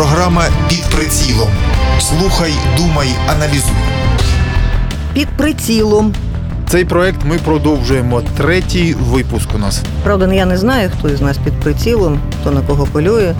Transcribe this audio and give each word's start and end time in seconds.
Програма 0.00 0.42
під 0.68 0.82
прицілом. 0.82 1.48
Слухай, 2.00 2.52
думай, 2.76 3.08
аналізуй. 3.28 3.74
Під 5.14 5.28
прицілом. 5.28 6.14
Цей 6.68 6.84
проект 6.84 7.24
ми 7.24 7.38
продовжуємо. 7.38 8.22
Третій 8.36 8.94
випуск 8.94 9.48
у 9.54 9.58
нас. 9.58 9.82
Правда, 10.04 10.34
я 10.34 10.46
не 10.46 10.58
знаю, 10.58 10.90
хто 10.98 11.08
із 11.08 11.20
нас 11.20 11.38
під 11.38 11.52
прицілом, 11.52 12.20
хто 12.40 12.50
на 12.50 12.60
кого 12.60 12.86
полює. 12.86 13.34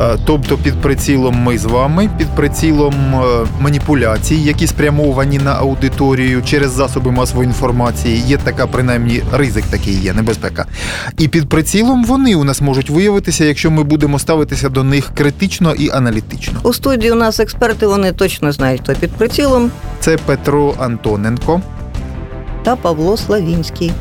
Е, 0.00 0.16
Тобто 0.24 0.56
під 0.58 0.74
прицілом 0.74 1.36
ми 1.42 1.58
з 1.58 1.64
вами, 1.64 2.10
під 2.18 2.26
прицілом 2.28 2.94
е, 3.14 3.46
маніпуляцій, 3.60 4.34
які 4.34 4.66
спрямовані 4.66 5.38
на 5.38 5.52
аудиторію 5.54 6.42
через 6.42 6.70
засоби 6.72 7.10
масової 7.10 7.46
інформації. 7.48 8.22
Є 8.26 8.36
така, 8.36 8.66
принаймні, 8.66 9.22
ризик 9.32 9.64
такий 9.64 9.94
є, 9.94 10.12
небезпека. 10.12 10.66
І 11.18 11.28
під 11.28 11.48
прицілом 11.48 12.04
вони 12.04 12.34
у 12.34 12.44
нас 12.44 12.60
можуть 12.60 12.90
виявитися, 12.90 13.44
якщо 13.44 13.70
ми 13.70 13.82
будемо 13.82 14.18
ставитися 14.18 14.68
до 14.68 14.84
них 14.84 15.10
критично 15.14 15.74
і 15.74 15.90
аналітично. 15.90 16.60
У 16.62 16.72
студії 16.72 17.12
у 17.12 17.14
нас 17.14 17.40
експерти, 17.40 17.86
вони 17.86 18.12
точно 18.12 18.52
знають, 18.52 18.80
хто 18.84 18.94
під 18.94 19.10
прицілом, 19.10 19.70
Це 20.00 20.16
Петро 20.16 20.74
Антоненко. 20.78 21.60
та 22.64 22.76
Павло 22.76 23.16
Славінський. 23.16 23.92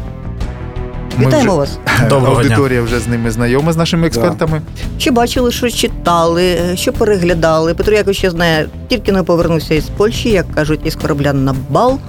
Ми 1.18 1.26
Вітаємо 1.28 1.50
вже- 1.52 1.60
вас. 1.60 1.78
Доброго 2.10 2.44
дня. 2.44 2.56
Аудиторія 2.56 2.82
вже 2.82 3.00
з 3.00 3.08
ними 3.08 3.32
знайома 3.32 3.74
з 3.74 3.78
нашими 3.78 4.08
експертами. 4.08 4.62
Що 4.98 5.12
бачили, 5.12 5.52
що 5.52 5.70
читали, 5.70 6.58
що 6.76 6.94
переглядали. 6.94 7.74
Петро 7.74 7.96
Якович 7.96 8.18
ще 8.18 8.32
знає, 8.32 8.68
тільки 8.88 9.12
не 9.12 9.24
повернувся 9.24 9.74
із 9.76 9.86
Польщі, 9.98 10.30
як 10.30 10.52
кажуть, 10.56 10.80
із 10.84 10.96
корабля 10.96 11.34
на 11.34 11.56
бал. 11.70 12.00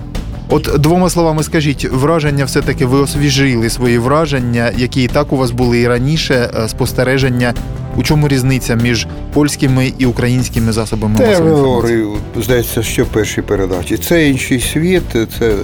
От 0.49 0.71
двома 0.79 1.11
словами 1.11 1.43
скажіть, 1.43 1.85
враження 1.93 2.45
все-таки 2.45 2.87
ви 2.87 2.99
освіжили 2.99 3.71
свої 3.71 3.99
враження, 3.99 4.71
які 4.77 5.03
і 5.03 5.09
так 5.09 5.33
у 5.33 5.37
вас 5.37 5.51
були 5.51 5.81
і 5.81 5.89
раніше, 5.89 6.51
е, 6.65 6.69
спостереження. 6.69 7.55
У 7.97 8.03
чому 8.03 8.29
різниця 8.29 8.75
між 8.75 9.07
польськими 9.33 9.93
і 9.99 10.07
українськими 10.07 10.73
засобами 10.73 11.19
Та 11.19 11.27
масової 11.27 11.55
інформації? 11.55 12.03
говорив, 12.03 12.21
здається, 12.45 12.83
що 12.83 13.05
в 13.05 13.07
першій 13.07 13.43
передачі. 13.43 13.97
Це 13.97 14.29
інший 14.29 14.61
світ, 14.61 15.03
це, 15.39 15.55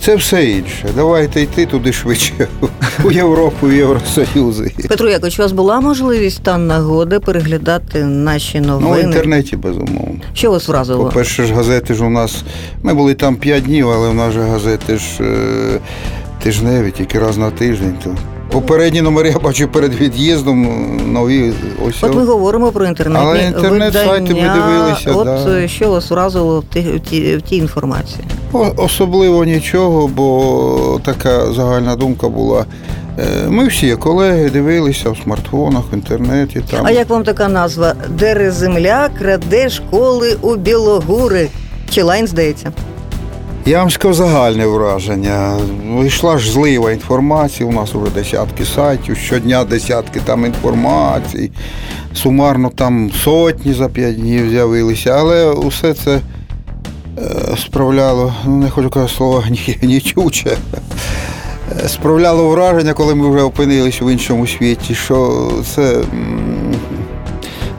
це 0.00 0.16
все 0.16 0.44
інше. 0.44 0.88
Давайте 0.96 1.40
йти 1.42 1.66
туди 1.66 1.92
швидше, 1.92 2.48
у 3.04 3.10
Європу, 3.10 3.66
в 3.66 3.72
Євросоюз. 3.72 4.62
Петро 4.88 5.08
Якович, 5.10 5.38
у 5.38 5.42
вас 5.42 5.52
була 5.52 5.80
можливість 5.80 6.42
та 6.42 6.58
нагода 6.58 7.20
переглядати 7.20 8.04
наші 8.04 8.60
новини? 8.60 8.90
Ну, 8.90 9.02
в 9.02 9.04
інтернеті, 9.04 9.56
безумовно. 9.56 10.20
Що 10.34 10.50
вас 10.50 10.68
вразило? 10.68 11.04
По-перше 11.04 11.44
ж, 11.44 11.54
газети 11.54 11.94
ж 11.94 12.04
у 12.04 12.10
нас. 12.10 12.44
Ми 12.82 12.94
були 12.94 13.14
там 13.14 13.36
5 13.36 13.64
днів, 13.64 13.90
але 13.90 14.08
в 14.08 14.14
нас 14.14 14.32
же 14.32 14.42
газети 14.42 14.96
ж 14.96 15.04
е, 15.20 15.78
тижневі, 16.42 16.90
тільки 16.90 17.18
раз 17.18 17.36
на 17.38 17.50
тиждень. 17.50 17.94
То. 18.04 18.10
Попередні 18.50 19.02
номери 19.02 19.28
я 19.28 19.38
бачу 19.38 19.68
перед 19.68 19.94
від'їздом, 19.94 20.66
нові 21.12 21.52
ось. 21.88 22.02
От 22.04 22.14
ми 22.14 22.24
говоримо 22.24 22.72
про 22.72 22.86
інтернетні 22.86 23.26
Але 23.28 23.42
інтернет-сайти 23.44 24.34
ми 24.34 24.40
дивилися, 24.54 25.12
От 25.12 25.24
да. 25.24 25.50
е, 25.58 25.68
що 25.68 25.90
вас 25.90 26.10
вразило 26.10 26.60
в 26.60 26.64
тій, 26.74 27.36
в 27.36 27.42
тій, 27.42 27.56
інформації? 27.56 28.24
О- 28.52 28.72
Особливо 28.76 29.44
нічого, 29.44 30.08
бо 30.08 31.00
така 31.04 31.52
загальна 31.52 31.96
думка 31.96 32.28
була. 32.28 32.64
Е, 33.18 33.48
Ми 33.48 33.66
всі 33.66 33.96
колеги 33.96 34.50
дивилися 34.50 35.10
в 35.10 35.16
смартфонах, 35.24 35.82
в 35.92 35.94
інтернеті. 35.94 36.62
Там. 36.70 36.86
А 36.86 36.90
як 36.90 37.08
вам 37.10 37.24
така 37.24 37.48
назва? 37.48 37.94
Дере 38.08 38.50
земля 38.50 39.08
краде 39.18 39.68
школи 39.68 40.36
у 40.40 40.56
Білогури. 40.56 41.48
Чи 41.90 42.02
лайн 42.02 42.26
здається? 42.26 42.72
Я 43.66 43.78
вам 43.78 43.90
скажу 43.90 44.14
загальне 44.14 44.66
враження. 44.66 45.58
Вийшла 45.88 46.38
ж 46.38 46.52
злива 46.52 46.92
інформації. 46.92 47.68
У 47.68 47.72
нас 47.72 47.94
вже 47.94 48.10
десятки 48.10 48.64
сайтів, 48.64 49.16
щодня 49.16 49.64
десятки 49.64 50.20
там 50.20 50.46
інформацій. 50.46 51.50
Сумарно 52.14 52.70
там 52.70 53.10
сотні 53.24 53.72
за 53.72 53.88
п'ять 53.88 54.20
днів 54.20 54.50
з'явилися, 54.50 55.10
але 55.10 55.50
усе 55.50 55.94
це 55.94 56.20
е, 57.18 57.56
справляло, 57.56 58.34
ну 58.44 58.56
не 58.56 58.70
хочу 58.70 58.90
казати 58.90 59.12
слово 59.14 59.44
нічуче. 59.82 60.56
Е, 61.84 61.88
Справляло 61.88 62.48
враження, 62.48 62.92
коли 62.92 63.14
ми 63.14 63.30
вже 63.30 63.42
опинилися 63.42 64.04
в 64.04 64.10
іншому 64.12 64.46
світі, 64.46 64.94
що 64.94 65.48
це, 65.74 66.02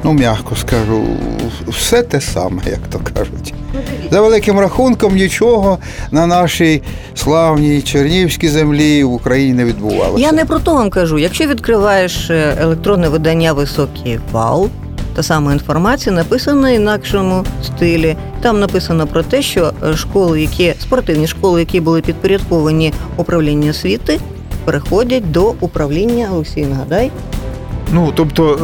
ну 0.03 0.13
м'яко 0.13 0.55
скажу, 0.55 1.03
все 1.67 2.03
те 2.03 2.21
саме, 2.21 2.61
як 2.65 2.79
то 2.89 2.99
кажуть. 3.13 3.53
За 4.11 4.21
великим 4.21 4.59
рахунком 4.59 5.15
нічого 5.15 5.77
на 6.11 6.27
нашій 6.27 6.81
славній 7.15 7.81
Чернівській 7.81 8.49
землі 8.49 9.03
в 9.03 9.13
Україні 9.13 9.53
не 9.53 9.65
відбувалося. 9.65 10.23
Я 10.23 10.31
не 10.31 10.45
про 10.45 10.59
то 10.59 10.73
вам 10.73 10.89
кажу. 10.89 11.19
Якщо 11.19 11.47
відкриваєш 11.47 12.29
е, 12.29 12.57
електронне 12.61 13.09
видання 13.09 13.53
Високий 13.53 14.19
вал, 14.31 14.69
та 15.15 15.23
сама 15.23 15.53
інформація 15.53 16.15
написана 16.15 16.71
в 16.71 16.75
інакшому 16.75 17.45
стилі. 17.63 18.17
Там 18.41 18.59
написано 18.59 19.07
про 19.07 19.23
те, 19.23 19.41
що 19.41 19.73
е, 19.83 19.95
школи, 19.95 20.41
які 20.41 20.73
спортивні 20.79 21.27
школи, 21.27 21.59
які 21.59 21.79
були 21.79 22.01
підпорядковані 22.01 22.93
управлінню 23.17 23.69
освіти, 23.69 24.19
переходять 24.65 25.31
до 25.31 25.53
управління 25.59 26.29
Олексій, 26.33 26.65
нагадай. 26.65 27.11
Ну 27.93 28.13
тобто 28.15 28.53
е, 28.53 28.57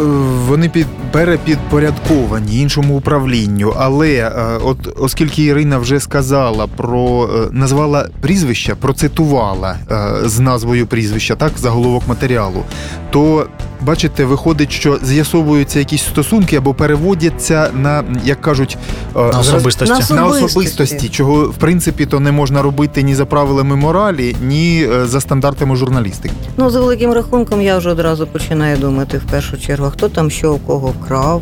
вони 0.47 0.69
під 0.69 0.87
перепідпорядковані 1.11 2.59
іншому 2.61 2.97
управлінню. 2.97 3.73
Але 3.77 4.09
е, 4.09 4.31
от 4.63 4.77
оскільки 4.99 5.43
Ірина 5.43 5.77
вже 5.77 5.99
сказала 5.99 6.67
про 6.67 7.29
е, 7.35 7.47
назвала 7.51 8.09
прізвища, 8.21 8.75
процитувала 8.75 9.75
е, 9.91 10.29
з 10.29 10.39
назвою 10.39 10.87
прізвища, 10.87 11.35
так 11.35 11.51
заголовок 11.57 12.03
матеріалу, 12.07 12.63
то 13.09 13.47
бачите, 13.81 14.25
виходить, 14.25 14.71
що 14.71 14.99
з'ясовуються 15.03 15.79
якісь 15.79 16.01
стосунки 16.01 16.55
або 16.55 16.73
переводяться 16.73 17.69
на 17.73 18.03
як 18.25 18.41
кажуть 18.41 18.77
На 19.15 19.39
особистості. 19.39 20.13
На 20.13 20.21
на 20.21 20.25
Особистості. 20.25 20.59
особистості, 20.59 21.09
чого 21.09 21.43
в 21.45 21.55
принципі 21.55 22.05
то 22.05 22.19
не 22.19 22.31
можна 22.31 22.61
робити 22.61 23.03
ні 23.03 23.15
за 23.15 23.25
правилами 23.25 23.75
моралі, 23.75 24.35
ні 24.41 24.87
за 25.03 25.21
стандартами 25.21 25.75
журналістики. 25.75 26.33
Ну, 26.57 26.69
за 26.69 26.79
великим 26.79 27.13
рахунком, 27.13 27.61
я 27.61 27.77
вже 27.77 27.89
одразу 27.89 28.27
починаю 28.27 28.77
думати 28.77 29.17
в 29.17 29.31
першу 29.31 29.57
чергу, 29.57 29.89
хто 29.89 30.09
там 30.09 30.31
що 30.31 30.53
у 30.53 30.57
кого 30.57 30.93
вкрав, 31.01 31.41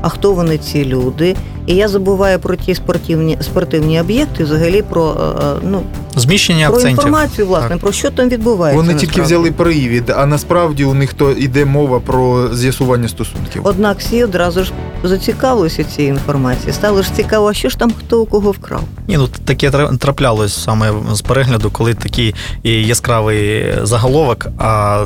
а 0.00 0.08
хто 0.08 0.32
вони 0.32 0.58
ці 0.58 0.84
люди. 0.84 1.36
І 1.68 1.74
я 1.74 1.88
забуваю 1.88 2.38
про 2.38 2.56
ті 2.56 2.74
спортивні 2.74 3.38
спортивні 3.40 4.00
об'єкти, 4.00 4.44
взагалі 4.44 4.82
про, 4.82 5.16
е, 5.40 5.44
е, 5.44 5.54
ну, 5.62 5.82
Зміщення 6.16 6.66
про 6.68 6.76
акцентів. 6.76 6.98
інформацію, 6.98 7.46
власне, 7.46 7.76
про 7.76 7.92
що 7.92 8.10
там 8.10 8.28
відбувається. 8.28 8.76
Вони 8.76 8.94
тільки 8.94 9.06
насправді. 9.06 9.34
взяли 9.34 9.50
привід, 9.50 10.10
а 10.16 10.26
насправді 10.26 10.84
у 10.84 10.94
них 10.94 11.14
то 11.14 11.30
йде 11.30 11.64
мова 11.64 12.00
про 12.00 12.54
з'ясування 12.54 13.08
стосунків. 13.08 13.62
Однак 13.64 13.98
всі 13.98 14.24
одразу 14.24 14.64
ж 14.64 14.72
зацікавилися 15.04 15.84
цією 15.84 16.14
інформацією. 16.14 16.72
Стало 16.72 17.02
ж 17.02 17.14
цікаво, 17.14 17.48
а 17.48 17.54
що 17.54 17.68
ж 17.68 17.78
там 17.78 17.92
хто 17.98 18.20
у 18.20 18.26
кого 18.26 18.50
вкрав. 18.50 18.82
Ні, 19.08 19.16
ну 19.16 19.28
таке 19.44 19.70
тра- 19.70 19.96
траплялось 19.98 20.62
саме 20.62 20.92
з 21.12 21.20
перегляду, 21.20 21.70
коли 21.70 21.94
такий 21.94 22.34
яскравий 22.62 23.64
заголовок, 23.82 24.46
а 24.58 25.04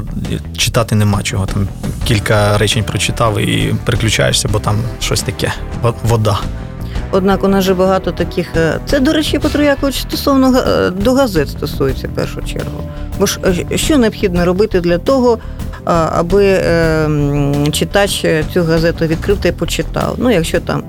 читати 0.56 0.94
нема 0.94 1.22
чого. 1.22 1.46
Там 1.46 1.68
кілька 2.04 2.58
речень 2.58 2.84
прочитав 2.84 3.38
і 3.40 3.74
переключаєшся, 3.84 4.48
бо 4.52 4.58
там 4.58 4.76
щось 5.00 5.22
таке. 5.22 5.52
Вода. 6.08 6.38
Однак 7.10 7.44
у 7.44 7.48
нас 7.48 7.64
же 7.64 7.74
багато 7.74 8.12
таких. 8.12 8.46
е, 8.56 8.74
Це, 8.86 9.00
до 9.00 9.12
речі, 9.12 9.38
Петро 9.38 9.62
Якович, 9.62 10.00
стосовно 10.00 10.58
е, 10.58 10.90
до 10.90 11.12
газет 11.12 11.48
стосується 11.48 12.08
в 12.08 12.10
першу 12.10 12.42
чергу. 12.42 12.82
Бо 13.20 13.26
ж 13.26 13.40
е, 13.72 13.78
що 13.78 13.98
необхідно 13.98 14.44
робити 14.44 14.80
для 14.80 14.98
того, 14.98 15.38
аби 15.84 16.60
читач 17.72 18.26
цю 18.54 18.62
газету 18.62 19.06
відкрив 19.06 19.38
та 19.38 19.48
й 19.48 19.52
почитав. 19.52 20.14
Ну, 20.18 20.30
якщо 20.30 20.60
там 20.60 20.82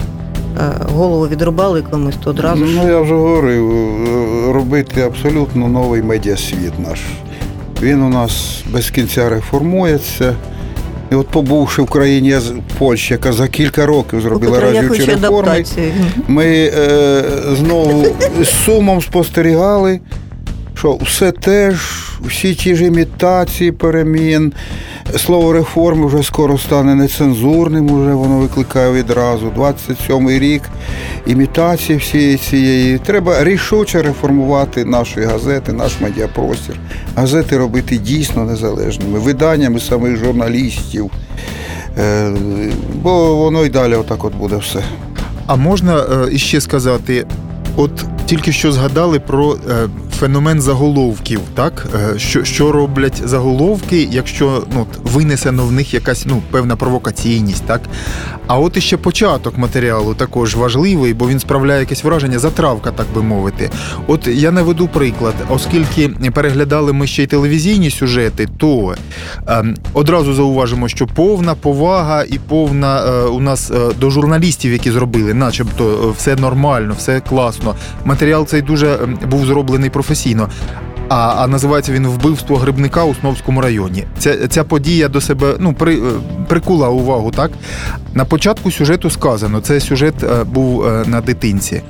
голову 0.95 1.27
відрубали 1.27 1.81
комусь, 1.81 2.15
то 2.23 2.29
одразу 2.29 2.65
Ну, 2.65 2.87
я 2.89 2.99
вже 2.99 3.13
говорив, 3.13 3.71
робити 4.53 5.01
абсолютно 5.01 5.67
новий 5.67 6.01
медіасвіт 6.03 6.79
наш. 6.89 6.99
Він 7.81 8.01
у 8.01 8.09
нас 8.09 8.63
без 8.71 8.89
кінця 8.89 9.29
реформується. 9.29 10.35
І 11.13 11.15
от 11.15 11.27
побувши 11.27 11.81
в 11.81 11.85
країні 11.85 12.35
Польщі, 12.77 13.13
яка 13.13 13.33
за 13.33 13.47
кілька 13.47 13.85
років 13.85 14.21
зробила 14.21 14.59
разючі 14.59 15.05
реформи, 15.05 15.13
адаптації. 15.13 15.93
ми 16.27 16.45
е, 16.45 17.23
знову 17.59 18.05
з 18.41 18.65
сумом 18.65 19.01
спостерігали, 19.01 19.99
що 20.75 20.97
все 21.01 21.31
теж, 21.31 21.75
всі 22.25 22.55
ті 22.55 22.75
ж 22.75 22.85
імітації 22.85 23.71
перемін. 23.71 24.53
Слово 25.17 25.53
реформи 25.53 26.07
вже 26.07 26.23
скоро 26.23 26.57
стане 26.57 26.95
нецензурним, 26.95 27.91
уже 27.91 28.13
воно 28.13 28.37
викликає 28.37 28.91
відразу. 28.91 29.49
27-й 29.49 30.39
рік 30.39 30.61
імітації 31.25 31.97
всієї 31.97 32.37
цієї. 32.37 32.97
Треба 32.99 33.43
рішуче 33.43 34.01
реформувати 34.01 34.85
наші 34.85 35.21
газети, 35.21 35.73
наш 35.73 36.01
медіапростір. 36.01 36.75
Газети 37.15 37.57
робити 37.57 37.97
дійсно 37.97 38.43
незалежними, 38.43 39.19
виданнями 39.19 39.79
самих 39.79 40.17
журналістів. 40.17 41.11
Е, 41.97 42.31
Бо 43.01 43.35
воно 43.35 43.65
й 43.65 43.69
далі 43.69 43.95
отак 43.95 44.23
от 44.25 44.35
буде 44.35 44.55
все. 44.55 44.83
А 45.47 45.55
можна 45.55 45.97
е, 45.97 46.27
іще 46.31 46.61
сказати, 46.61 47.25
от 47.75 48.05
тільки 48.25 48.51
що 48.51 48.71
згадали 48.71 49.19
про 49.19 49.53
е, 49.53 49.57
феномен 50.23 50.61
заголовків, 50.61 51.39
так? 51.53 51.87
Е, 52.15 52.19
Що, 52.19 52.43
що 52.43 52.71
роблять 52.71 53.21
заголовки, 53.25 54.07
якщо 54.11 54.63
ну, 54.73 54.85
винесено 55.03 55.65
в 55.65 55.71
них 55.71 55.93
якась 55.93 56.25
ну, 56.25 56.41
певна 56.51 56.75
провокаційність, 56.75 57.63
так? 57.65 57.81
А 58.47 58.59
от 58.59 58.77
іще 58.77 58.97
початок 58.97 59.57
матеріалу 59.57 60.13
також 60.13 60.55
важливий, 60.55 61.13
бо 61.13 61.27
він 61.27 61.39
справляє 61.39 61.79
якесь 61.79 62.03
враження, 62.03 62.39
затравка, 62.39 62.91
так 62.91 63.05
би 63.15 63.21
мовити. 63.21 63.69
От 64.07 64.27
я 64.27 64.51
наведу 64.51 64.87
приклад, 64.87 65.33
оскільки 65.49 66.09
переглядали 66.33 66.93
ми 66.93 67.07
ще 67.07 67.23
й 67.23 67.27
телевізійні 67.27 67.89
сюжети, 67.89 68.47
то 68.57 68.95
е, 69.47 69.63
одразу 69.93 70.33
зауважимо, 70.33 70.87
що 70.87 71.07
повна 71.07 71.55
повага 71.55 72.23
і 72.23 72.39
повна 72.47 73.05
е, 73.05 73.23
у 73.23 73.39
нас 73.39 73.71
е, 73.71 73.75
до 73.99 74.09
журналістів, 74.09 74.71
які 74.71 74.91
зробили, 74.91 75.33
начебто 75.33 75.83
е, 76.09 76.13
все 76.17 76.35
нормально, 76.35 76.95
все 76.97 77.19
класно. 77.19 77.75
Матеріал 78.05 78.45
цей 78.45 78.61
дуже 78.61 78.87
ем, 79.03 79.19
був 79.29 79.45
зроблений 79.45 79.89
професійно. 79.89 80.12
А, 81.09 81.35
а 81.37 81.47
називається 81.47 81.91
він 81.91 82.07
вбивство 82.07 82.57
грибника 82.57 83.03
у 83.03 83.15
Сновському 83.15 83.61
районі. 83.61 84.03
Ця, 84.19 84.47
ця 84.47 84.63
подія 84.63 85.07
до 85.07 85.21
себе 85.21 85.55
ну, 85.59 85.73
при, 85.73 85.95
е, 85.95 86.01
прикула 86.47 86.89
увагу, 86.89 87.31
так? 87.31 87.51
На 88.13 88.25
початку 88.25 88.71
сюжету 88.71 89.09
сказано, 89.09 89.61
це 89.61 89.79
сюжет 89.79 90.23
е, 90.23 90.43
був 90.43 90.85
е, 90.85 91.03
на 91.07 91.21
дитинці. 91.21 91.81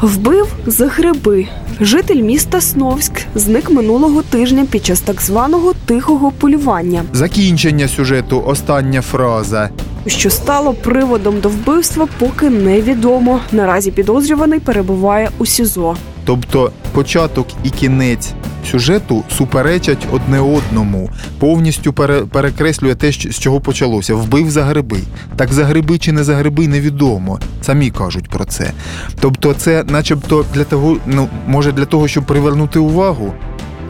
Вбив 0.00 0.46
за 0.66 0.86
гриби. 0.86 1.46
Житель 1.80 2.22
міста 2.22 2.60
Сновськ 2.60 3.12
зник 3.34 3.70
минулого 3.70 4.22
тижня 4.22 4.66
під 4.70 4.86
час 4.86 5.00
так 5.00 5.22
званого 5.22 5.72
тихого 5.86 6.30
полювання, 6.30 7.02
Закінчення 7.12 7.88
сюжету, 7.88 8.42
остання 8.46 9.02
фраза. 9.02 9.70
що 10.06 10.30
стало 10.30 10.74
приводом 10.74 11.40
до 11.40 11.48
вбивства, 11.48 12.08
поки 12.18 12.50
невідомо. 12.50 13.40
Наразі 13.52 13.90
підозрюваний 13.90 14.60
перебуває 14.60 15.30
у 15.38 15.46
СІЗО. 15.46 15.96
Тобто 16.26 16.72
початок 16.92 17.46
і 17.64 17.70
кінець 17.70 18.34
сюжету 18.70 19.24
суперечать 19.36 20.06
одне 20.12 20.40
одному, 20.40 21.10
повністю 21.38 21.92
пере, 21.92 22.20
перекреслює 22.20 22.94
те, 22.94 23.12
з 23.12 23.38
чого 23.38 23.60
почалося. 23.60 24.14
Вбив 24.14 24.50
за 24.50 24.64
гриби. 24.64 25.00
Так 25.36 25.52
за 25.52 25.64
гриби 25.64 25.98
чи 25.98 26.12
не 26.12 26.24
за 26.24 26.34
гриби 26.34 26.68
невідомо. 26.68 27.40
Самі 27.62 27.90
кажуть 27.90 28.28
про 28.28 28.44
це. 28.44 28.72
Тобто, 29.20 29.54
це, 29.54 29.84
начебто, 29.84 30.44
для 30.54 30.64
того, 30.64 30.96
ну 31.06 31.28
може, 31.46 31.72
для 31.72 31.84
того, 31.84 32.08
щоб 32.08 32.24
привернути 32.24 32.78
увагу. 32.78 33.34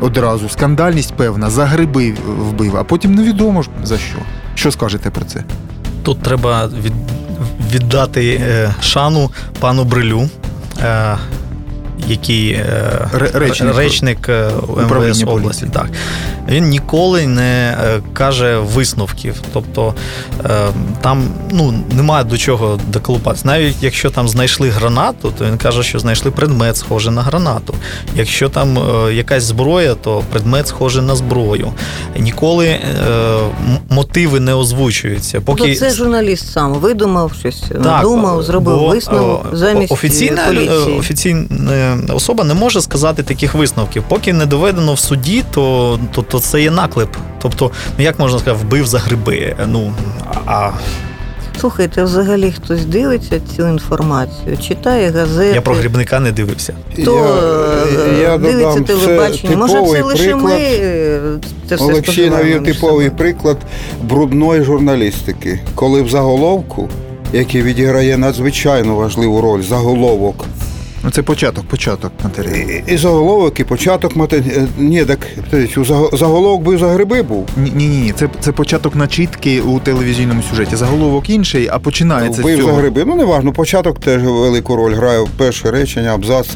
Одразу 0.01 0.49
скандальність 0.49 1.15
певна, 1.15 1.51
за 1.51 1.67
гриби 1.67 2.15
вбив, 2.39 2.77
а 2.77 2.85
потім 2.85 3.15
невідомо 3.15 3.65
за 3.85 3.99
що. 3.99 4.19
Що 4.55 4.71
скажете 4.71 5.11
про 5.11 5.25
це? 5.25 5.45
Тут 6.03 6.23
треба 6.23 6.67
від, 6.67 6.93
віддати 7.73 8.41
е, 8.43 8.75
шану 8.81 9.31
пану 9.61 9.85
Брилю, 9.85 10.29
е, 10.83 11.17
який 12.09 12.51
е, 12.51 13.09
речник. 13.35 13.77
речник 13.77 14.29
е, 14.29 14.51
МВС 14.91 15.25
області. 15.25 15.67
Так. 15.73 15.87
Він 16.49 16.69
ніколи 16.69 17.27
не 17.27 17.77
е, 17.85 18.01
каже 18.13 18.59
висновків. 18.59 19.35
Тобто 19.53 19.95
там 21.01 21.29
ну, 21.51 21.75
немає 21.91 22.25
до 22.25 22.39
чого 22.39 22.81
доколупатися. 22.93 23.47
Навіть 23.47 23.77
якщо 23.81 24.11
там 24.11 24.29
знайшли 24.29 24.69
гранату, 24.69 25.33
то 25.39 25.45
він 25.45 25.59
каже, 25.59 25.83
що 25.83 25.99
знайшли 25.99 26.31
предмет, 26.31 26.77
схожий 26.77 27.13
на 27.13 27.23
гранату. 27.23 27.75
Якщо 28.15 28.49
там 28.49 28.79
якась 29.13 29.45
зброя, 29.45 29.95
то 29.95 30.23
предмет 30.33 30.69
схожий 30.69 31.03
на 31.03 31.17
зброю. 31.17 31.73
Ніколи 32.19 32.79
мотиви 33.91 34.41
не 34.41 34.55
озвучуються. 34.55 35.41
Поки 35.41 35.75
це 35.75 35.91
журналіст 35.91 36.53
сам 36.53 36.75
видумав 36.75 37.33
щось, 37.41 37.63
надумав, 37.81 38.43
зробив 38.43 38.79
бо, 38.79 38.89
висновок 38.89 39.47
замість 39.53 39.93
офіційна, 39.93 40.43
поліції. 40.47 40.99
офіційна 40.99 41.47
особа 42.15 42.45
не 42.45 42.55
може 42.55 42.81
сказати 42.81 43.23
таких 43.23 43.55
висновків. 43.55 44.05
Поки 44.09 44.33
не 44.33 44.47
доведено 44.47 44.95
в 44.95 44.99
суді, 44.99 45.45
то, 45.51 45.99
то, 46.15 46.23
то 46.23 46.41
це 46.41 46.63
є 46.63 46.71
наклеп. 46.71 47.17
Тобто, 47.43 47.71
ну 47.99 48.05
як 48.05 48.19
можна 48.19 48.39
сказати, 48.39 48.65
вбив 48.65 48.87
за 48.87 48.99
гриби. 48.99 49.57
Ну 49.67 49.93
а 50.47 50.71
Слухайте, 51.61 52.03
взагалі 52.03 52.53
хтось 52.53 52.85
дивиться 52.85 53.41
цю 53.57 53.69
інформацію, 53.69 54.57
читає 54.69 55.11
газети. 55.11 55.55
я 55.55 55.61
про 55.61 55.75
грибника 55.75 56.21
не 56.21 56.33
дивився. 56.33 56.75
Хто 57.03 57.17
е, 58.23 58.39
дивиться 58.39 58.81
додам, 58.81 58.85
телебачення? 58.85 59.57
Може, 59.57 59.75
це 59.87 60.03
лише 60.03 60.35
ми 60.35 60.41
приклад. 60.43 60.61
е, 60.61 61.21
це 61.69 61.75
все 61.75 61.85
Олексій 61.85 62.31
навів 62.31 62.65
типовий 62.65 62.75
собою? 62.81 63.11
приклад 63.11 63.57
брудної 64.03 64.63
журналістики, 64.63 65.61
коли 65.75 66.03
в 66.03 66.09
заголовку, 66.09 66.89
який 67.33 67.63
відіграє 67.63 68.19
надзвичайно 68.19 68.97
важливу 68.97 69.41
роль, 69.41 69.63
заголовок. 69.63 70.45
Ну, 71.07 71.13
це 71.13 71.23
початок, 71.23 71.65
початок 71.65 72.13
матеріалу. 72.25 72.57
І, 72.89 72.93
і 72.95 72.97
заголовок, 72.97 73.61
і 73.61 73.65
початок 73.65 74.17
мати. 74.17 74.45
е, 74.57 74.67
Ні, 74.79 75.05
так 75.05 75.19
у 75.77 75.85
заголовок 76.17 76.63
би 76.63 76.79
за 76.79 76.89
гриби 76.89 77.23
був. 77.23 77.49
Ні, 77.57 77.73
ні, 77.75 77.87
ні, 77.87 78.13
це, 78.19 78.29
це 78.41 78.53
початок 78.53 78.95
начітки 78.97 79.61
у 79.61 79.79
телевізійному 79.81 80.43
сюжеті. 80.51 80.77
Заголовок 80.77 81.31
інший, 81.31 81.69
а 81.73 81.79
починається 81.79 82.43
з 82.43 82.45
Вбив 82.45 82.57
за 82.57 82.63
цього. 82.63 82.75
гриби. 82.77 83.05
Ну, 83.07 83.15
неважно, 83.15 83.53
початок 83.53 83.99
теж 84.01 84.23
велику 84.23 84.77
роль 84.77 84.95
грає 84.95 85.27
перше 85.37 85.71
речення, 85.71 86.15
абзац. 86.15 86.49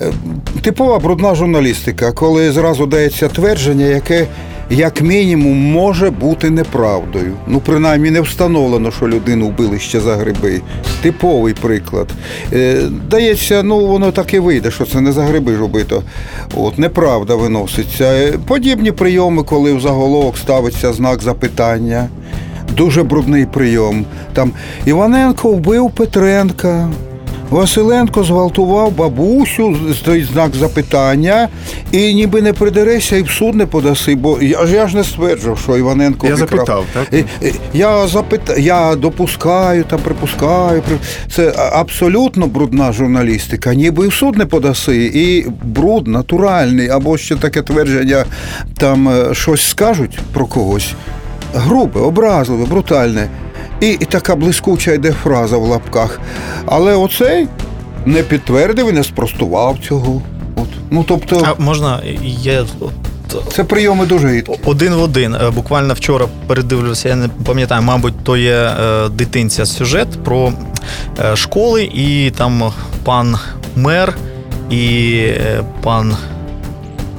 Е, 0.00 0.12
Типова 0.62 0.98
брудна 0.98 1.34
журналістика, 1.34 2.12
коли 2.12 2.52
зразу 2.52 2.86
дається 2.86 3.28
твердження, 3.28 3.86
яке 3.86 4.26
як 4.70 5.02
мінімум 5.02 5.58
може 5.58 6.10
бути 6.10 6.50
неправдою. 6.50 7.32
Ну, 7.46 7.60
принаймні, 7.60 8.10
не 8.10 8.20
встановлено, 8.20 8.90
що 8.90 9.08
людину 9.08 9.48
вбили 9.48 9.78
ще 9.78 10.00
за 10.00 10.16
гриби. 10.16 10.60
Типовий 11.02 11.54
приклад. 11.54 12.08
Е, 12.52 12.82
Дається, 13.10 13.62
ну 13.62 13.86
воно 13.86 14.12
так 14.12 14.34
і 14.34 14.38
вийде, 14.38 14.70
що 14.70 14.84
це 14.86 15.00
не 15.00 15.12
за 15.12 15.22
гриби 15.22 15.54
ж 15.56 15.62
убито. 15.62 16.02
От, 16.56 16.78
неправда 16.78 17.34
виноситься. 17.34 18.04
Е, 18.04 18.32
Подібні 18.46 18.92
прийоми, 18.92 19.42
коли 19.42 19.72
в 19.74 19.80
заголовок 19.80 20.38
ставиться 20.38 20.92
знак 20.92 21.22
запитання. 21.22 22.08
Дуже 22.76 23.02
брудний 23.02 23.46
прийом. 23.46 24.04
Там 24.32 24.52
Іваненко 24.86 25.52
вбив 25.52 25.90
Петренка. 25.90 26.90
Василенко 27.50 28.24
зґвалтував 28.24 28.92
бабусю, 28.92 29.76
стоїть 29.94 30.26
знак 30.26 30.50
запитання, 30.54 31.48
і 31.92 32.14
ніби 32.14 32.42
не 32.42 32.52
придерешся 32.52 33.16
і 33.16 33.22
в 33.22 33.30
суд 33.30 33.54
не 33.54 33.66
подаси, 33.66 34.14
бо 34.14 34.38
я 34.42 34.66
ж 34.66 34.74
я 34.74 34.86
ж 34.86 34.96
не 34.96 35.04
стверджував, 35.04 35.58
що 35.58 35.76
Іваненко 35.76 36.26
Я 36.26 36.34
викрав. 36.34 36.50
запитав, 36.50 36.84
так? 36.92 37.06
І- 37.42 37.46
і- 37.46 37.52
Я 37.74 38.06
запит... 38.06 38.40
я 38.58 38.94
допускаю, 38.96 39.84
там 39.84 40.00
припускаю. 40.00 40.82
Це 41.34 41.52
абсолютно 41.72 42.46
брудна 42.46 42.92
журналістика. 42.92 43.74
Ніби 43.74 44.04
і 44.04 44.08
в 44.08 44.12
суд 44.12 44.38
не 44.38 44.46
подаси, 44.46 45.04
і 45.14 45.46
бруд 45.64 46.06
натуральний, 46.08 46.88
або 46.88 47.18
ще 47.18 47.36
таке 47.36 47.62
твердження, 47.62 48.24
там 48.78 49.08
е, 49.08 49.34
щось 49.34 49.68
скажуть 49.68 50.18
про 50.32 50.46
когось. 50.46 50.92
Грубе, 51.54 52.00
образливе, 52.00 52.64
брутальне. 52.66 53.28
І, 53.80 53.96
така 53.96 54.36
блискуча 54.36 54.92
йде 54.92 55.12
фраза 55.12 55.56
в 55.56 55.62
лапках. 55.62 56.20
Але 56.66 56.94
оцей 56.94 57.46
не 58.06 58.22
підтвердив 58.22 58.88
і 58.88 58.92
не 58.92 59.04
спростував 59.04 59.78
цього. 59.88 60.22
От. 60.56 60.68
Ну, 60.90 61.04
тобто, 61.08 61.46
А 61.58 61.62
можна 61.62 62.00
я 62.22 62.64
це 63.52 63.64
прийоми 63.64 64.06
дуже 64.06 64.28
гідкі. 64.28 64.52
один 64.64 64.94
в 64.94 65.02
один. 65.02 65.34
Е, 65.34 65.50
Буквально 65.50 65.94
вчора 65.94 66.26
передивлюся, 66.46 67.08
я 67.08 67.16
не 67.16 67.28
пам'ятаю, 67.28 67.82
мабуть, 67.82 68.14
то 68.24 68.36
є 68.36 68.54
е, 68.54 69.08
дитинця 69.08 69.66
сюжет 69.66 70.08
про 70.24 70.52
е, 71.20 71.36
школи, 71.36 71.84
і 71.84 72.32
там 72.36 72.72
пан 73.04 73.36
мер 73.76 74.16
і 74.70 75.22
пан. 75.82 76.16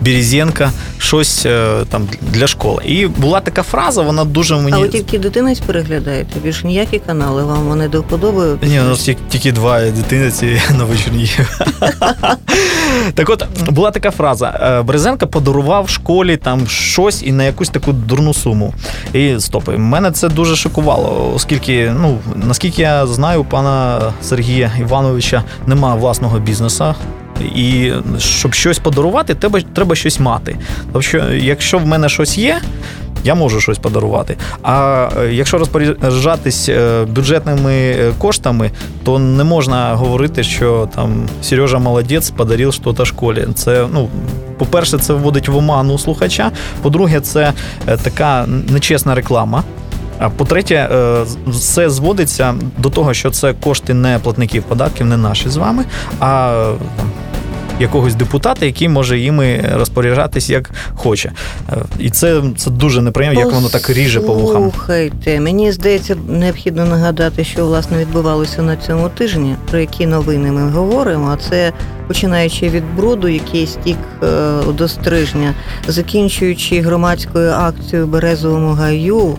Березенка, 0.01 0.72
щось 0.98 1.46
е, 1.46 1.86
там 1.89 2.08
для 2.22 2.48
школи. 2.48 2.84
І 2.86 3.08
була 3.08 3.39
така 3.39 3.63
фраза, 3.63 4.01
вона 4.01 4.25
дуже 4.25 4.55
мені. 4.55 4.74
А 4.74 4.79
ви 4.79 4.88
тільки 4.88 5.20
дитинець 5.20 5.60
переглядаєте, 5.60 6.39
більш 6.43 6.63
ніякі 6.63 7.00
канали 7.00 7.43
вам 7.43 7.63
вони 7.63 7.88
до 7.88 8.01
вподоби. 8.01 8.58
Ні, 8.62 8.79
у 8.79 8.84
нас 8.84 9.10
тільки, 9.29 9.51
два 9.51 9.81
дитиниці 9.81 10.62
на 10.77 10.84
вечірні. 10.84 11.29
так 13.13 13.29
от, 13.29 13.46
була 13.70 13.91
така 13.91 14.12
фраза: 14.12 14.60
е, 14.62 14.81
Березенка 14.81 15.25
подарував 15.25 15.89
школі 15.89 16.38
там 16.38 16.67
щось 16.67 17.24
і 17.24 17.31
на 17.31 17.43
якусь 17.43 17.70
таку 17.70 17.93
дурну 17.93 18.34
суму. 18.34 18.74
І 19.13 19.36
стопи. 19.39 19.77
Мене 19.77 20.12
це 20.12 20.29
дуже 20.29 20.55
шокувало, 20.55 21.31
оскільки, 21.36 21.91
ну, 22.00 22.20
наскільки 22.36 22.81
я 22.81 23.08
знаю, 23.08 23.43
пана 23.43 24.01
Сергія 24.22 24.72
Івановича 24.79 25.43
немає 25.67 26.00
власного 26.00 26.39
бізнесу. 26.39 26.96
І 27.56 27.94
щоб 28.20 28.54
щось 28.54 28.80
подарувати, 28.80 29.36
треба, 29.36 29.62
треба 29.74 29.96
щось 29.96 30.20
мати. 30.20 30.58
Тобто, 30.94 31.18
якщо 31.34 31.78
в 31.78 31.86
мене 31.86 32.10
щось 32.10 32.38
є, 32.38 32.62
я 33.24 33.36
можу 33.36 33.62
щось 33.62 33.78
подарувати. 33.78 34.38
А 34.64 35.08
е, 35.18 35.34
якщо 35.34 35.58
розпоряджатись 35.58 36.70
е, 36.70 37.06
бюджетними 37.06 37.74
е, 37.74 38.12
коштами, 38.18 38.72
то 39.04 39.20
не 39.20 39.44
можна 39.44 39.96
говорити, 39.96 40.44
що 40.44 40.90
там 40.96 41.28
Сережа 41.44 41.80
молодець, 41.80 42.30
подарив 42.30 42.74
щось 42.74 43.06
школі. 43.06 43.48
Це 43.56 43.88
ну. 43.94 44.10
По-перше, 44.58 44.98
це 44.98 45.14
вводить 45.14 45.48
в 45.48 45.58
оману 45.58 45.98
слухача. 45.98 46.52
По-друге, 46.82 47.22
це 47.22 47.54
така 48.02 48.46
нечесна 48.48 49.16
реклама. 49.16 49.64
А 50.20 50.30
по-третє, 50.30 50.90
все 51.48 51.90
зводиться 51.90 52.56
до 52.78 52.90
того, 52.90 53.14
що 53.14 53.32
це 53.32 53.54
кошти 53.54 53.94
не 53.94 54.20
платників 54.20 54.64
податків, 54.64 55.06
не 55.06 55.18
наші 55.18 55.50
з 55.50 55.58
вами, 55.58 55.86
а 56.20 56.74
якогось 57.82 58.16
депутата, 58.16 58.66
який 58.66 58.90
може 58.90 59.20
їми 59.20 59.70
розпоряджатись 59.74 60.50
як 60.50 60.72
хоче. 60.96 61.32
Е, 61.72 61.76
І 62.00 62.10
це, 62.10 62.42
це 62.58 62.70
дуже 62.70 63.02
неприємно, 63.02 63.40
як 63.40 63.52
воно 63.52 63.70
так 63.70 63.90
ріже 63.90 64.20
по 64.20 64.34
вухам. 64.34 64.62
Слухайте, 64.62 65.40
мені 65.40 65.72
здається, 65.72 66.16
необхідно 66.28 66.86
нагадати, 66.86 67.44
що 67.44 67.66
власне 67.66 67.98
відбувалося 67.98 68.62
на 68.62 68.78
цьому 68.78 69.10
тижні, 69.10 69.56
про 69.70 69.80
які 69.80 70.08
новини 70.08 70.52
ми 70.52 70.70
говоримо. 70.70 71.30
А 71.34 71.50
це 71.50 71.74
починаючи 72.08 72.70
від 72.70 72.84
бруду, 72.96 73.28
який 73.28 73.68
стік 73.68 73.98
е, 74.24 74.28
до 74.78 74.88
стрижня, 74.88 75.54
закінчуючи 75.88 76.82
громадською 76.82 77.52
акцією 77.52 78.08
Березовому 78.08 78.74
гаю. 78.74 79.38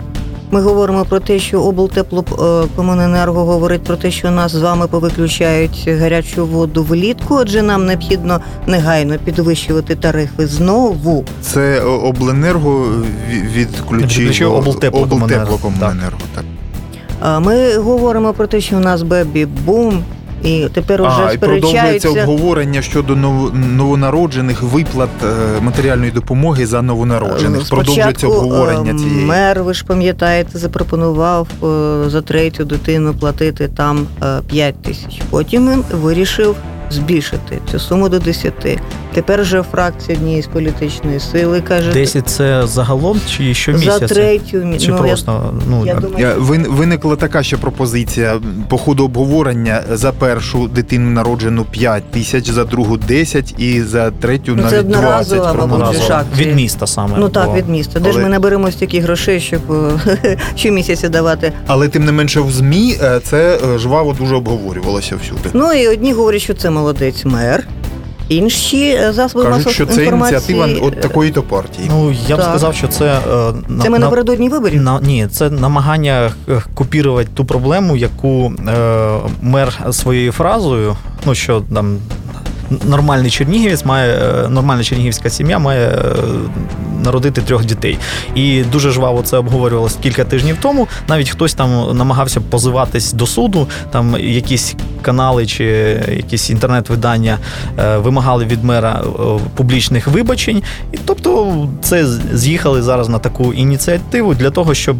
Ми 0.54 0.60
говоримо 0.60 1.04
про 1.04 1.20
те, 1.20 1.38
що 1.38 1.62
облтеплокомуненерго 1.62 3.44
говорить 3.44 3.82
про 3.82 3.96
те, 3.96 4.10
що 4.10 4.30
нас 4.30 4.52
з 4.52 4.60
вами 4.60 4.86
повиключають 4.86 5.88
гарячу 5.88 6.46
воду 6.46 6.82
влітку, 6.84 7.34
отже, 7.34 7.62
нам 7.62 7.86
необхідно 7.86 8.40
негайно 8.66 9.14
підвищувати 9.24 9.94
тарифи 9.96 10.46
знову. 10.46 11.24
Це 11.42 11.80
обленерго 11.80 12.70
ві- 13.32 13.52
відключив 13.54 14.08
Відключив 14.08 14.52
облтеплокомуненерго. 14.54 15.54
облтеплокомуненерго. 15.54 16.18
Так. 16.34 16.44
Ми 17.40 17.76
говоримо 17.76 18.32
про 18.32 18.46
те, 18.46 18.60
що 18.60 18.76
у 18.76 18.80
нас 18.80 19.02
бебі-бум, 19.02 20.02
і 20.44 20.68
тепер 20.74 21.02
уже 21.02 21.10
А, 21.28 21.32
і 21.32 21.38
продовжується 21.38 22.10
обговорення 22.10 22.82
щодо 22.82 23.14
нов- 23.14 23.54
новонароджених 23.54 24.62
виплат 24.62 25.10
е, 25.24 25.60
матеріальної 25.60 26.10
допомоги 26.10 26.66
за 26.66 26.82
новонароджених. 26.82 27.68
Продовжується 27.68 28.26
обговорення 28.28 28.92
е, 28.92 28.98
цієї. 28.98 29.24
Мер, 29.26 29.62
ви 29.62 29.74
ж 29.74 29.84
пам'ятаєте, 29.84 30.58
запропонував 30.58 31.48
е, 31.62 32.10
за 32.10 32.22
третю 32.22 32.64
дитину 32.64 33.14
платити 33.14 33.68
там 33.68 34.06
5 34.46 34.74
тисяч. 34.82 35.22
Потім 35.30 35.70
він 35.70 35.84
вирішив 36.00 36.56
збільшити 36.92 37.58
цю 37.70 37.78
суму 37.78 38.08
до 38.08 38.18
10. 38.18 38.52
Тепер 39.14 39.42
вже 39.42 39.62
фракція 39.62 40.18
однієї 40.18 40.42
з 40.42 40.46
політичної 40.46 41.20
сили 41.20 41.60
каже 41.60 41.92
10 41.92 42.28
це 42.28 42.66
загалом 42.66 43.20
чи 43.28 43.54
за 43.74 43.98
третю 44.00 44.62
Чи 44.78 44.88
ну, 44.88 44.96
я- 44.96 45.02
просто 45.02 45.54
ну, 45.70 45.86
я 45.86 45.94
думаю, 45.94 46.34
вин- 46.38 46.66
Виникла 46.68 47.16
така 47.16 47.42
ще 47.42 47.56
пропозиція 47.56 48.40
по 48.68 48.78
ходу 48.78 49.04
обговорення 49.04 49.82
за 49.92 50.12
першу 50.12 50.68
дитину 50.68 51.10
народжену 51.10 51.64
5 51.64 52.10
тисяч, 52.10 52.50
за 52.50 52.64
другу 52.64 52.96
10 52.96 53.54
і 53.58 53.82
за 53.82 54.10
третю 54.10 54.52
Ну, 54.56 54.62
навіть 54.62 54.78
одноразова, 54.78 55.12
20 55.24 55.38
мабуть, 55.38 55.58
проморазово. 55.58 55.92
же 56.00 56.06
ж 56.06 56.12
акція. 56.14 56.48
від 56.48 56.56
міста 56.56 56.86
саме. 56.86 57.14
Ну 57.18 57.28
так, 57.28 57.46
бо- 57.48 57.54
від 57.54 57.68
міста. 57.68 58.00
Де 58.00 58.12
ж 58.12 58.14
Але- 58.18 58.24
ми 58.24 58.30
наберемо 58.30 58.70
стільки 58.70 59.00
грошей, 59.00 59.40
щоб 59.40 59.60
щомісяця 60.56 61.08
давати 61.08 61.52
Але 61.66 61.88
тим 61.88 62.04
не 62.04 62.12
менше 62.12 62.40
в 62.40 62.50
ЗМІ 62.52 62.96
е, 63.02 63.20
це 63.24 63.58
е, 63.74 63.78
жваво 63.78 64.16
дуже 64.20 64.34
обговорювалося 64.34 65.16
всюди. 65.22 65.50
Ну 65.52 65.72
і 65.72 65.88
одні 65.88 66.12
говорять, 66.12 66.42
що 66.42 66.54
це 66.54 66.70
молодець 66.86 67.24
мер, 67.24 67.66
інші 68.28 68.88
е, 68.90 69.12
засоби 69.12 69.44
Кажуть, 69.44 69.56
масової 69.66 69.74
що 69.74 69.86
це 69.86 70.02
інформації. 70.02 70.56
ініціатива 70.58 70.86
от 70.88 71.00
такої-то 71.00 71.42
партії. 71.42 71.90
Ну, 71.92 72.14
я 72.28 72.36
б 72.36 72.38
Так. 72.38 72.48
сказав, 72.48 72.74
що 72.74 72.88
це. 72.88 73.04
е, 73.06 73.52
на- 73.68 73.82
Це 73.82 73.90
ми 73.90 73.98
на- 73.98 74.04
напередодні 74.04 74.48
виборів. 74.48 74.82
На, 74.82 75.00
ні, 75.00 75.26
це 75.30 75.50
намагання 75.50 76.30
е, 76.48 76.62
купірувати 76.74 77.28
ту 77.34 77.44
проблему, 77.44 77.96
яку 77.96 78.52
е, 78.68 79.18
мер 79.42 79.80
своєю 79.90 80.32
фразою, 80.32 80.96
ну 81.26 81.34
що 81.34 81.62
там. 81.74 81.98
Нормальний 82.84 83.30
чернігівець 83.30 83.84
має 83.84 84.14
е, 84.14 84.48
нормальна 84.48 84.84
чернігівська 84.84 85.30
сім'я 85.30 85.58
має 85.58 85.88
е, 85.88 85.98
народити 87.04 87.40
трьох 87.40 87.64
дітей. 87.64 87.98
І 88.34 88.62
дуже 88.62 88.90
жваво 88.90 89.22
це 89.22 89.36
обговорювалося 89.36 89.98
кілька 90.02 90.24
тижнів 90.24 90.56
тому. 90.62 90.88
Навіть 91.08 91.30
хтось 91.30 91.54
там 91.54 91.96
намагався 91.96 92.40
позиватись 92.40 93.12
до 93.12 93.26
суду, 93.26 93.68
там 93.90 94.16
якісь 94.20 94.74
канали 95.02 95.46
чи 95.46 95.64
якісь 96.16 96.50
інтернет-видання 96.50 97.38
е, 97.78 97.96
вимагали 97.96 98.44
від 98.44 98.64
мера 98.64 99.02
публічних 99.54 100.06
вибачень. 100.08 100.62
І 100.92 100.98
тобто 101.04 101.68
це 101.82 102.06
з'їхали 102.32 102.82
зараз 102.82 103.08
на 103.08 103.18
таку 103.18 103.52
ініціативу 103.52 104.34
для 104.34 104.50
того, 104.50 104.74
щоб 104.74 104.96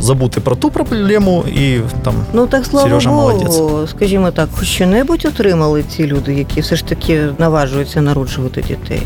забути 0.00 0.40
про 0.40 0.56
ту 0.56 0.70
проблему 0.70 1.44
і 1.56 1.78
там 2.02 2.14
Ну 2.32 2.46
так 2.46 2.66
слава 2.66 2.88
Богу, 2.98 3.14
молодець. 3.14 3.90
скажімо 3.90 4.30
так, 4.30 4.48
хоч 4.52 4.68
що-небудь 4.68 5.24
отримали 5.24 5.84
ці 5.96 6.06
люди, 6.06 6.34
які 6.34 6.60
все 6.60 6.76
ж 6.76 6.84
таки 6.84 7.03
наважуються 7.38 8.02
народжувати 8.02 8.62
дітей. 8.62 9.02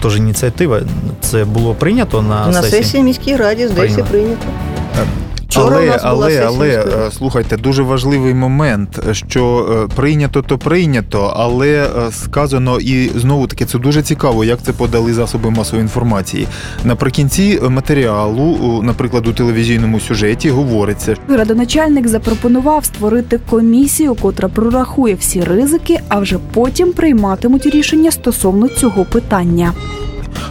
Тож 0.00 0.16
ініціатива. 0.16 0.80
Це 1.20 1.44
було 1.44 1.74
прийнято 1.74 2.22
на, 2.22 2.46
На 2.46 2.62
сесії 2.62 3.02
міській 3.02 3.36
раді, 3.36 3.68
здається, 3.68 4.04
прийнято. 4.04 4.46
Вчора 4.94 5.06
у 5.06 5.27
Але, 5.56 5.86
нас 5.86 6.02
була 6.02 6.12
але, 6.12 6.30
сесія 6.30 6.48
але 6.48 7.06
е, 7.06 7.10
слухайте, 7.10 7.56
дуже 7.56 7.82
важливий 7.82 8.34
момент, 8.34 9.00
що 9.12 9.68
е, 9.90 9.94
прийнято, 9.96 10.42
то 10.42 10.58
прийнято, 10.58 11.32
але 11.36 11.68
е, 11.68 12.12
сказано 12.12 12.80
і 12.80 13.08
знову 13.08 13.46
таки 13.46 13.64
це 13.64 13.78
дуже 13.78 14.02
цікаво, 14.02 14.44
як 14.44 14.62
це 14.62 14.72
подали 14.72 15.14
засоби 15.14 15.50
масової 15.50 15.82
інформації. 15.82 16.48
Наприкінці 16.84 17.60
матеріалу, 17.68 18.80
наприклад, 18.82 19.26
у 19.26 19.32
телевізійному 19.32 20.00
сюжеті 20.00 20.50
говориться, 20.50 21.16
Градоначальник 21.28 22.08
запропонував 22.08 22.84
створити 22.84 23.40
комісію, 23.50 24.14
котра 24.14 24.48
прорахує 24.48 25.14
всі 25.14 25.40
ризики, 25.40 26.00
а 26.08 26.18
вже 26.18 26.38
потім 26.54 26.92
прийматимуть 26.92 27.66
рішення 27.66 28.10
стосовно 28.10 28.68
цього 28.68 29.04
питання. 29.04 29.72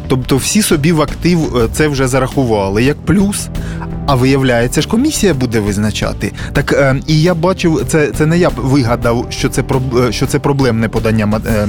Тобто 0.07 0.37
всі 0.37 0.61
собі 0.61 0.91
в 0.91 1.01
актив 1.01 1.57
е, 1.57 1.67
це 1.73 1.87
вже 1.87 2.07
зарахували 2.07 2.83
як 2.83 2.97
плюс. 3.05 3.47
А 4.09 4.15
виявляється 4.15 4.81
ж, 4.81 4.87
комісія 4.87 5.33
буде 5.33 5.59
визначати. 5.59 6.31
Так 6.53 6.73
е, 6.73 6.95
і 7.07 7.21
я 7.21 7.33
бачив, 7.33 7.83
це, 7.87 8.11
це 8.11 8.25
не 8.25 8.37
я 8.37 8.49
б 8.49 8.53
вигадав, 8.55 9.25
що 9.29 9.49
це 9.49 9.63
е, 10.07 10.11
що 10.11 10.25
це 10.25 10.39
проблемне 10.39 10.89
подання 10.89 11.41
е, 11.47 11.67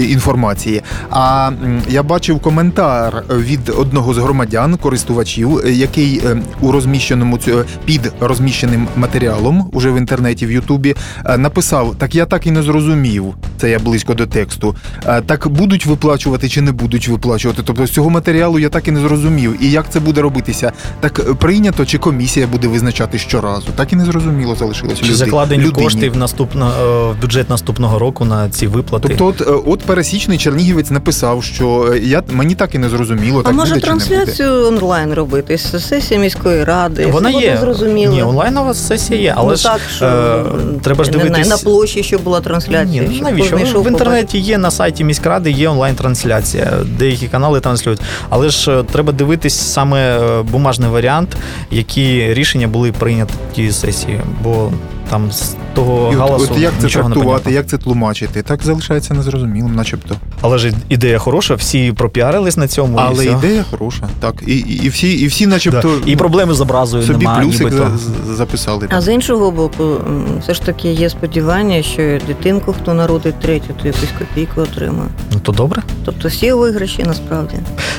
інформації. 0.00 0.82
А 1.10 1.48
м, 1.48 1.82
я 1.88 2.02
бачив 2.02 2.40
коментар 2.40 3.24
від 3.30 3.68
одного 3.68 4.14
з 4.14 4.18
громадян, 4.18 4.76
користувачів, 4.76 5.58
е, 5.66 5.72
який 5.72 6.22
е, 6.26 6.42
у 6.60 6.72
розміщеному 6.72 7.38
під 7.84 8.12
розміщеним 8.20 8.88
матеріалом 8.96 9.70
уже 9.72 9.90
в 9.90 9.96
інтернеті 9.96 10.46
в 10.46 10.50
Ютубі 10.52 10.94
е, 11.24 11.38
написав: 11.38 11.94
Так 11.98 12.14
я 12.14 12.26
так 12.26 12.46
і 12.46 12.50
не 12.50 12.62
зрозумів. 12.62 13.34
Це 13.58 13.70
я 13.70 13.78
близько 13.78 14.14
до 14.14 14.26
тексту. 14.26 14.76
Е, 15.06 15.20
Так 15.26 15.48
будуть 15.48 15.86
виплачувати 15.86 16.48
чи 16.48 16.60
не 16.60 16.72
будуть 16.72 17.08
виплачувати? 17.08 17.59
Тобто 17.64 17.86
з 17.86 17.90
цього 17.90 18.10
матеріалу 18.10 18.58
я 18.58 18.68
так 18.68 18.88
і 18.88 18.90
не 18.90 19.00
зрозумів. 19.00 19.64
І 19.64 19.70
як 19.70 19.90
це 19.90 20.00
буде 20.00 20.20
робитися? 20.20 20.72
Так 21.00 21.18
е, 21.18 21.34
прийнято, 21.34 21.86
чи 21.86 21.98
комісія 21.98 22.46
буде 22.46 22.68
визначати 22.68 23.18
щоразу? 23.18 23.68
Так 23.76 23.92
і 23.92 23.96
не 23.96 24.04
зрозуміло 24.04 24.56
залишилося. 24.56 25.02
Чи 25.02 25.14
закладені 25.14 25.64
людині. 25.64 25.84
кошти 25.84 26.10
в 26.10 26.16
наступно 26.16 26.72
е, 26.80 27.12
в 27.12 27.22
бюджет 27.22 27.50
наступного 27.50 27.98
року 27.98 28.24
на 28.24 28.50
ці 28.50 28.66
виплати? 28.66 29.08
Тобто, 29.08 29.26
от, 29.26 29.40
е, 29.40 29.70
от 29.70 29.80
пересічний 29.82 30.38
чернігівець 30.38 30.90
написав, 30.90 31.44
що 31.44 31.94
я 32.02 32.22
мені 32.30 32.54
так 32.54 32.74
і 32.74 32.78
не 32.78 32.88
зрозуміло, 32.88 33.40
А 33.40 33.42
так 33.42 33.54
може 33.54 33.74
буде 33.74 33.80
чи 33.80 33.86
не 33.86 33.94
буде. 33.94 34.06
трансляцію 34.06 34.66
онлайн 34.66 35.14
робити 35.14 35.58
з 35.58 35.88
сесії 35.88 36.20
міської 36.20 36.64
ради? 36.64 37.06
Вона 37.06 37.30
є. 37.30 37.58
зрозуміло. 37.60 38.14
Ні, 38.14 38.22
онлайнова 38.22 38.74
сесія 38.74 39.20
є, 39.20 39.34
але 39.36 39.50
ну, 39.50 39.56
ж 39.56 39.62
так, 39.62 39.80
що 39.96 40.04
е, 40.04 40.44
треба 40.82 41.04
ж 41.04 41.10
дивитись. 41.10 41.48
на 41.48 41.56
площі, 41.56 42.02
щоб 42.02 42.22
була 42.22 42.40
трансляція. 42.40 43.02
Ні, 43.02 43.08
ну, 43.08 43.14
щоб 43.14 43.24
навіщо? 43.58 43.82
В 43.82 43.86
інтернеті 43.88 44.38
є 44.38 44.58
на 44.58 44.70
сайті 44.70 45.04
міськради, 45.04 45.50
є 45.50 45.68
онлайн-трансляція. 45.68 46.72
Деякі 46.98 47.28
канали 47.28 47.49
транслюють. 47.58 48.00
Але 48.28 48.50
ж 48.50 48.80
е, 48.80 48.82
треба 48.82 49.12
дивитись 49.12 49.58
саме 49.72 50.18
е, 50.18 50.42
бумажний 50.42 50.90
варіант, 50.90 51.36
які 51.70 52.34
рішення 52.34 52.68
були 52.68 52.92
прийняті 52.92 53.72
сесії. 53.72 54.20
Бо 54.42 54.72
там 55.10 55.32
з 55.32 55.54
того 55.74 56.12
І 56.12 56.16
галасу 56.16 56.48
от 56.52 56.58
як 56.58 56.72
це 56.78 56.84
нічого 56.84 57.08
трактувати, 57.10 57.52
як 57.52 57.66
це 57.66 57.78
тлумачити? 57.78 58.42
Так 58.42 58.62
залишається 58.62 59.14
незрозумілим, 59.14 59.74
начебто. 59.74 60.16
Але 60.40 60.58
ж 60.58 60.72
ідея 60.88 61.18
хороша, 61.18 61.54
всі 61.54 61.92
пропіарились 61.92 62.56
на 62.56 62.68
цьому. 62.68 62.98
і 62.98 63.00
Але 63.04 63.14
все. 63.24 63.32
ідея 63.32 63.64
хороша. 63.70 64.08
Так, 64.20 64.34
і, 64.46 64.56
і, 64.58 64.84
і 64.84 64.88
всі, 64.88 65.12
і 65.12 65.26
всі, 65.26 65.46
начебто, 65.46 65.92
Да. 66.04 66.10
І 66.10 66.16
проблеми 66.16 66.54
з 66.54 66.60
образою 66.60 67.02
собі 67.02 67.18
немає. 67.18 67.42
плюсик 67.42 67.60
нібито. 67.60 67.90
за- 68.26 68.34
записали. 68.34 68.86
А 68.90 69.00
з 69.00 69.12
іншого 69.12 69.50
боку, 69.50 69.96
все 70.40 70.54
ж 70.54 70.62
таки 70.62 70.92
є 70.92 71.10
сподівання, 71.10 71.82
що 71.82 72.18
дитинку, 72.26 72.72
хто 72.72 72.94
народить 72.94 73.40
третю, 73.40 73.74
то 73.82 73.86
якусь 73.88 74.08
копійку 74.18 74.60
отримає. 74.60 75.08
Ну 75.32 75.40
то 75.42 75.52
добре. 75.52 75.82
Тобто 76.04 76.28
всі 76.28 76.52
виграші 76.52 77.02
насправді. 77.02 77.54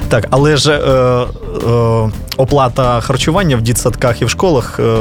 Так, 0.10 0.27
але 0.30 0.58
ж 0.58 0.72
е, 0.72 0.91
е, 1.72 2.10
оплата 2.38 3.01
харчування 3.01 3.56
в 3.58 3.62
дітсадках 3.62 4.22
і 4.22 4.25
в 4.25 4.30
школах 4.30 4.80
е, 4.80 4.98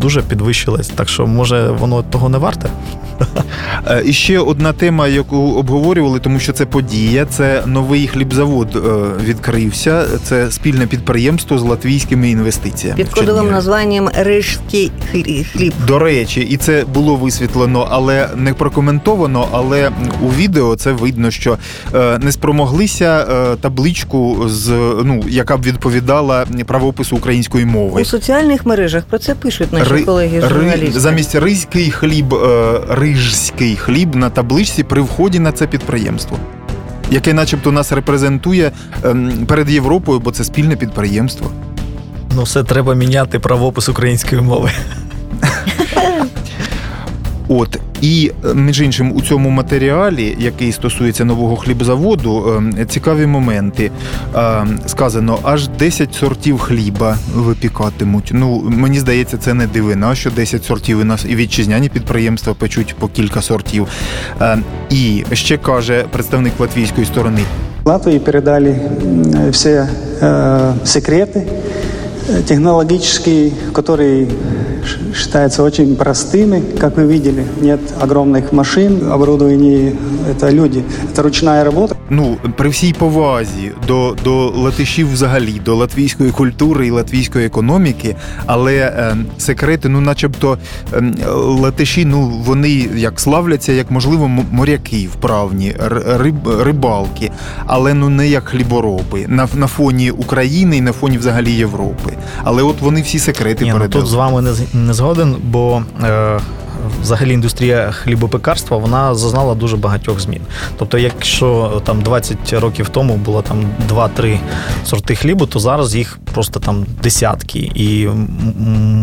дуже 0.00 0.22
підвищилась. 0.22 0.88
Так 0.88 1.08
що, 1.08 1.26
може, 1.36 1.70
воно 1.70 2.02
того 2.02 2.28
не 2.28 2.38
варте? 2.38 2.68
Е, 3.86 4.02
І 4.06 4.12
ще 4.12 4.38
одна 4.38 4.72
тема, 4.72 5.08
яку 5.08 5.36
обговорювали, 5.36 6.18
тому 6.20 6.38
що 6.40 6.52
це 6.52 6.66
подія. 6.66 7.24
Це 7.26 7.62
новий 7.66 8.06
хлібзавод 8.06 8.76
е, 8.76 8.80
відкрився. 9.24 10.04
Це 10.24 10.50
спільне 10.50 10.86
підприємство 10.86 11.58
з 11.58 11.62
латвійськими 11.62 12.30
інвестиціями. 12.30 12.96
Під 12.96 13.08
кодовим 13.14 13.50
названням 13.50 14.08
Рижський 14.18 14.92
хліб. 15.52 15.72
До 15.86 15.98
речі, 15.98 16.40
і 16.40 16.56
це 16.56 16.84
було 16.94 17.16
висвітлено, 17.16 17.88
але 17.90 18.28
не 18.36 18.54
прокоментовано. 18.54 19.48
Але 19.52 19.90
у 20.22 20.28
відео 20.28 20.76
це 20.76 20.92
видно, 20.92 21.30
що 21.30 21.58
е, 21.94 22.18
не 22.18 22.32
спромоглися 22.32 23.24
табличку 23.60 24.48
з 24.48 24.68
ну 25.04 25.24
яка 25.28 25.56
б 25.56 25.62
відповідала 25.62 26.46
правопису 26.66 27.16
української 27.16 27.64
мови. 27.64 28.02
У 28.02 28.04
соціальних 28.04 28.66
мережах 28.66 29.04
про 29.04 29.18
це 29.18 29.34
пишуть 29.34 29.72
наші 29.72 29.90
Ри- 29.90 30.04
колеги 30.04 30.40
Ри- 30.40 30.48
журналісти. 30.48 31.00
замість 31.00 31.25
ризький 31.34 31.90
хліб, 31.90 32.34
е, 32.34 32.80
рижський 32.88 33.76
хліб 33.76 34.14
на 34.14 34.30
табличці 34.30 34.84
при 34.84 35.00
вході 35.00 35.38
на 35.38 35.52
це 35.52 35.66
підприємство, 35.66 36.38
яке, 37.10 37.34
начебто, 37.34 37.72
нас 37.72 37.92
репрезентує 37.92 38.72
перед 39.46 39.70
Європою, 39.70 40.20
бо 40.20 40.30
це 40.30 40.44
спільне 40.44 40.76
підприємство. 40.76 41.50
Ну, 42.34 42.42
все 42.42 42.64
треба 42.64 42.94
міняти 42.94 43.38
правопис 43.38 43.88
української 43.88 44.42
мови. 44.42 44.70
От 47.48 47.78
і 48.05 48.31
е, 48.45 48.53
між 48.53 48.81
іншим 48.81 49.11
у 49.15 49.21
цьому 49.21 49.49
матеріалі, 49.49 50.35
який 50.39 50.71
стосується 50.71 51.25
нового 51.25 51.55
хлібзаводу, 51.55 52.53
ем, 52.57 52.75
цікаві 52.89 53.25
моменти. 53.25 53.91
Ем, 54.35 54.79
Сказано, 54.85 55.39
аж 55.43 55.67
10 55.67 56.13
сортів 56.13 56.59
хліба 56.59 57.17
випікатимуть. 57.35 58.29
Ну 58.33 58.63
мені 58.67 58.99
здається, 58.99 59.37
це 59.37 59.53
не 59.53 59.67
дивина, 59.67 60.15
що 60.15 60.29
10 60.31 60.65
сортів 60.65 60.99
у 60.99 61.03
нас 61.03 61.25
і 61.29 61.35
вітчизняні 61.35 61.89
підприємства 61.89 62.53
печуть 62.53 62.95
по 62.99 63.07
кілька 63.07 63.41
сортів. 63.41 63.87
Ем, 64.41 64.63
І 64.89 65.23
ще 65.33 65.57
каже 65.57 66.05
представник 66.11 66.53
латвійської 66.59 67.05
сторони: 67.05 67.41
Латвии 67.85 68.19
передали 68.19 68.69
м, 68.69 69.49
все 69.51 69.89
э, 70.21 70.73
секреты 70.85 71.43
э, 72.29 72.41
технологические, 72.43 73.51
которые 73.73 74.25
ш- 74.25 74.35
считаются 75.15 75.63
очень 75.63 75.95
простыми, 75.95 76.61
как 76.79 76.97
вы 76.97 77.05
видели. 77.07 77.45
Нет 77.61 77.79
огромных 78.01 78.53
машин, 78.53 79.11
оборудование – 79.11 80.29
это 80.31 80.49
люди, 80.51 80.83
это 81.13 81.21
ручная 81.23 81.63
работа. 81.63 81.95
ну 82.09 82.37
при 82.57 82.69
всій 82.69 82.93
повазі 82.93 83.71
до, 83.87 84.15
до 84.23 84.47
латишів 84.49 85.13
взагалі, 85.13 85.61
до 85.65 85.75
латвійської 85.75 86.31
культури 86.31 86.87
і 86.87 86.91
латвійської 86.91 87.45
економіки, 87.45 88.15
але 88.45 88.75
е, 88.75 89.15
секрети, 89.37 89.89
ну, 89.89 90.01
начебто, 90.01 90.57
е, 90.93 91.03
латиші, 91.35 92.05
ну 92.05 92.27
вони 92.45 92.69
як 92.95 93.19
славляться, 93.19 93.71
як 93.71 93.91
можливо, 93.91 94.25
м- 94.25 94.45
моряки 94.51 95.09
вправні, 95.13 95.75
р- 95.85 96.03
риб, 96.19 96.35
рибалки, 96.61 97.31
але 97.65 97.93
ну 97.93 98.09
не 98.09 98.27
як 98.27 98.43
хлібороби 98.47 99.25
на, 99.27 99.47
на 99.55 99.67
фоні 99.67 100.11
України 100.11 100.77
і 100.77 100.81
на 100.81 100.91
фоні 100.91 101.17
взагалі 101.17 101.51
Європи. 101.51 102.13
Але 102.43 102.63
от 102.63 102.81
вони 102.81 103.01
всі 103.01 103.19
секрети 103.19 103.63
Ні, 103.65 103.71
ну, 103.71 103.77
передали. 103.77 104.01
тут 104.01 104.11
з 104.11 104.13
вами 104.13 104.41
не, 104.41 104.53
з- 104.53 104.73
не 104.76 104.94
згоден, 104.94 105.36
бо 105.42 105.82
е, 106.02 106.40
взагалі 107.02 107.32
індустрія 107.32 107.90
хлібопекарства 107.92 108.76
вона 108.76 109.14
зазнала 109.14 109.54
дуже 109.54 109.76
багатьох 109.76 110.20
змін. 110.20 110.40
Тобто, 110.78 110.98
якщо 110.98 111.82
там 111.84 112.02
20 112.02 112.52
років 112.52 112.88
тому 112.88 113.16
було 113.16 113.42
там 113.42 113.64
2-3 113.90 114.38
сорти 114.84 115.14
хлібу, 115.14 115.46
то 115.46 115.58
зараз 115.58 115.94
їх 115.94 116.18
просто 116.34 116.60
там 116.60 116.86
десятки. 117.02 117.58
І 117.58 118.08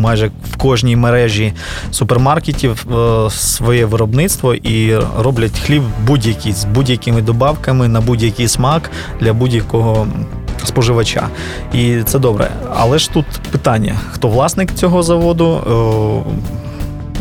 майже 0.02 0.32
в 0.52 0.58
кожній 0.58 0.96
мережі 0.96 1.54
супермаркетів 1.92 2.88
е, 2.92 3.30
своє 3.30 3.86
виробництво 3.86 4.54
і 4.54 4.98
роблять 5.20 5.60
хліб 5.60 5.84
будь-який 6.08 6.54
з 6.54 6.66
будь-якими 6.66 7.22
добавками 7.22 7.88
на 7.88 8.02
будь-який 8.02 8.48
смак 8.48 8.92
для 9.20 9.34
будь-якого 9.34 10.08
споживача. 10.66 11.28
І 11.74 11.98
це 12.06 12.20
добре. 12.20 12.52
Але 12.76 13.00
ж 13.00 13.12
тут 13.12 13.26
питання: 13.52 13.96
хто 14.12 14.28
власник 14.28 14.74
цього 14.74 15.04
заводу? 15.04 15.62
Е, 16.28 16.32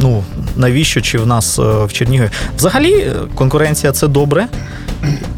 Ну, 0.00 0.22
навіщо 0.56 1.00
чи 1.00 1.18
в 1.18 1.26
нас 1.26 1.58
е, 1.58 1.62
в 1.84 1.92
Чернігові? 1.92 2.28
Взагалі, 2.56 2.92
е, 2.94 3.12
конкуренція 3.34 3.92
це 3.92 4.08
добре. 4.08 4.46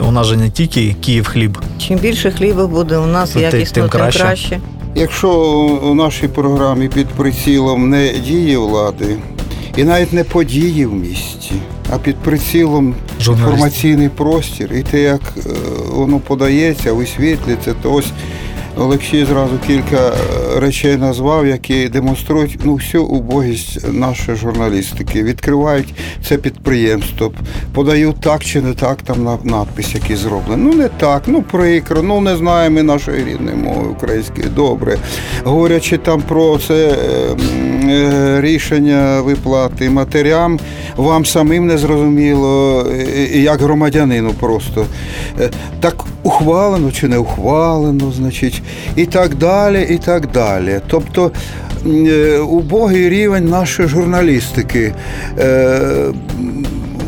У 0.09 0.11
нас 0.11 0.27
же 0.27 0.37
не 0.37 0.51
тільки 0.51 0.97
Київ 1.01 1.27
хліб. 1.27 1.59
Чим 1.89 1.99
більше 1.99 2.31
хліба 2.31 2.67
буде 2.67 2.99
у 2.99 3.07
нас 3.07 3.31
Тим- 3.31 3.43
якісно, 3.43 3.75
тим 3.75 3.83
тим 3.83 3.91
краще. 3.91 4.19
краще. 4.21 4.61
Якщо 4.95 5.31
у 5.83 5.95
нашій 5.95 6.29
програмі 6.29 6.89
під 6.89 7.07
прицілом 7.09 7.91
не 7.91 8.09
дії 8.13 8.57
влади, 8.57 9.17
і 9.77 9.85
навіть 9.85 10.13
не 10.13 10.25
події 10.25 10.87
в 10.87 10.95
місті, 10.95 11.53
а 11.95 11.99
під 11.99 12.17
прицілом 12.17 12.95
Інформаційний 13.21 14.09
простір, 14.09 14.73
і 14.73 14.83
те, 14.83 15.01
як 15.01 15.21
е, 15.37 15.41
воно 15.91 16.19
подається, 16.19 16.93
висвітлюється, 16.93 17.75
то 17.83 17.93
ось 17.93 18.13
Олексій 18.79 19.25
зразу 19.25 19.59
кілька 19.67 19.97
е, 19.97 20.61
речей 20.61 20.97
назвав, 20.97 21.47
які 21.47 21.89
демонструють 21.89 22.59
ну, 22.65 22.75
всю 22.75 23.05
убогість 23.05 23.93
нашої 23.93 24.37
журналістики. 24.39 25.23
Відкривають 25.23 25.95
це 26.29 26.37
підприємство, 26.37 27.33
подають 27.75 28.21
так 28.21 28.45
чи 28.45 28.61
не 28.61 28.75
так, 28.75 29.03
там 29.03 29.25
на- 29.25 29.39
надпис, 29.45 29.95
який 29.95 30.17
зроблений. 30.17 30.67
Ну 30.67 30.73
не 30.75 30.89
так, 30.89 31.23
ну 31.27 31.43
прикро, 31.43 32.03
ну 32.03 32.21
не 32.21 32.37
знаємо 32.37 32.75
ми 32.75 32.83
нашої 32.83 33.25
рідної 33.25 33.57
мови 33.57 33.89
української. 33.89 34.47
Добре. 34.57 34.99
Говорячи 35.45 35.99
там 35.99 36.23
про 36.23 36.59
це 36.59 36.89
е, 36.89 37.37
е, 37.91 38.41
рішення 38.41 39.21
виплати 39.21 39.91
матерям, 39.91 40.59
вам 40.97 41.25
самим 41.25 41.67
не 41.67 41.79
зрозуміло, 41.79 42.87
як 43.33 43.61
громадянину 43.61 44.31
просто. 44.31 44.87
Так 45.81 45.95
ухвалено 46.25 46.93
чи 46.93 47.09
не 47.09 47.19
ухвалено, 47.19 48.13
значить, 48.13 48.63
і 48.97 49.07
так 49.07 49.35
далі, 49.35 49.87
і 49.91 49.99
так 49.99 50.31
далі. 50.33 50.81
Тобто 50.87 51.31
е, 51.87 52.39
убогий 52.39 53.09
рівень 53.09 53.49
нашої 53.49 53.89
журналістики. 53.89 54.95
Е, 55.39 55.81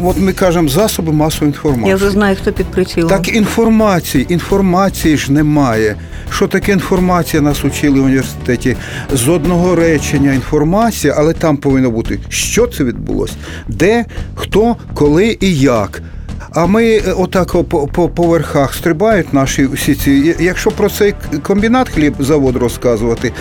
От 0.04 0.18
ми 0.18 0.32
кажемо 0.32 0.68
засоби 0.68 1.12
масової 1.12 1.48
інформації. 1.48 1.88
Я 1.88 1.96
вже 1.96 2.10
знаю, 2.10 2.36
хто 2.40 2.52
під 2.52 2.66
прицілом. 2.66 3.10
Так 3.10 3.28
інформації, 3.36 4.26
інформації 4.28 5.16
ж 5.16 5.32
немає. 5.32 5.96
Що 6.30 6.48
таке 6.48 6.72
інформація 6.72 7.42
нас 7.42 7.64
учили 7.64 8.00
в 8.00 8.04
університеті? 8.04 8.76
З 9.12 9.28
одного 9.28 9.74
речення 9.74 10.32
інформація, 10.32 11.14
але 11.16 11.32
там 11.32 11.56
повинно 11.56 11.90
бути, 11.90 12.18
що 12.28 12.66
це 12.66 12.84
відбулося, 12.84 13.34
де, 13.68 14.04
хто, 14.34 14.76
коли 14.94 15.36
і 15.40 15.58
як. 15.58 16.02
А 16.50 16.66
ми 16.66 16.84
е, 16.84 17.02
отак 17.16 17.52
по, 17.52 17.86
по, 17.86 18.08
по 18.08 18.26
верхах 18.26 18.74
стрибають 18.74 19.32
наші 19.32 19.66
всі 19.66 19.94
ці. 19.94 20.36
Якщо 20.40 20.70
про 20.70 20.90
цей 20.90 21.14
комбінат 21.42 21.88
хлібзавод 21.88 22.56
розказувати, 22.56 23.32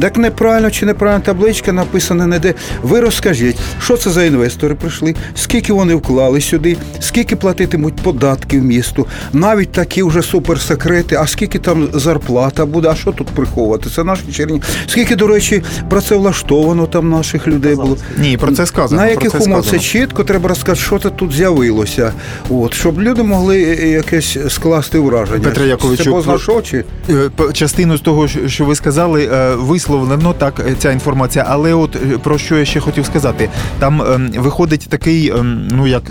так 0.00 0.16
неправильно 0.16 0.70
чи 0.70 0.86
неправильна 0.86 1.24
табличка 1.24 1.72
написана 1.72 2.26
не 2.26 2.38
де. 2.38 2.54
Ви 2.82 3.00
розкажіть, 3.00 3.56
що 3.80 3.96
це 3.96 4.10
за 4.10 4.24
інвестори 4.24 4.74
прийшли, 4.74 5.14
скільки 5.34 5.72
вони 5.72 5.94
вклали 5.94 6.40
сюди, 6.40 6.76
скільки 7.00 7.36
платитимуть 7.36 7.96
податків 7.96 8.64
місту, 8.64 9.06
навіть 9.32 9.72
такі 9.72 10.02
вже 10.02 10.22
суперсекрети, 10.22 11.16
а 11.16 11.26
скільки 11.26 11.58
там 11.58 11.88
зарплата 11.92 12.66
буде, 12.66 12.88
а 12.88 12.94
що 12.94 13.12
тут 13.12 13.26
приховувати? 13.26 13.90
Це 13.90 14.04
наші 14.04 14.22
черні. 14.32 14.62
Скільки, 14.86 15.16
до 15.16 15.26
речі, 15.26 15.62
працевлаштовано 15.90 16.86
там 16.86 17.10
наших 17.10 17.46
людей 17.46 17.74
було. 17.74 17.96
Ні, 18.18 18.36
про 18.36 18.52
це 18.52 18.66
сказано. 18.66 19.02
На 19.02 19.08
яких 19.08 19.32
це 19.32 19.38
умов 19.38 19.66
це 19.66 19.78
чітко 19.78 20.24
треба 20.24 20.48
розказати, 20.48 20.80
що 20.86 20.98
це 20.98 21.10
тут 21.10 21.32
з'явилося. 21.32 22.12
От, 22.50 22.74
щоб 22.74 23.00
люди 23.02 23.22
могли 23.22 23.58
якесь 23.60 24.36
скласти 24.48 24.98
враження. 24.98 25.38
Петре 25.38 25.66
Яковичу, 25.66 26.38
що 26.38 26.62
чи? 26.62 26.84
Е, 27.10 27.30
Частину 27.52 27.96
з 27.96 28.00
того, 28.00 28.28
що- 28.28 28.48
що 28.48 28.64
ви 28.64 28.74
сказали, 28.74 29.28
е, 29.32 29.54
висловлено 29.54 30.34
так 30.38 30.60
е, 30.60 30.74
ця 30.78 30.92
інформація. 30.92 31.46
Але 31.48 31.74
от 31.74 31.96
е, 31.96 31.98
про 32.22 32.38
що 32.38 32.58
я 32.58 32.64
ще 32.64 32.80
хотів 32.80 33.06
сказати, 33.06 33.48
там 33.78 34.02
ем, 34.02 34.32
виходить 34.36 34.86
такий, 34.88 35.30
ем, 35.30 35.68
ну 35.70 35.86
як 35.86 36.02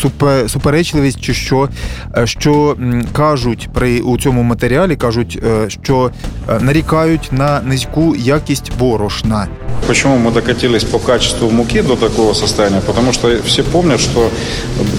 супе, 0.00 0.48
суперечливість, 0.48 1.20
чи 1.20 1.34
що, 1.34 1.68
е, 2.18 2.26
що 2.26 2.76
кажуть 3.12 3.68
при 3.74 4.00
у 4.00 4.18
цьому 4.18 4.42
матеріалі, 4.42 4.96
кажуть, 4.96 5.38
е, 5.46 5.70
що 5.70 6.10
е, 6.48 6.60
нарікають 6.60 7.28
на 7.32 7.60
низьку 7.62 8.16
якість 8.16 8.72
борошна. 8.78 9.48
Почему 9.86 10.16
мы 10.18 10.32
докатились 10.32 10.84
по 10.84 10.98
качеству 10.98 11.50
муки 11.50 11.82
до 11.82 11.96
такого 11.96 12.34
состояния? 12.34 12.80
Потому 12.86 13.12
что 13.12 13.28
все 13.46 13.62
помнят, 13.62 14.00
что 14.00 14.28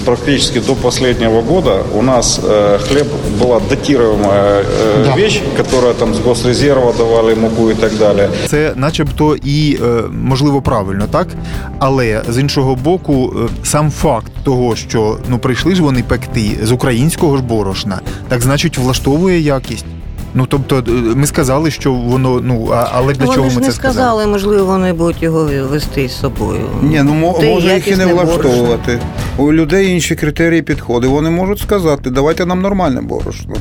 практически 0.04 0.60
до 0.60 0.74
последнего 0.81 1.41
года 1.41 1.83
у 1.93 2.01
нас 2.01 2.39
э, 2.43 2.79
хлеб 2.79 3.07
была 3.39 3.59
датируемая 3.69 4.63
э, 4.63 5.15
вещь, 5.17 5.41
которая 5.57 5.93
там 5.93 6.13
с 6.13 6.19
госрезерва 6.19 6.93
давали 6.93 7.35
муку 7.35 7.69
и 7.69 7.73
так 7.73 7.91
далее. 7.97 8.29
Це, 8.47 8.73
начебто, 8.75 9.35
і 9.43 9.77
е, 9.81 10.03
можливо 10.11 10.61
правильно, 10.61 11.07
так? 11.11 11.27
Але 11.79 12.21
з 12.29 12.39
іншого 12.39 12.75
боку, 12.75 13.33
е, 13.35 13.49
сам 13.63 13.91
факт 13.91 14.31
того, 14.43 14.75
що 14.75 15.17
ну 15.27 15.37
прийшли 15.39 15.75
ж 15.75 15.83
вони 15.83 16.03
пекти 16.03 16.57
з 16.63 16.71
українського 16.71 17.37
ж 17.37 17.43
борошна, 17.43 17.99
так 18.27 18.41
значить 18.41 18.77
влаштовує 18.77 19.39
якість. 19.39 19.85
Ну 20.34 20.46
тобто, 20.46 20.78
е, 20.78 20.90
ми 20.90 21.26
сказали, 21.26 21.70
що 21.70 21.92
воно 21.92 22.40
ну 22.40 22.68
а, 22.72 22.88
але 22.92 23.12
для 23.12 23.24
вони 23.24 23.36
чого 23.36 23.48
ж 23.50 23.54
ми 23.54 23.60
не 23.60 23.66
це 23.66 23.72
сказали? 23.72 23.94
сказали, 23.94 24.26
можливо, 24.26 24.64
вони 24.64 24.92
будуть 24.92 25.22
його 25.22 25.44
вести 25.70 26.08
з 26.08 26.20
собою. 26.20 26.60
Ні, 26.82 27.02
ну 27.02 27.14
може 27.14 27.46
їх 27.74 27.88
і 27.88 27.96
не 27.96 28.06
влаштовувати. 28.06 28.42
борошно. 28.42 28.64
влаштовувати. 28.64 29.00
У 29.36 29.52
людей 29.52 29.92
інші 29.94 30.14
критерії 30.14 30.62
підходи. 30.62 31.06
Вони 31.06 31.30
можуть 31.30 31.58
сказати, 31.58 32.10
давайте 32.10 32.46
нам 32.46 32.60
нормальне 32.60 33.00
борошно. 33.00 33.54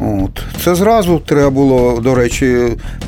От. 0.00 0.42
Це 0.64 0.74
зразу 0.74 1.20
треба 1.26 1.50
було, 1.50 2.00
до 2.00 2.14
речі, 2.14 2.56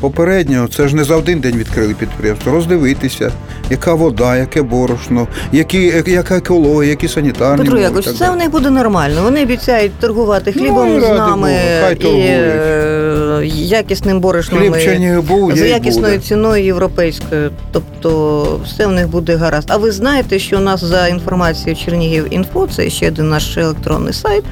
попередньо. 0.00 0.68
Це 0.76 0.88
ж 0.88 0.96
не 0.96 1.04
за 1.04 1.16
один 1.16 1.40
день 1.40 1.56
відкрили 1.56 1.94
підприємство. 1.94 2.52
Роздивитися, 2.52 3.32
яка 3.70 3.94
вода, 3.94 4.36
яке 4.36 4.62
борошно, 4.62 5.26
які, 5.52 6.02
яка 6.06 6.36
екологія, 6.36 6.90
які 6.90 7.08
санітарні. 7.08 7.64
Петро 7.64 7.78
Якович, 7.78 8.12
це 8.12 8.30
у 8.30 8.36
них 8.36 8.50
буде 8.50 8.70
нормально. 8.70 9.20
Вони 9.22 9.42
обіцяють 9.42 9.92
торгувати 10.00 10.52
хлібом 10.52 10.88
Ну, 10.94 11.00
з 11.00 11.08
нами 11.08 11.48
Богу, 11.48 11.80
хай 11.80 11.94
і 11.96 12.20
е, 12.20 13.09
якісним 13.54 14.20
борошном. 14.20 14.64
І- 14.64 15.20
був, 15.20 15.56
за 15.56 15.64
якісною 15.64 16.14
буде. 16.14 16.26
ціною 16.26 16.64
європейською, 16.64 17.50
тобто 17.72 18.60
все 18.64 18.86
в 18.86 18.92
них 18.92 19.08
буде 19.08 19.36
гаразд. 19.36 19.68
А 19.70 19.76
ви 19.76 19.92
знаєте, 19.92 20.38
що 20.38 20.56
у 20.56 20.60
нас 20.60 20.84
за 20.84 21.08
інформацією 21.08 21.76
Чернігів 21.76 22.26
інфо, 22.30 22.68
це 22.76 22.90
ще 22.90 23.08
один 23.08 23.28
наш 23.28 23.56
електронний 23.56 24.12
сайт. 24.12 24.44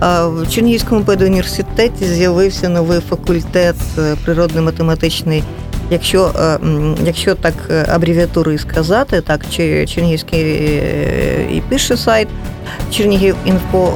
В 0.00 0.46
Чернігівському 0.50 1.04
педуніверситеті 1.04 2.04
з'явився 2.04 2.68
новий 2.68 3.00
факультет 3.00 3.76
е, 3.98 4.16
природно-математичний. 4.26 5.42
Якщо, 5.90 6.30
е, 6.40 6.58
якщо 7.04 7.34
так 7.34 7.54
е, 7.70 7.86
абревіатури 7.88 8.58
сказати, 8.58 9.20
так 9.20 9.40
чи 9.50 9.86
Чернігівський 9.86 10.42
і 11.52 11.62
пише 11.68 11.96
сайт 11.96 12.28
Чернігів 12.90 13.36
інфо 13.44 13.92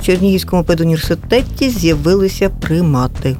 в 0.00 0.06
Чернігівському 0.06 0.64
педуніверситеті 0.64 1.70
з'явилися 1.70 2.48
примати. 2.48 3.36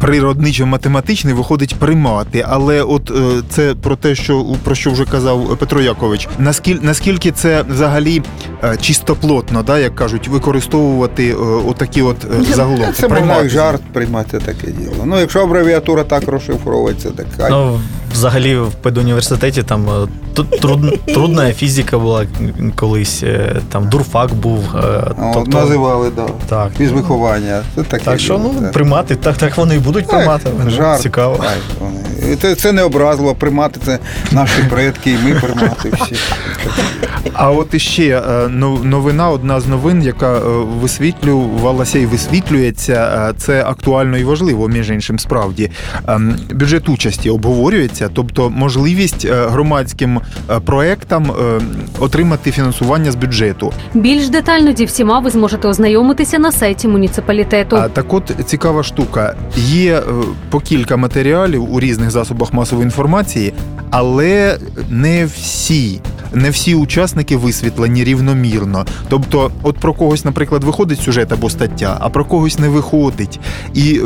Природничо-математичний 0.00 1.34
виходить 1.34 1.74
приймати. 1.74 2.44
але 2.48 2.82
от 2.82 3.10
е, 3.10 3.42
це 3.48 3.74
про 3.74 3.96
те, 3.96 4.14
що 4.14 4.46
про 4.64 4.74
що 4.74 4.90
вже 4.90 5.04
казав 5.04 5.56
Петро 5.58 5.80
Якович. 5.80 6.28
Наскільки 6.38 6.86
наскільки 6.86 7.30
це 7.32 7.62
взагалі 7.62 8.22
е, 8.64 8.76
чистоплотно, 8.76 9.62
да, 9.62 9.78
як 9.78 9.94
кажуть, 9.94 10.28
використовувати 10.28 11.30
е, 11.30 11.34
отакі 11.66 12.02
от 12.02 12.16
е, 12.24 12.54
заголовки. 12.54 12.92
Це 12.92 13.08
приймати. 13.08 13.48
жарт 13.48 13.82
приймати 13.92 14.38
таке 14.38 14.66
діло. 14.66 15.04
Ну, 15.04 15.20
якщо 15.20 15.40
абревіатура 15.40 16.04
так 16.04 16.28
розшифровується, 16.28 17.10
так 17.10 17.26
хай. 17.36 17.52
Взагалі, 18.16 18.56
в 18.58 18.72
педуніверситеті 18.72 19.62
там 19.62 19.88
е, 19.88 20.42
труд, 20.60 20.98
трудна 21.06 21.52
фізика 21.52 21.98
була 21.98 22.26
колись, 22.74 23.22
е, 23.22 23.56
там 23.72 23.88
дурфак 23.88 24.34
був. 24.34 24.64
е, 24.76 24.78
О, 25.20 25.30
Тобто, 25.34 25.50
називали, 25.58 26.10
да. 26.16 26.26
так. 26.48 26.70
Фізвиховання. 26.78 27.62
Це 27.74 27.82
так, 27.82 28.02
Так 28.02 28.20
що 28.20 28.38
ну, 28.38 28.70
приймати, 28.72 29.16
так, 29.16 29.36
так 29.36 29.56
вони 29.56 29.74
і 29.74 29.78
будуть 29.78 30.06
Так, 30.06 30.16
примати. 30.18 30.50
жарт. 30.70 31.02
Цікаво. 31.02 31.36
Так, 31.36 31.58
вони. 31.80 32.00
Це, 32.34 32.54
це 32.54 32.72
не 32.72 32.82
образливо, 32.82 33.34
примати 33.34 33.80
це 33.84 33.98
наші 34.32 34.62
предки, 34.70 35.10
і 35.10 35.18
ми 35.24 35.40
примати 35.40 35.92
всі. 36.00 36.16
А 37.32 37.50
от 37.50 37.74
іще 37.74 38.22
е, 38.28 38.48
новина, 38.82 39.30
одна 39.30 39.60
з 39.60 39.66
новин, 39.66 40.02
яка 40.02 40.36
е, 40.36 40.40
висвітлювалася 40.80 41.98
і 41.98 42.06
висвітлюється, 42.06 43.28
е, 43.30 43.34
це 43.38 43.64
актуально 43.64 44.18
і 44.18 44.24
важливо, 44.24 44.68
між 44.68 44.90
іншим, 44.90 45.18
справді. 45.18 45.70
Ем, 46.08 46.36
Бюджет 46.52 46.88
участі 46.88 47.30
обговорюється, 47.30 48.10
тобто 48.14 48.50
можливість 48.50 49.26
громадським 49.30 50.20
проектам 50.64 51.32
отримати 51.98 52.50
фінансування 52.50 53.12
з 53.12 53.14
бюджету. 53.14 53.72
Більш 53.94 54.28
детально 54.28 54.72
зі 54.72 54.84
всіма 54.84 55.18
ви 55.18 55.30
зможете 55.30 55.68
ознайомитися 55.68 56.38
на 56.38 56.52
сайті 56.52 56.88
муніципалітету. 56.88 57.76
А 57.76 57.88
так 57.88 58.14
от 58.14 58.32
цікава 58.46 58.82
штука. 58.82 59.34
Є 59.56 60.02
по 60.50 60.60
кілька 60.60 60.96
матеріалів 60.96 61.74
у 61.74 61.80
різних 61.80 62.10
засобах 62.16 62.52
масової 62.52 62.84
інформації, 62.84 63.52
але 63.90 64.58
не 64.90 65.26
всі. 65.26 66.00
Не 66.34 66.50
всі 66.50 66.74
учасники 66.74 67.36
висвітлені 67.36 68.04
рівномірно. 68.04 68.86
Тобто, 69.08 69.50
от 69.62 69.78
про 69.78 69.94
когось, 69.94 70.24
наприклад, 70.24 70.64
виходить 70.64 71.00
сюжет 71.00 71.32
або 71.32 71.50
стаття, 71.50 71.96
а 72.00 72.08
про 72.08 72.24
когось 72.24 72.58
не 72.58 72.68
виходить. 72.68 73.40
І 73.74 74.00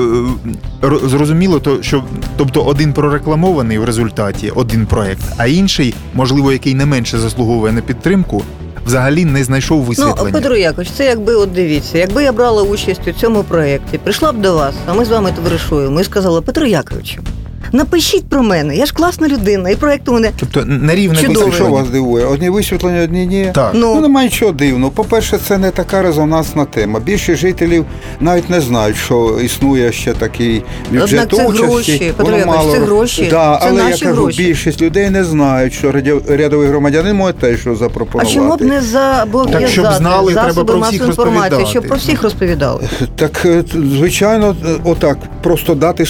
е, 0.85 0.91
зрозуміло, 1.05 1.61
то 1.61 1.83
що 1.83 2.05
тобто 2.37 2.61
один 2.63 2.93
прорекламований 2.93 3.79
в 3.79 3.85
результаті, 3.85 4.51
один 4.51 4.87
проект, 4.87 5.23
а 5.37 5.47
інший, 5.47 5.95
можливо, 6.15 6.53
який 6.53 6.75
не 6.75 6.87
менше 6.87 7.19
заслуговує 7.19 7.73
на 7.73 7.81
підтримку, 7.81 8.43
взагалі 8.87 9.25
не 9.25 9.45
знайшов 9.45 9.85
Ну. 9.99 10.33
Петро 10.33 10.57
Якович, 10.57 10.91
це 10.91 11.05
якби 11.05 11.35
от 11.35 11.53
дивіться, 11.53 11.99
якби 11.99 12.23
я 12.23 12.33
брала 12.33 12.63
участь 12.63 13.09
у 13.09 13.13
цьому 13.13 13.43
проєкті, 13.43 13.99
прийшла 13.99 14.33
б 14.33 14.41
до 14.41 14.55
вас, 14.55 14.75
а 14.87 14.95
ми 14.95 15.05
з 15.05 15.09
вами 15.09 15.33
товаришуємо, 15.37 16.01
і 16.01 16.05
сказала, 16.05 16.41
Петро 16.43 16.67
Яковичу, 16.67 17.23
напишіть 17.73 18.29
про 18.29 18.43
мене, 18.43 18.77
я 18.77 18.87
ж 18.87 18.95
класна 18.95 19.29
людина, 19.29 19.71
і 19.71 19.77
проєкт 19.77 20.09
у 20.09 20.13
мене. 20.13 20.31
Тобто 20.37 20.65
на 20.65 20.95
рівне 20.95 21.19
Чудово. 21.23 21.53
Що 21.53 21.67
вас 21.67 21.89
дивує? 21.89 22.25
Одні 22.27 22.51
висвітлення, 22.51 23.03
одні 23.03 23.27
ні. 23.27 23.51
Так. 23.55 23.71
Ну, 23.75 23.95
Ну, 23.95 24.01
немає 24.01 24.29
нічого 24.29 24.53
дивного. 24.53 24.93
По-перше, 24.93 25.39
це 25.49 25.59
не 25.59 25.71
така 25.71 26.03
резонансна 26.03 26.65
тема. 26.65 27.01
Більшість 27.01 27.41
жителів 27.41 27.85
навіть 28.21 28.51
не 28.51 28.61
знають, 28.61 28.97
що 28.97 29.39
існує 29.45 29.93
ще 29.93 30.13
такий 30.13 30.63
бюджет 30.91 31.33
Однак 31.33 31.41
це 31.41 31.47
участі. 31.47 31.67
гроші, 31.67 32.13
Петро 32.17 32.39
Воно 32.39 32.73
це 32.73 32.79
гроші. 32.79 33.29
Да, 33.31 33.59
Це 33.63 33.67
але 33.69 33.83
наші 33.83 34.05
я 34.05 34.11
кажу, 34.11 34.23
гроші. 34.23 34.43
більшість 34.43 34.83
людей 34.83 35.11
не 35.11 35.25
знають, 35.25 35.73
що 35.73 35.93
рядовий 36.29 36.69
громадянин 36.69 37.17
може 37.17 37.33
теж 37.33 37.61
що 37.61 37.91
а 38.15 38.25
чому 38.25 38.57
б 38.57 38.61
не 38.63 38.81
зобов'язати 38.81 39.65
Так, 39.65 39.69
щоб 39.69 39.93
знали, 39.93 40.33
треба 40.33 40.65
про 40.65 40.79
масової 40.79 40.89
всіх 40.99 41.07
інформації, 41.09 41.41
розповідати. 41.51 41.71
щоб 41.71 41.87
про 41.89 41.97
всіх 41.97 42.23
розповідали. 42.23 42.89
Так, 43.17 43.43
е, 43.45 43.65
звичайно, 43.97 44.57
е, 44.67 44.77
отак, 44.85 45.19
просто 45.43 45.75
дати 45.75 46.07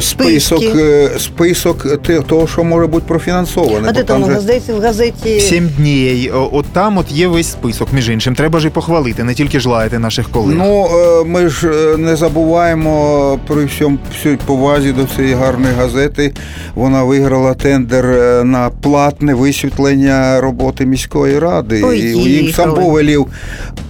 список, 0.00 0.58
Списки. 0.58 0.78
е, 0.82 1.10
список 1.18 1.86
того, 2.26 2.46
що 2.46 2.64
може 2.64 2.86
бути 2.86 3.04
профінансоване. 3.08 3.88
А 3.88 3.92
де 3.92 4.02
там 4.02 4.22
там, 4.22 4.32
же- 4.34 4.40
здається, 4.40 4.74
в 4.74 4.80
газеті 4.80 5.40
Сім 5.40 5.68
днів. 5.78 6.34
От 6.52 6.66
там 6.72 6.98
от 6.98 7.12
є 7.12 7.28
весь 7.28 7.50
список, 7.50 7.92
між 7.92 8.08
іншим. 8.08 8.34
Треба 8.34 8.58
ж 8.60 8.66
і 8.66 8.70
похвалити, 8.70 9.24
не 9.24 9.34
тільки 9.34 9.60
ж 9.60 9.68
лаяти 9.68 9.98
наших 9.98 10.30
колег. 10.30 10.56
Ну, 10.58 10.86
е, 10.86 11.24
ми 11.24 11.48
ж 11.48 11.68
е, 11.68 11.96
не 11.96 12.16
забуваємо 12.16 13.38
при 13.46 13.64
всьому 13.64 13.98
всій 14.20 14.38
повазі 14.46 14.92
до 14.92 15.04
цієї 15.16 15.34
гарної 15.34 15.74
газети. 15.74 16.32
Вона 16.74 17.04
виграла 17.04 17.54
тендер 17.54 18.06
е, 18.06 18.44
на 18.44 18.70
платне 18.70 19.34
висвітлення 19.34 20.40
роботи 20.40 20.86
міської 20.86 21.38
ради. 21.38 21.80
І 21.96 22.00
їм 22.30 22.52
сам 22.52 22.74
повелів 22.74 23.26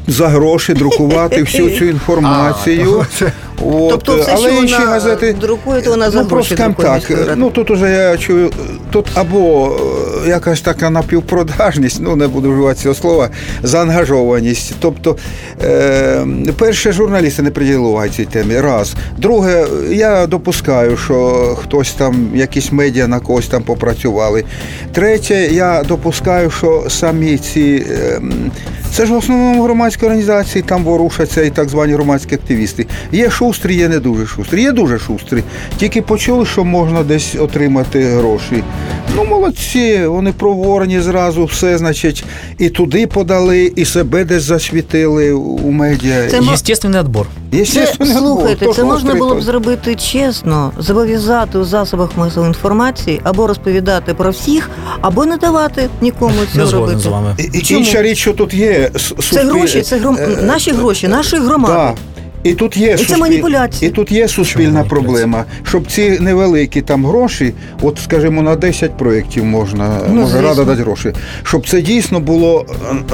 за 0.07 0.29
гроші 0.29 0.75
друкувати 0.75 1.43
всю 1.43 1.71
цю 1.71 1.85
інформацію. 1.95 3.07
От, 3.63 3.91
Тобто 3.91 4.17
все, 4.17 4.33
але 4.37 4.51
що 4.51 4.63
інші 4.63 4.75
вона 4.75 4.87
газети 4.87 5.33
друкує, 5.33 5.83
то 5.83 5.91
вона 5.91 6.11
за 6.11 6.23
ну, 6.23 6.29
просто 6.29 6.55
гроші 6.55 6.65
друкує 6.65 6.89
так. 6.89 6.97
міської 6.97 7.19
ради. 7.19 7.41
Ну 7.41 7.51
тут 7.51 7.71
уже 7.71 7.93
я 7.93 8.17
чую, 8.17 8.51
тут 8.91 9.07
або 9.15 9.73
е, 10.25 10.29
якась 10.29 10.61
така 10.61 10.91
напівпродажність, 10.91 11.99
ну 12.01 12.17
не 12.17 12.29
буду 12.29 12.53
вживати 12.53 12.81
цього 12.81 12.95
слова, 12.95 13.31
заангажованість. 13.63 14.75
Тобто, 14.81 15.17
е, 15.65 16.27
перше, 16.59 16.93
журналісти 16.93 17.43
не 17.43 17.51
приділили 17.51 18.09
цій 18.09 18.25
темі. 18.25 18.61
Раз. 18.61 18.95
Друге, 19.19 19.67
я 19.91 20.27
допускаю, 20.27 20.97
що 20.97 21.59
хтось 21.63 21.93
там, 21.93 22.31
якісь 22.35 22.73
медіа 22.73 23.09
на 23.09 23.21
когось 23.21 23.47
там 23.47 23.63
попрацювали. 23.63 24.45
Третє, 24.93 25.49
я 25.53 25.83
допускаю, 25.83 26.51
що 26.51 26.85
самі 26.89 27.39
ці. 27.39 27.87
е, 27.91 28.21
це 28.95 29.07
ж 29.07 29.13
в 29.13 29.17
основному 29.17 29.63
громадські 29.63 30.05
організації, 30.05 30.63
там 30.63 30.85
ворушаться 30.85 31.43
і 31.43 31.51
так 31.51 31.69
звані 31.69 31.93
громадські 31.93 32.35
активісти. 32.35 32.87
Є 33.13 33.31
шустрі, 33.31 33.75
є 33.75 33.89
не 33.89 33.99
дуже 34.01 34.27
шустрі. 34.27 34.63
Є 34.63 34.73
дуже 34.73 34.99
шустрі. 34.99 35.43
Тільки 35.77 36.03
почули, 36.03 36.47
що 36.47 36.65
можна 36.65 37.03
десь 37.03 37.35
отримати 37.41 38.01
гроші. 38.05 38.63
Ну, 39.17 39.25
молодці, 39.25 40.07
вони 40.07 40.33
проворені 40.33 41.01
зразу, 41.01 41.45
все, 41.45 41.79
значить, 41.79 42.25
і 42.59 42.69
туди 42.69 43.07
подали, 43.07 43.73
і 43.77 43.85
себе 43.85 44.25
десь 44.25 44.43
засвітили 44.43 45.33
у 45.33 45.71
медіа. 45.71 46.29
Це 46.31 46.41
Естественний 46.53 47.01
відбор. 47.01 47.27
Це, 47.73 47.87
слухайте, 48.05 48.67
це 48.73 48.85
можна 48.85 49.15
було 49.15 49.35
б 49.35 49.39
то- 49.39 49.45
зробити 49.45 49.95
чесно, 49.95 50.73
зобов'язати 50.79 51.59
у 51.59 51.65
засобах 51.65 52.11
масової 52.17 52.49
інформації 52.49 53.21
або 53.25 53.47
розповідати 53.47 54.15
про 54.15 54.31
всіх, 54.31 54.71
або 55.01 55.25
не 55.27 55.37
давати 55.37 55.89
нікому 56.01 56.35
цього 56.55 56.71
робити. 56.73 56.99
з 56.99 57.07
вами. 57.07 57.35
І- 57.39 57.59
і 57.59 57.63
Чому? 57.63 57.81
Інша 57.81 58.03
річ, 58.03 58.19
що 58.19 58.33
тут 58.33 58.55
є. 58.55 58.84
С- 58.97 59.15
Це 59.31 59.45
гроші, 59.45 59.83
це 59.83 59.97
гром... 59.99 60.17
е, 60.21 60.27
наші 60.43 60.73
гроші, 60.73 61.09
нашої 61.09 61.43
громади. 61.43 61.75
Да. 61.75 62.14
І 62.45 62.55
тут 62.55 62.77
є 62.77 62.97
І 63.01 63.05
це 63.05 63.17
маніпуляції. 63.17 63.91
І 63.91 63.93
тут 63.95 64.13
є 64.13 64.29
суспільна 64.29 64.85
проблема, 64.85 65.45
щоб 65.69 65.87
ці 65.87 66.11
невеликі 66.21 66.81
там 66.83 67.07
гроші, 67.07 67.53
от 67.83 67.99
скажімо, 68.05 68.43
на 68.43 68.57
10 68.57 68.97
проєктів 68.97 69.45
можна, 69.45 70.01
Ну, 70.09 70.21
може 70.21 70.43
рада 70.43 70.65
дати 70.65 70.83
гроші, 70.83 71.13
щоб 71.43 71.69
це 71.69 71.81
дійсно 71.81 72.21
було 72.21 72.67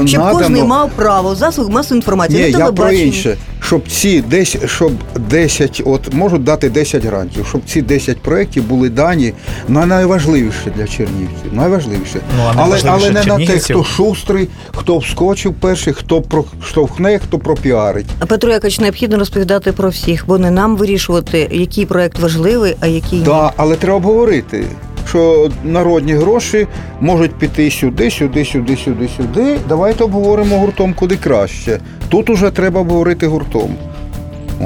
е, 0.02 0.06
Щоб 0.06 0.20
надано. 0.20 0.38
кожен 0.38 0.66
мав 0.66 0.90
право 0.96 1.34
засобах 1.34 1.70
масової 1.72 1.98
інформації, 1.98 2.44
Ні, 2.44 2.50
я 2.58 2.72
про 2.72 2.90
інше. 2.92 3.36
Щоб 3.62 3.88
ці 3.88 4.20
10, 4.20 4.70
щоб 4.70 4.92
10, 5.28 5.82
от 5.84 6.14
можуть 6.14 6.44
дати 6.44 6.70
10 6.70 7.04
грантів, 7.04 7.46
щоб 7.48 7.60
ці 7.66 7.82
10 7.82 8.22
проєктів 8.22 8.64
були 8.64 8.88
дані 8.88 9.32
на 9.68 9.86
найважливіше 9.86 10.72
для 10.76 10.86
чернівців. 10.86 11.52
Найважливіше. 11.52 12.20
Ну, 12.36 12.42
а 12.48 12.52
але, 12.56 12.80
але 12.84 13.10
не 13.10 13.24
на 13.24 13.38
те, 13.46 13.58
хто 13.58 13.84
шустрий, 13.84 14.48
хто 14.76 14.98
вскочив 14.98 15.54
перший, 15.54 15.92
хто 15.92 16.22
проштовхне, 16.22 17.18
хто 17.18 17.38
пропіарить. 17.38 18.06
А 18.18 18.26
Петро 18.26 18.52
Якович, 18.52 18.80
необхідно 18.80 19.16
розповідати 19.20 19.72
про 19.72 19.88
всіх, 19.88 20.24
бо 20.26 20.38
не 20.38 20.50
нам 20.50 20.76
вирішувати, 20.76 21.48
який 21.52 21.86
проект 21.86 22.18
важливий, 22.18 22.76
а 22.80 22.86
який 22.86 23.18
ні. 23.18 23.26
Але 23.56 23.76
треба 23.76 23.96
обговорити, 23.96 24.66
що 25.08 25.48
народні 25.64 26.12
гроші 26.12 26.66
можуть 27.00 27.34
піти 27.34 27.70
сюди, 27.70 28.10
сюди, 28.10 28.44
сюди, 28.44 28.76
сюди, 28.76 29.08
сюди. 29.16 29.58
Давайте 29.68 30.04
обговоримо 30.04 30.58
гуртом 30.58 30.94
куди 30.94 31.16
краще. 31.16 31.80
Тут 32.08 32.30
уже 32.30 32.50
треба 32.50 32.80
обговорити 32.80 33.26
гуртом. 33.26 33.70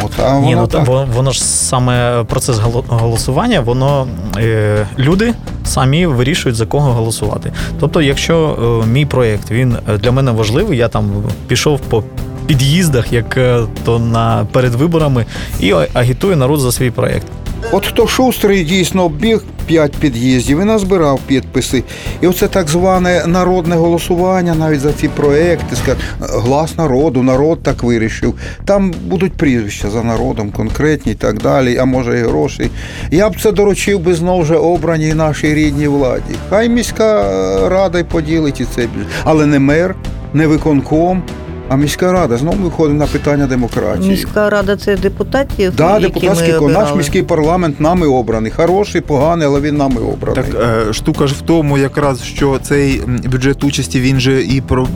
От, 0.02 0.10
а 0.24 0.38
Ні, 0.40 0.54
ну 0.54 0.66
так. 0.66 0.86
воно, 0.86 1.08
воно 1.16 1.30
ж 1.32 1.44
саме 1.44 2.24
процес 2.24 2.58
голо- 2.58 2.84
голосування, 2.88 3.60
воно 3.60 4.08
е, 4.38 4.86
люди 4.98 5.34
самі 5.64 6.06
вирішують 6.06 6.56
за 6.56 6.66
кого 6.66 6.92
голосувати. 6.92 7.52
Тобто, 7.80 8.02
якщо 8.02 8.58
е, 8.84 8.86
мій 8.86 9.06
проєкт 9.06 9.50
він 9.50 9.76
е, 9.88 9.98
для 9.98 10.12
мене 10.12 10.30
важливий, 10.32 10.78
я 10.78 10.88
там 10.88 11.10
пішов 11.46 11.80
по 11.80 12.02
під'їздах, 12.46 13.12
як 13.12 13.36
е, 13.36 13.60
то 13.84 13.98
на 13.98 14.46
перед 14.52 14.74
виборами, 14.74 15.26
і 15.60 15.74
агітує 15.92 16.36
народ 16.36 16.60
за 16.60 16.72
свій 16.72 16.90
проєкт. 16.90 17.26
От 17.72 17.86
хто 17.86 18.06
шустрий 18.06 18.64
дійсно 18.64 19.04
обіг 19.04 19.42
п'ять 19.66 19.92
під'їздів 19.92 20.60
і 20.60 20.64
назбирав 20.64 21.20
підписи. 21.26 21.82
І 22.20 22.26
оце 22.26 22.48
так 22.48 22.68
зване 22.68 23.24
народне 23.26 23.76
голосування 23.76 24.54
навіть 24.54 24.80
за 24.80 24.92
ці 24.92 25.08
проекти, 25.08 25.76
скажуть, 25.76 26.02
глас 26.20 26.78
народу, 26.78 27.22
народ 27.22 27.62
так 27.62 27.82
вирішив. 27.82 28.34
Там 28.64 28.94
будуть 29.06 29.32
прізвища 29.32 29.90
за 29.90 30.02
народом, 30.02 30.50
конкретні 30.50 31.12
і 31.12 31.14
так 31.14 31.42
далі, 31.42 31.76
а 31.76 31.84
може 31.84 32.18
і 32.18 32.22
гроші. 32.22 32.70
Я 33.10 33.30
б 33.30 33.40
це 33.40 33.52
доручив 33.52 34.00
би 34.00 34.14
знову 34.14 34.42
вже 34.42 34.56
обраній 34.56 35.14
нашій 35.14 35.54
рідній 35.54 35.88
владі. 35.88 36.34
Хай 36.50 36.68
міська 36.68 37.24
рада 37.68 37.98
й 37.98 38.04
поділить 38.04 38.60
і 38.60 38.64
цей 38.64 38.86
бюджет. 38.86 39.08
Але 39.24 39.46
не 39.46 39.58
мер, 39.58 39.94
не 40.34 40.46
виконком. 40.46 41.22
А 41.68 41.76
міська 41.76 42.12
рада 42.12 42.36
знову 42.36 42.56
виходить 42.56 42.96
на 42.96 43.06
питання 43.06 43.46
демократії. 43.46 44.10
Міська 44.10 44.50
рада 44.50 44.76
це 44.76 44.96
депутатів. 44.96 45.72
Да, 45.76 45.98
які 45.98 46.02
депутатський 46.04 46.52
ми 46.52 46.58
кон- 46.58 46.72
наш 46.72 46.94
міський 46.94 47.22
парламент 47.22 47.80
нами 47.80 48.06
обраний. 48.06 48.52
Хороший, 48.56 49.00
поганий, 49.00 49.46
але 49.46 49.60
він 49.60 49.76
нами 49.76 50.00
обраний. 50.00 50.44
Так 50.52 50.62
е, 50.88 50.92
штука 50.92 51.26
ж 51.26 51.34
в 51.34 51.40
тому, 51.40 51.78
якраз 51.78 52.22
що 52.22 52.58
цей 52.62 53.02
бюджет 53.06 53.64
участі 53.64 54.00
він 54.00 54.20
же 54.20 54.42
і 54.42 54.60
про 54.60 54.88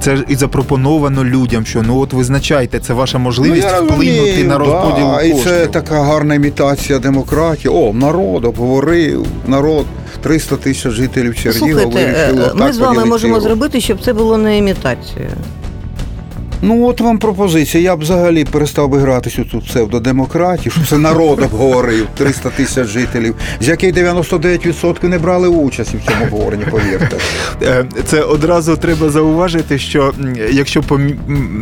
це 0.00 0.16
ж 0.16 0.24
і 0.28 0.36
запропоновано 0.36 1.24
людям, 1.24 1.66
що 1.66 1.82
ну 1.82 1.98
от 1.98 2.12
визначайте, 2.12 2.78
це 2.80 2.92
ваша 2.92 3.18
можливість 3.18 3.66
Ну, 3.80 3.84
вплинути 3.84 4.20
розумію, 4.20 4.48
на 4.48 4.58
розподіл 4.58 5.06
да, 5.06 5.14
коштів. 5.16 5.36
І 5.38 5.44
це 5.44 5.66
така 5.66 6.02
гарна 6.02 6.34
імітація 6.34 6.98
демократії. 6.98 7.74
О, 7.74 7.92
народ 7.92 8.44
обговорив, 8.44 9.26
народ 9.46 9.86
300 10.22 10.56
тисяч 10.56 10.92
жителів 10.92 11.34
Чернігова 11.42 12.00
е, 12.00 12.32
ми 12.34 12.42
отак 12.42 12.72
з 12.72 12.78
вами 12.78 13.04
можемо 13.04 13.40
зробити, 13.40 13.80
щоб 13.80 13.98
це 14.04 14.12
було 14.12 14.38
не 14.38 14.58
імітацією. 14.58 15.30
Ну 16.62 16.86
от 16.86 17.00
вам 17.00 17.18
пропозиція. 17.18 17.84
Я 17.84 17.96
б 17.96 18.00
взагалі 18.00 18.44
перестав 18.44 18.88
би 18.88 18.98
гратися 18.98 19.42
у 19.42 19.44
цю 19.44 19.58
псевдодемократію, 19.60 20.72
щоб 20.72 20.86
це 20.86 20.98
народ 20.98 21.42
обговорив 21.42 22.06
300 22.18 22.50
тисяч 22.50 22.86
жителів, 22.88 23.34
з 23.60 23.68
яких 23.68 23.94
99% 23.94 25.08
не 25.08 25.18
брали 25.18 25.48
участі 25.48 25.96
в 25.96 26.10
цьому 26.10 26.24
обговоренні, 26.24 26.64
повірте. 26.70 27.16
Е, 27.62 27.84
Це 28.06 28.20
одразу 28.22 28.76
треба 28.76 29.10
зауважити, 29.10 29.78
що 29.78 30.12
якщо 30.50 30.82
помі... 30.82 31.14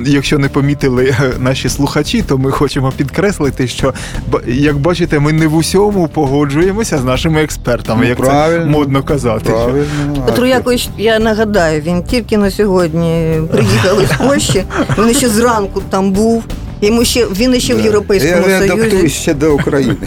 якщо 0.07 0.38
не 0.38 0.48
помітили 0.48 1.04
е, 1.20 1.33
наші 1.38 1.68
слухачі, 1.68 2.22
то 2.22 2.38
ми 2.38 2.50
хочемо 2.50 2.92
підкреслити, 2.96 3.68
що 3.68 3.94
ба- 4.30 4.40
як 4.46 4.76
бачите, 4.78 5.18
ми 5.18 5.33
не 5.33 5.46
в 5.46 5.54
усьому 5.57 6.09
погоджуємося 6.09 6.98
з 6.98 7.04
нашими 7.04 7.42
експертами, 7.42 8.00
Ну, 8.02 8.09
як 8.09 8.18
правильно. 8.18 8.64
це 8.64 8.70
модно 8.70 9.02
казати. 9.02 9.50
Правильно. 9.50 9.87
Петро 10.26 10.46
Якович, 10.46 10.88
я 10.98 11.18
нагадаю, 11.18 11.80
він 11.80 12.02
тільки 12.02 12.37
на 12.38 12.50
сьогодні 12.50 13.35
приїхав 13.52 14.02
із 14.02 14.28
Польщі. 14.28 14.64
Він 14.99 15.14
ще 15.14 15.29
зранку 15.29 15.83
там 15.90 16.11
був. 16.12 16.44
Йому 16.81 17.05
ще 17.05 17.27
він 17.27 17.61
ще 17.61 17.75
в 17.75 17.79
Я 17.79 17.85
Європейському 17.85 18.47
не 18.47 18.68
Союзі. 18.68 19.09
ще 19.09 19.35
до 19.35 19.55
України. 19.55 19.97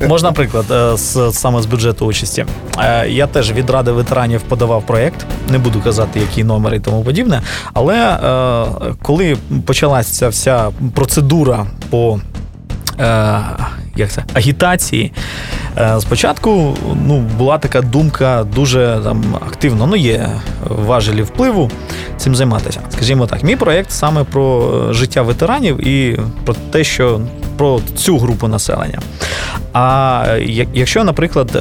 Е, 0.00 0.06
Можна 0.08 0.32
приклад 0.32 0.64
е, 0.70 0.96
з 0.96 1.32
саме 1.32 1.62
з 1.62 1.66
бюджету 1.66 2.06
участі. 2.06 2.46
Е, 2.78 3.08
Я 3.08 3.26
теж 3.26 3.52
від 3.52 3.70
ради 3.70 3.92
ветеранів 3.92 4.42
подавав 4.42 4.86
проєкт, 4.86 5.26
не 5.50 5.58
буду 5.58 5.80
казати, 5.80 6.20
який 6.20 6.44
номер 6.44 6.74
і 6.74 6.80
тому 6.80 7.04
подібне. 7.04 7.42
Але 7.72 8.18
коли 9.02 9.36
почалася 9.66 10.12
ця 10.14 10.28
вся 10.28 10.70
процедура 10.94 11.66
по 11.90 12.20
як 13.96 14.10
це, 14.10 14.24
агітації, 14.34 15.12
е, 15.78 15.96
спочатку 16.00 16.76
ну, 17.06 17.18
була 17.18 17.58
така 17.58 17.80
думка 17.80 18.46
дуже 18.54 19.00
там, 19.04 19.24
активно. 19.46 19.86
Ну, 19.86 19.96
є 19.96 20.28
важелі 20.68 21.22
впливу 21.22 21.70
цим 22.16 22.36
займатися. 22.36 22.80
Скажімо 22.90 23.26
так, 23.26 23.42
мій 23.42 23.56
проєкт 23.56 23.90
саме 23.90 24.24
про 24.24 24.74
е, 24.90 24.94
життя 24.94 25.22
ветеранів 25.22 25.88
і 25.88 26.20
про 26.44 26.54
те, 26.70 26.84
що 26.84 27.20
про 27.56 27.80
цю 27.96 28.18
групу 28.18 28.48
населення. 28.48 28.98
А 29.72 30.24
якщо, 30.74 31.04
наприклад, 31.04 31.50
е, 31.56 31.60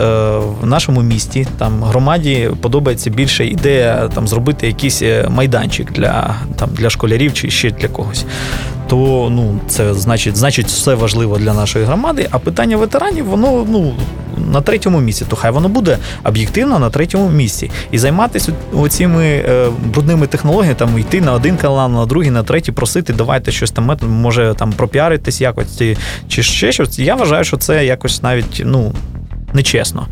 в 0.62 0.66
нашому 0.66 1.02
місті 1.02 1.48
там 1.58 1.84
громаді 1.84 2.52
подобається 2.62 3.10
більше 3.10 3.46
ідея 3.46 4.10
там 4.16 4.28
зробити 4.28 4.68
якийсь 4.68 5.04
майданчик 5.30 5.92
для 5.92 6.36
там 6.56 6.70
для 6.72 6.90
школярів 6.90 7.34
чи 7.34 7.50
ще 7.50 7.72
для 7.72 7.88
когось, 7.88 8.26
то 8.88 9.30
ну 9.32 9.60
це 9.68 9.94
значить, 9.94 10.38
значить, 10.38 10.68
все 10.68 10.96
важливо 10.96 11.38
для 11.38 11.54
нашої 11.54 11.86
громади. 11.86 12.28
А 12.32 12.40
питання 12.40 12.78
ветеранів, 12.78 13.26
воно 13.26 13.66
ну 13.70 13.94
на 14.52 14.62
третьому 14.62 15.00
місці, 15.00 15.26
то 15.30 15.36
хай 15.36 15.52
воно 15.52 15.70
буде 15.70 15.98
об'єктивно 16.24 16.80
на 16.80 16.90
третьому 16.90 17.30
місці. 17.30 17.72
І 17.92 17.98
займатися 17.98 18.54
оціми 18.74 19.26
е, 19.26 19.68
брудними 19.86 20.28
технологіями, 20.28 20.76
там 20.76 21.00
йти 21.00 21.22
на 21.22 21.34
один 21.34 21.58
канал, 21.58 21.92
на 21.92 22.06
другий, 22.06 22.32
на 22.32 22.44
третій, 22.44 22.72
просити, 22.72 23.14
давайте 23.14 23.52
щось 23.52 23.72
там 23.72 23.98
може 24.02 24.56
там 24.58 24.72
пропіаритись 24.72 25.42
якось 25.42 25.82
чи, 26.28 26.44
ще 26.44 26.72
щось. 26.72 27.00
Я 27.00 27.16
вважаю, 27.16 27.44
що 27.44 27.58
це 27.58 27.86
якось 27.86 28.24
навіть 28.24 28.62
ну 28.66 28.92
нечесно. 29.54 30.08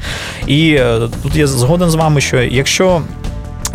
І 0.47 0.75
е, 0.79 0.99
тут 1.23 1.35
я 1.35 1.47
згоден 1.47 1.89
з 1.89 1.95
вами, 1.95 2.21
що 2.21 2.41
якщо 2.41 3.01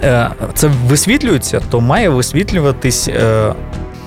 е, 0.03 0.31
це 0.55 0.71
висвітлюється, 0.87 1.61
то 1.71 1.81
має 1.81 2.09
висвітлюватись. 2.09 3.11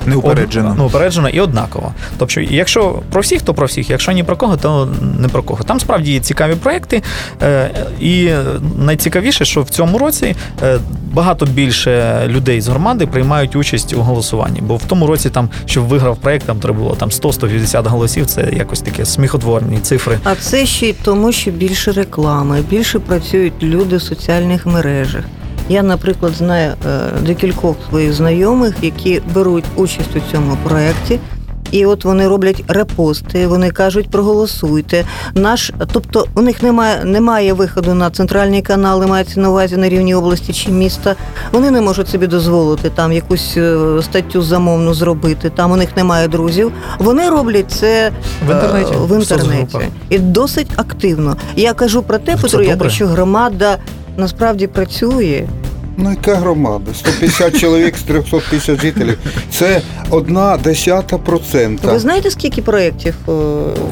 Неупереджено. 0.05 0.75
Ну, 0.77 0.85
упереджено 0.85 1.29
і 1.29 1.39
однаково. 1.39 1.93
Тобто, 2.17 2.41
якщо 2.41 2.99
про 3.11 3.21
всіх, 3.21 3.41
то 3.41 3.53
про 3.53 3.67
всіх. 3.67 3.89
Якщо 3.89 4.11
ні 4.11 4.23
про 4.23 4.35
кого, 4.35 4.57
то 4.57 4.89
не 5.19 5.27
про 5.27 5.43
кого. 5.43 5.63
Там 5.63 5.79
справді 5.79 6.11
є 6.11 6.19
цікаві 6.19 6.55
проекти. 6.55 7.01
Е, 7.41 7.71
і 7.99 8.29
найцікавіше, 8.77 9.45
що 9.45 9.61
в 9.61 9.69
цьому 9.69 9.97
році 9.97 10.35
е, 10.63 10.79
багато 11.13 11.45
більше 11.45 12.21
людей 12.27 12.61
з 12.61 12.67
громади 12.67 13.07
приймають 13.07 13.55
участь 13.55 13.93
у 13.93 14.01
голосуванні. 14.01 14.61
Бо 14.61 14.75
в 14.75 14.83
тому 14.83 15.07
році, 15.07 15.29
там, 15.29 15.49
щоб 15.65 15.83
виграв 15.83 16.17
проект, 16.17 16.45
там 16.45 16.59
треба 16.59 16.77
було 16.79 16.95
там 16.95 17.09
100-150 17.09 17.87
голосів. 17.87 18.25
Це 18.25 18.49
якось 18.53 18.81
таке 18.81 19.05
сміхотворні 19.05 19.79
цифри. 19.79 20.19
А 20.23 20.35
це 20.35 20.65
ще 20.65 20.89
й 20.89 20.93
тому, 20.93 21.31
що 21.31 21.51
більше 21.51 21.91
реклами, 21.91 22.61
більше 22.69 22.99
працюють 22.99 23.63
люди 23.63 23.95
в 23.97 24.01
соціальних 24.01 24.65
мережах. 24.65 25.23
Я, 25.71 25.83
наприклад, 25.83 26.33
знаю 26.33 26.73
е, 26.85 26.99
декількох 27.21 27.75
своїх 27.89 28.13
знайомих, 28.13 28.75
які 28.81 29.21
беруть 29.33 29.65
участь 29.75 30.15
у 30.15 30.31
цьому 30.31 30.57
проєкті. 30.63 31.19
І 31.71 31.85
от 31.85 32.05
вони 32.05 32.27
роблять 32.27 32.63
репости, 32.67 33.47
вони 33.47 33.71
кажуть, 33.71 34.09
проголосуйте. 34.09 35.05
Наш, 35.35 35.71
тобто 35.93 36.27
у 36.35 36.41
них 36.41 36.63
немає, 36.63 37.05
немає 37.05 37.53
виходу 37.53 37.93
на 37.93 38.09
центральні 38.09 38.61
канали, 38.61 39.07
мається 39.07 39.39
на 39.39 39.49
увазі 39.49 39.77
на 39.77 39.89
рівні 39.89 40.15
області 40.15 40.53
чи 40.53 40.71
міста. 40.71 41.15
Вони 41.51 41.71
не 41.71 41.81
можуть 41.81 42.09
собі 42.09 42.27
дозволити 42.27 42.89
там 42.89 43.11
якусь 43.11 43.53
е, 43.57 43.77
статтю 44.01 44.41
замовну 44.41 44.93
зробити. 44.93 45.49
Там 45.49 45.71
у 45.71 45.75
них 45.75 45.97
немає 45.97 46.27
друзів. 46.27 46.71
Вони 46.99 47.29
роблять 47.29 47.71
це 47.71 48.11
В 48.47 48.51
інтернеті, 48.51 48.93
е, 48.93 48.97
в 48.97 49.19
інтернеті. 49.19 49.79
І 50.09 50.19
досить 50.19 50.71
активно. 50.75 51.37
Я 51.55 51.73
кажу 51.73 52.03
про 52.03 52.17
те, 52.17 52.37
Петро 52.37 52.65
добре. 52.65 52.89
Що 52.89 53.07
громада 53.07 53.77
насправді 54.17 54.67
працює. 54.67 55.43
Ну, 55.97 56.09
яка 56.09 56.35
громада? 56.35 56.91
150 56.93 57.59
чоловік 57.59 57.97
з 57.97 58.01
300 58.03 58.39
тисяч 58.49 58.81
жителів. 58.81 59.17
Це 59.51 59.81
одна 60.09 60.57
десята 60.57 61.17
процента. 61.17 61.91
Ви 61.91 61.99
знаєте, 61.99 62.31
скільки 62.31 62.61
проєктів? 62.61 63.15
е, 63.27 63.31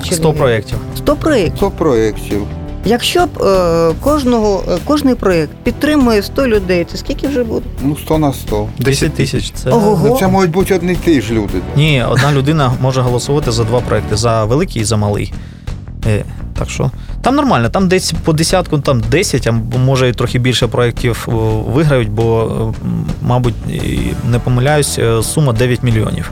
в 0.01 0.13
100 0.13 0.33
проєктів. 0.33 0.77
100 0.97 1.15
проєктів. 1.15 1.57
100 1.57 1.71
проєктів. 1.71 2.41
Якщо 2.85 3.25
б 3.25 3.43
е, 3.43 3.91
кожного, 4.01 4.63
е, 4.71 4.77
кожний 4.85 5.15
проєкт 5.15 5.51
підтримує 5.63 6.21
100 6.21 6.47
людей, 6.47 6.85
це 6.91 6.97
скільки 6.97 7.27
вже 7.27 7.43
буде? 7.43 7.65
Ну, 7.81 7.97
100 7.97 8.17
на 8.17 8.33
100. 8.33 8.67
10 8.79 9.13
тисяч. 9.13 9.51
Це 9.55 9.69
Ого. 9.69 10.07
Ну, 10.09 10.17
це 10.19 10.27
можуть 10.27 10.51
бути 10.51 10.75
одні 10.75 10.93
й 10.93 10.95
ті 10.95 11.21
ж 11.21 11.33
люди. 11.33 11.53
ні, 11.75 12.03
одна 12.09 12.31
людина 12.31 12.71
може 12.81 13.01
голосувати 13.01 13.51
за 13.51 13.63
два 13.63 13.79
проекти: 13.79 14.15
за 14.15 14.45
великий 14.45 14.81
і 14.81 14.85
за 14.85 14.97
малий. 14.97 15.33
Е, 16.07 16.23
так 16.59 16.69
що 16.69 16.91
там 17.21 17.35
нормально, 17.35 17.69
там 17.69 17.87
десь 17.87 18.13
по 18.23 18.33
десятку, 18.33 18.79
там 18.79 19.01
10, 19.01 19.47
а 19.47 19.51
може 19.77 20.09
і 20.09 20.13
трохи 20.13 20.39
більше 20.39 20.67
проєктів 20.67 21.27
виграють, 21.73 22.09
бо, 22.09 22.51
е, 22.61 22.87
мабуть, 23.21 23.53
не 24.31 24.39
помиляюсь, 24.39 24.99
е, 24.99 25.23
сума 25.23 25.53
9 25.53 25.83
мільйонів. 25.83 26.31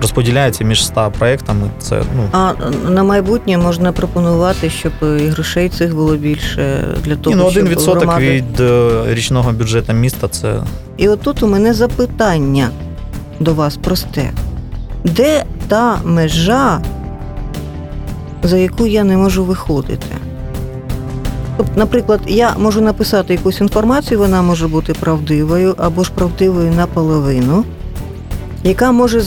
Розподіляється 0.00 0.64
між 0.64 0.84
100 0.86 1.12
проєктами. 1.18 1.70
Це 1.78 2.02
ну 2.16 2.28
А 2.32 2.52
на 2.88 3.02
майбутнє 3.04 3.58
можна 3.58 3.92
пропонувати, 3.92 4.70
щоб 4.70 4.92
і 5.02 5.26
грошей 5.26 5.68
цих 5.68 5.94
було 5.94 6.16
більше 6.16 6.84
для 7.04 7.16
того, 7.16 7.36
Ні, 7.36 7.42
ну, 7.42 7.48
один 7.48 7.66
щоб 7.66 7.68
відсоток 7.68 8.02
громади- 8.02 8.30
від 8.30 8.60
е, 8.60 8.90
річного 9.08 9.52
бюджету 9.52 9.92
міста 9.92 10.28
це 10.28 10.54
І 10.96 11.08
отут 11.08 11.42
у 11.42 11.46
мене 11.46 11.74
запитання 11.74 12.70
до 13.40 13.54
вас 13.54 13.76
просте. 13.76 14.30
Де 15.04 15.44
та 15.68 15.98
межа, 16.04 16.80
за 18.42 18.56
яку 18.58 18.86
я 18.86 19.04
не 19.04 19.16
можу 19.16 19.44
виходити? 19.44 20.06
Тобто, 21.56 21.72
наприклад, 21.76 22.20
я 22.26 22.54
можу 22.58 22.80
написати 22.80 23.34
якусь 23.34 23.60
інформацію, 23.60 24.20
вона 24.20 24.42
може 24.42 24.68
бути 24.68 24.92
правдивою 24.92 25.74
або 25.78 26.04
ж 26.04 26.10
правдивою 26.14 26.72
наполовину, 26.72 27.64
яка 28.64 28.92
може 28.92 29.20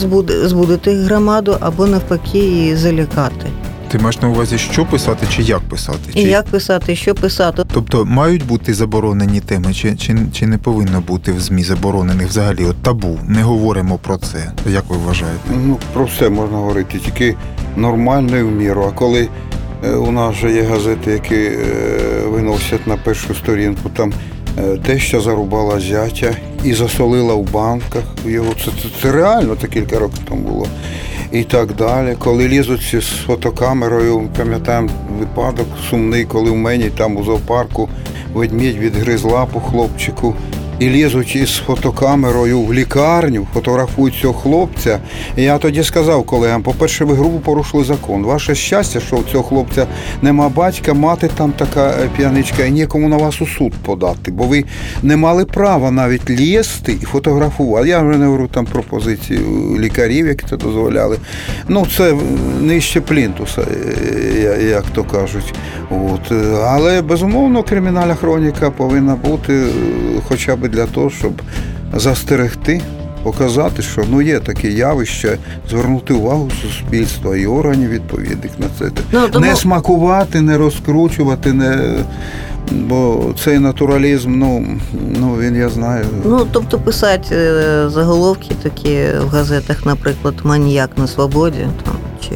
збудити 0.44 0.94
громаду 0.94 1.56
або 1.60 1.86
навпаки 1.86 2.38
її 2.38 2.76
залякати. 2.76 3.46
Ти 3.88 3.98
маєш 3.98 4.22
на 4.22 4.28
увазі, 4.28 4.58
що 4.58 4.84
писати 4.84 5.26
чи 5.30 5.42
як 5.42 5.60
писати? 5.60 6.10
І 6.14 6.22
Чи... 6.22 6.28
як 6.28 6.44
писати, 6.44 6.96
що 6.96 7.14
писати. 7.14 7.62
Тобто 7.72 8.04
мають 8.04 8.46
бути 8.46 8.74
заборонені 8.74 9.40
теми, 9.40 9.74
чи, 9.74 9.96
чи, 9.96 10.16
чи 10.32 10.46
не 10.46 10.58
повинно 10.58 11.00
бути 11.00 11.32
в 11.32 11.40
ЗМІ 11.40 11.62
заборонених 11.62 12.28
взагалі? 12.28 12.64
От 12.64 12.76
табу, 12.76 13.18
не 13.26 13.42
говоримо 13.42 13.98
про 13.98 14.16
це. 14.16 14.52
Як 14.70 14.84
ви 14.88 14.96
вважаєте? 14.96 15.40
Ну, 15.50 15.78
про 15.92 16.04
все 16.04 16.28
можна 16.28 16.56
говорити, 16.56 16.98
тільки 16.98 17.36
нормально 17.76 18.38
і 18.38 18.42
в 18.42 18.50
міру. 18.50 18.84
А 18.88 18.98
коли 18.98 19.28
е, 19.84 19.90
у 19.90 20.12
нас 20.12 20.34
же 20.34 20.52
є 20.52 20.62
газети, 20.62 21.10
які 21.10 21.34
е, 21.34 21.58
виносять 22.26 22.86
на 22.86 22.96
першу 22.96 23.34
сторінку, 23.34 23.88
там 23.88 24.12
е, 24.58 24.78
те, 24.86 24.98
що 24.98 25.20
зарубала 25.20 25.80
зятя 25.80 26.36
і 26.64 26.72
засолила 26.72 27.34
в 27.34 27.50
банках. 27.52 28.02
Його 28.26 28.52
це, 28.64 28.70
це, 28.82 28.88
це 29.02 29.12
реально 29.12 29.56
це 29.60 29.66
кілька 29.66 29.98
років 29.98 30.20
тому 30.28 30.40
було. 30.40 30.66
І 31.32 31.44
так 31.44 31.74
далі. 31.74 32.16
Коли 32.18 32.48
лізуть 32.48 32.96
з 33.00 33.26
фотокамерою, 33.26 34.28
пам'ятаємо 34.36 34.88
випадок 35.18 35.66
сумний, 35.90 36.24
коли 36.24 36.50
в 36.50 36.56
мені 36.56 36.90
там 36.90 37.16
у 37.16 37.24
зоопарку 37.24 37.88
ведмідь 38.34 38.78
відгриз 38.78 39.24
лапу 39.24 39.60
хлопчику. 39.60 40.34
І 40.78 40.88
лізуть 40.88 41.36
із 41.36 41.56
фотокамерою 41.56 42.60
в 42.60 42.74
лікарню, 42.74 43.46
фотографують 43.54 44.14
цього 44.14 44.34
хлопця. 44.34 44.98
І 45.36 45.42
я 45.42 45.58
тоді 45.58 45.82
сказав 45.82 46.24
колегам: 46.24 46.62
по-перше, 46.62 47.04
ви 47.04 47.14
грубо 47.14 47.38
порушили 47.38 47.84
закон. 47.84 48.24
Ваше 48.24 48.54
щастя, 48.54 49.00
що 49.00 49.16
у 49.16 49.22
цього 49.22 49.44
хлопця 49.44 49.86
нема 50.22 50.48
батька, 50.48 50.94
мати 50.94 51.28
там 51.36 51.52
така 51.52 51.90
е, 51.90 52.08
п'яничка, 52.16 52.64
і 52.64 52.70
нікому 52.70 53.08
на 53.08 53.16
вас 53.16 53.42
у 53.42 53.46
суд 53.46 53.72
подати, 53.84 54.30
бо 54.30 54.44
ви 54.44 54.64
не 55.02 55.16
мали 55.16 55.44
права 55.44 55.90
навіть 55.90 56.30
лізти 56.30 56.92
і 57.02 57.04
фотографувати. 57.04 57.88
Я 57.88 58.02
вже 58.02 58.18
не 58.18 58.26
говорю 58.26 58.48
там 58.48 58.66
про 58.66 58.82
позицію 58.82 59.76
лікарів, 59.78 60.26
які 60.26 60.46
це 60.50 60.56
дозволяли. 60.56 61.18
Ну, 61.68 61.86
це 61.96 62.14
нижче 62.60 63.00
плінтуса, 63.00 63.62
е, 63.62 64.64
як 64.70 64.84
то 64.94 65.04
кажуть. 65.04 65.54
От. 65.90 66.32
е, 66.32 66.56
Але 66.66 67.02
безумовно 67.02 67.62
кримінальна 67.62 68.14
хроніка 68.14 68.70
повинна 68.70 69.16
бути 69.16 69.62
хоча 70.28 70.56
б 70.56 70.68
для 70.74 70.86
того, 70.86 71.10
щоб 71.10 71.32
застерегти, 71.96 72.80
показати, 73.22 73.82
що 73.82 74.02
ну 74.10 74.22
є 74.22 74.40
таке 74.40 74.68
явище, 74.68 75.38
звернути 75.70 76.14
увагу 76.14 76.50
суспільства 76.62 77.36
і 77.36 77.46
органів 77.46 77.90
відповідних 77.90 78.50
на 78.58 78.66
це. 78.78 78.90
Ну, 79.12 79.28
тому- 79.28 79.46
Не 79.46 79.56
смакувати, 79.56 80.40
не 80.40 80.58
розкручувати, 80.58 81.52
не. 81.52 81.94
Бо 82.72 83.24
цей 83.44 83.58
натуралізм, 83.58 84.38
ну, 84.38 84.66
ну 85.20 85.36
він 85.40 85.56
я 85.56 85.68
знаю. 85.68 86.04
Ну, 86.24 86.46
тобто 86.52 86.78
писати 86.78 87.34
е, 87.36 87.88
заголовки 87.90 88.54
такі 88.62 88.98
в 89.24 89.28
газетах, 89.28 89.86
наприклад, 89.86 90.34
Маніяк 90.44 90.90
на 90.98 91.06
свободі, 91.06 91.66
там, 91.84 91.94
чи 92.22 92.30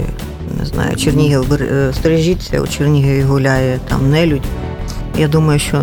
не 0.59 0.67
знаю, 0.67 0.97
Чернігів 0.97 1.53
е, 1.53 1.93
стережіться, 1.95 2.61
у 2.61 2.67
Чернігові 2.67 3.23
гуляє 3.23 3.79
там 3.89 4.11
нелюдь. 4.11 4.43
Я 5.19 5.29
думаю, 5.29 5.59
що 5.59 5.83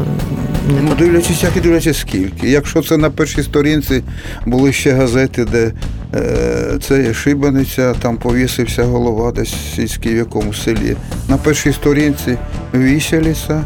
Ну, 0.67 0.95
дивлячись, 0.99 1.43
як 1.43 1.58
і 1.58 1.60
дивлячись 1.60 1.97
скільки. 1.97 2.49
Якщо 2.49 2.82
це 2.82 2.97
на 2.97 3.10
першій 3.10 3.43
сторінці 3.43 4.04
були 4.45 4.73
ще 4.73 4.91
газети, 4.91 5.45
де 5.45 5.71
е, 6.15 6.78
це 6.82 7.13
шибаниця, 7.13 7.93
там 7.93 8.17
повісився 8.17 8.84
голова 8.84 9.32
десь 9.32 9.54
в 9.54 9.75
сільській 9.75 10.13
в 10.13 10.17
якомусь 10.17 10.63
селі. 10.63 10.95
На 11.30 11.38
першій 11.38 11.73
сторінці 11.73 12.38
віселіса, 12.73 13.63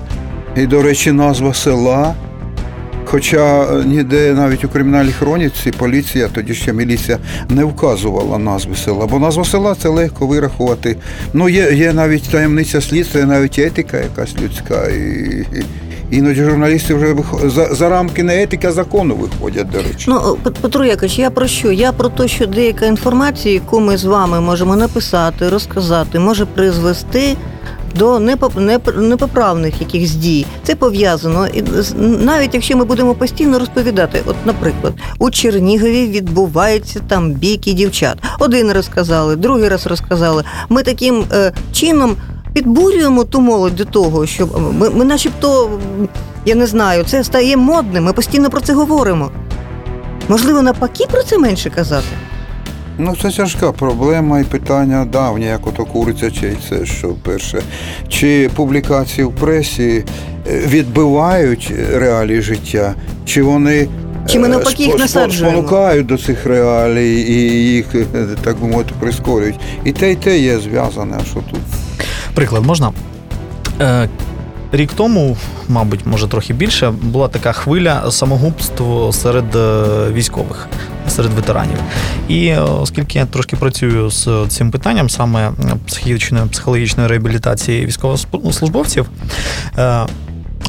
і, 0.56 0.66
до 0.66 0.82
речі, 0.82 1.12
назва 1.12 1.54
села. 1.54 2.16
Хоча 3.06 3.64
е, 3.64 3.86
ніде 3.86 4.34
навіть 4.34 4.66
у 4.66 4.70
кримінальній 4.70 5.12
хроніці 5.12 5.72
поліція, 5.72 6.28
тоді 6.28 6.54
ще 6.54 6.74
міліція 6.74 7.18
не 7.50 7.64
вказувала 7.64 8.38
назви 8.38 8.76
села, 8.76 9.08
бо 9.08 9.20
назва 9.20 9.46
села 9.46 9.76
це 9.76 9.90
легко 9.90 10.28
вирахувати. 10.28 10.98
Ну, 11.34 11.50
є, 11.50 11.72
є 11.74 11.94
навіть 11.94 12.30
таємниця 12.30 12.82
слідства, 12.82 13.20
є 13.20 13.26
навіть 13.26 13.60
етика 13.60 13.98
якась 13.98 14.36
людська. 14.42 14.88
І, 14.88 15.00
і, 15.56 15.64
іноді 16.12 16.44
журналісти 16.44 16.94
вже 16.94 17.14
виход- 17.14 17.50
за, 17.50 17.76
за 17.76 17.90
рамки 17.90 18.24
не 18.24 18.44
етики, 18.44 18.68
а 18.68 18.72
закону 18.72 19.16
виходять, 19.16 19.70
до 19.70 19.78
речі. 19.78 20.06
Ну, 20.08 20.38
Пет- 20.44 20.60
Петро 20.62 20.86
Якович, 20.86 21.20
я 21.20 21.30
про 21.30 21.48
що? 21.48 21.72
Я 21.72 21.92
про 21.92 22.10
те, 22.10 22.28
що 22.28 22.46
деяка 22.46 22.86
інформація, 22.86 23.54
яку 23.54 23.80
ми 23.80 23.98
з 23.98 24.06
вами 24.06 24.42
можемо 24.42 24.76
написати, 24.76 25.50
розказати, 25.50 26.20
може 26.20 26.46
призвести 26.46 27.36
до 27.96 28.16
непоп- 28.18 28.56
неп- 28.66 29.02
непоправних 29.02 29.82
якихось 29.82 30.12
дій. 30.16 30.46
Це 30.64 30.76
пов'язано. 30.76 31.48
І 31.48 31.64
навіть 32.00 32.54
якщо 32.54 32.78
ми 32.78 32.86
будемо 32.86 33.14
постійно 33.16 33.60
розповідати, 33.60 34.22
от, 34.26 34.36
наприклад, 34.46 34.94
у 35.20 35.30
Чернігові 35.32 36.08
відбуваються 36.08 37.00
там 37.08 37.32
бійки 37.32 37.74
дівчат. 37.74 38.18
Один 38.40 38.72
раз 38.72 38.86
сказали, 38.86 39.36
другий 39.36 39.70
раз 39.70 39.88
розказали. 39.88 40.44
Ми 40.70 40.84
таким 40.84 41.24
е, 41.34 41.52
чином. 41.74 42.16
Підбурюємо 42.60 43.24
ту 43.24 43.42
молодь 43.42 43.76
до 43.76 43.86
того, 43.86 44.26
що 44.26 44.48
ми, 44.80 44.90
ми 44.90 45.06
начебто, 45.06 45.70
я 46.46 46.56
не 46.56 46.68
знаю, 46.68 47.04
це 47.04 47.24
стає 47.24 47.58
модним, 47.58 48.04
ми 48.04 48.14
постійно 48.14 48.50
про 48.50 48.62
це 48.62 48.74
говоримо. 48.74 49.32
Можливо, 50.30 50.62
навпаки 50.62 51.06
про 51.12 51.24
це 51.24 51.38
менше 51.38 51.70
казати. 51.70 52.08
Ну, 52.98 53.16
це 53.22 53.32
тяжка 53.32 53.72
проблема 53.72 54.40
і 54.40 54.44
питання 54.44 55.06
давнє, 55.06 55.46
як 55.46 55.68
ото 55.68 55.86
куриця 55.86 56.32
чи 56.32 56.58
це 56.70 56.86
що 56.86 57.10
перше. 57.10 57.62
Чи 58.08 58.50
публікації 58.56 59.28
в 59.28 59.32
пресі 59.32 60.04
е, 60.48 60.60
відбивають 60.68 61.74
реалії 61.94 62.42
життя, 62.42 62.94
чи 63.26 63.44
вони 63.44 63.88
Чи 64.28 64.40
ми 64.40 64.48
е, 64.48 64.50
навпаки 64.50 64.84
їх 64.84 65.00
насаджуємо? 65.00 65.52
спонукають 65.52 66.06
до 66.06 66.18
цих 66.18 66.46
реалій 66.46 67.22
і 67.22 67.34
їх, 67.76 67.86
е, 67.96 68.06
так 68.44 68.60
би 68.60 68.68
мовити, 68.68 68.92
прискорюють. 69.00 69.56
І 69.86 69.92
те, 69.92 70.12
і 70.12 70.16
те 70.16 70.40
є 70.40 70.60
зв'язане, 70.60 71.18
а 71.22 71.26
що 71.26 71.40
тут? 71.52 71.60
Приклад 72.34 72.66
можна? 72.66 72.92
Е, 73.82 74.10
Рік 74.72 74.94
тому, 74.96 75.38
мабуть, 75.68 76.06
може 76.06 76.28
трохи 76.28 76.54
більше, 76.54 76.94
була 77.02 77.28
така 77.28 77.52
хвиля 77.52 78.12
самогубств 78.12 78.84
серед 79.12 79.56
е, 79.56 79.84
військових, 80.14 80.68
серед 81.08 81.34
ветеранів. 81.34 81.78
І 82.28 82.46
е, 82.46 82.62
оскільки 82.62 83.20
я 83.20 83.26
трошки 83.26 83.56
працюю 83.56 84.10
з 84.10 84.46
цим 84.48 84.72
питанням, 84.72 85.10
саме 85.10 85.52
психічної 85.88 86.46
психологічної 86.46 87.10
реабілітації 87.10 87.86
військовослужбовців, 87.86 89.10
е, 89.78 90.06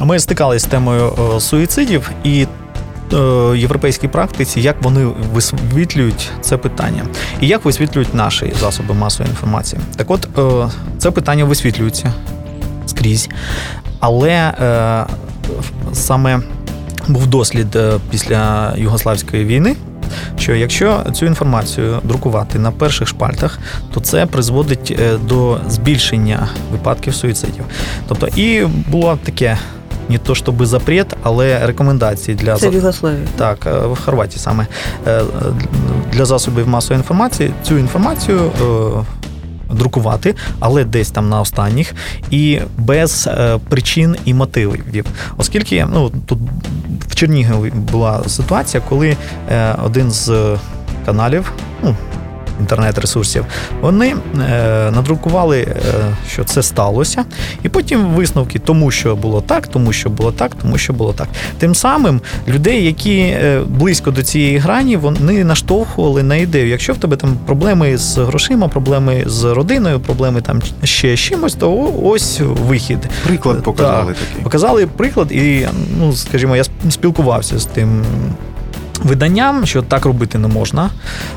ми 0.01 0.19
стикалися 0.19 0.65
з 0.65 0.69
темою 0.69 1.13
е, 1.35 1.39
суїцидів 1.39 2.11
і. 2.23 2.47
Е, 3.13 3.57
Європейській 3.57 4.07
практиці, 4.07 4.61
як 4.61 4.83
вони 4.83 5.07
висвітлюють 5.33 6.31
це 6.41 6.57
питання, 6.57 7.03
і 7.41 7.47
як 7.47 7.65
висвітлюють 7.65 8.15
наші 8.15 8.53
засоби 8.59 8.93
масової 8.93 9.29
інформації. 9.29 9.81
Так 9.95 10.11
от, 10.11 10.27
е, 10.37 10.69
це 10.97 11.11
питання 11.11 11.45
висвітлюється 11.45 12.13
скрізь. 12.85 13.29
Але 13.99 14.29
е, 14.29 15.05
саме 15.93 16.39
був 17.07 17.27
дослід 17.27 17.77
після 18.09 18.73
Югославської 18.77 19.45
війни. 19.45 19.75
Що 20.37 20.55
якщо 20.55 21.03
цю 21.13 21.25
інформацію 21.25 21.99
друкувати 22.03 22.59
на 22.59 22.71
перших 22.71 23.07
шпальтах, 23.07 23.59
то 23.93 23.99
це 23.99 24.25
призводить 24.25 24.99
до 25.27 25.59
збільшення 25.69 26.47
випадків 26.71 27.15
суїцидів. 27.15 27.63
Тобто, 28.07 28.27
і 28.27 28.65
було 28.65 29.19
таке 29.23 29.57
не 30.11 30.17
то 30.17 30.35
щоб 30.35 30.65
запрет, 30.65 31.15
але 31.23 31.65
рекомендації 31.67 32.37
для 32.37 32.55
Це 32.55 32.69
в 32.69 32.73
Югославії. 32.73 33.27
так, 33.37 33.67
е, 33.67 33.87
в 33.87 33.97
Хорватії 34.05 34.39
саме 34.39 34.67
е, 35.07 35.21
для 36.11 36.25
засобів 36.25 36.67
масової 36.67 36.99
інформації 36.99 37.53
цю 37.63 37.77
інформацію 37.77 38.39
е, 38.39 39.75
друкувати, 39.75 40.35
але 40.59 40.83
десь 40.83 41.11
там 41.11 41.29
на 41.29 41.41
останніх, 41.41 41.93
і 42.31 42.59
без 42.77 43.27
е, 43.27 43.59
причин 43.69 44.15
і 44.25 44.33
мотивів. 44.33 45.05
Оскільки 45.37 45.87
ну, 45.93 46.11
тут 46.25 46.39
в 47.07 47.15
Чернігові 47.15 47.69
була 47.69 48.23
ситуація, 48.27 48.83
коли 48.89 49.17
е, 49.51 49.75
один 49.85 50.11
з 50.11 50.55
каналів, 51.05 51.51
ну, 51.83 51.95
інтернет-ресурсів, 52.61 53.45
вони 53.81 54.07
е, 54.07 54.91
надрукували, 54.91 55.59
е, 55.59 55.75
що 56.31 56.43
це 56.43 56.63
сталося, 56.63 57.25
і 57.63 57.69
потім 57.69 58.05
висновки, 58.05 58.59
тому 58.59 58.91
що 58.91 59.15
було 59.15 59.41
так, 59.41 59.67
тому 59.67 59.93
що 59.93 60.09
було 60.09 60.31
так, 60.31 60.55
тому 60.61 60.77
що 60.77 60.93
було 60.93 61.13
так. 61.13 61.27
Тим 61.57 61.75
самим 61.75 62.21
людей, 62.47 62.85
які 62.85 63.17
е, 63.19 63.61
близько 63.67 64.11
до 64.11 64.23
цієї 64.23 64.57
грані, 64.57 64.97
вони 64.97 65.43
наштовхували 65.43 66.23
на 66.23 66.35
ідею. 66.35 66.67
Якщо 66.67 66.93
в 66.93 66.97
тебе 66.97 67.15
там 67.15 67.37
проблеми 67.45 67.97
з 67.97 68.17
грошима, 68.17 68.67
проблеми 68.67 69.23
з 69.27 69.43
родиною, 69.43 69.99
проблеми 69.99 70.41
там 70.41 70.61
ще 70.83 71.15
з 71.15 71.19
чимось, 71.19 71.55
то 71.55 71.93
ось 72.03 72.39
вихід. 72.67 72.99
Приклад 73.23 73.63
показали 73.63 74.13
Так. 74.13 74.21
такий. 74.27 74.43
Показали 74.43 74.87
приклад, 74.87 75.31
і 75.31 75.67
ну, 75.99 76.13
скажімо, 76.13 76.55
я 76.55 76.63
спілкувався 76.89 77.59
з 77.59 77.65
тим. 77.65 78.03
Виданням, 79.03 79.65
що 79.65 79.81
так 79.81 80.05
робити 80.05 80.37
не 80.37 80.47
можна. 80.47 80.89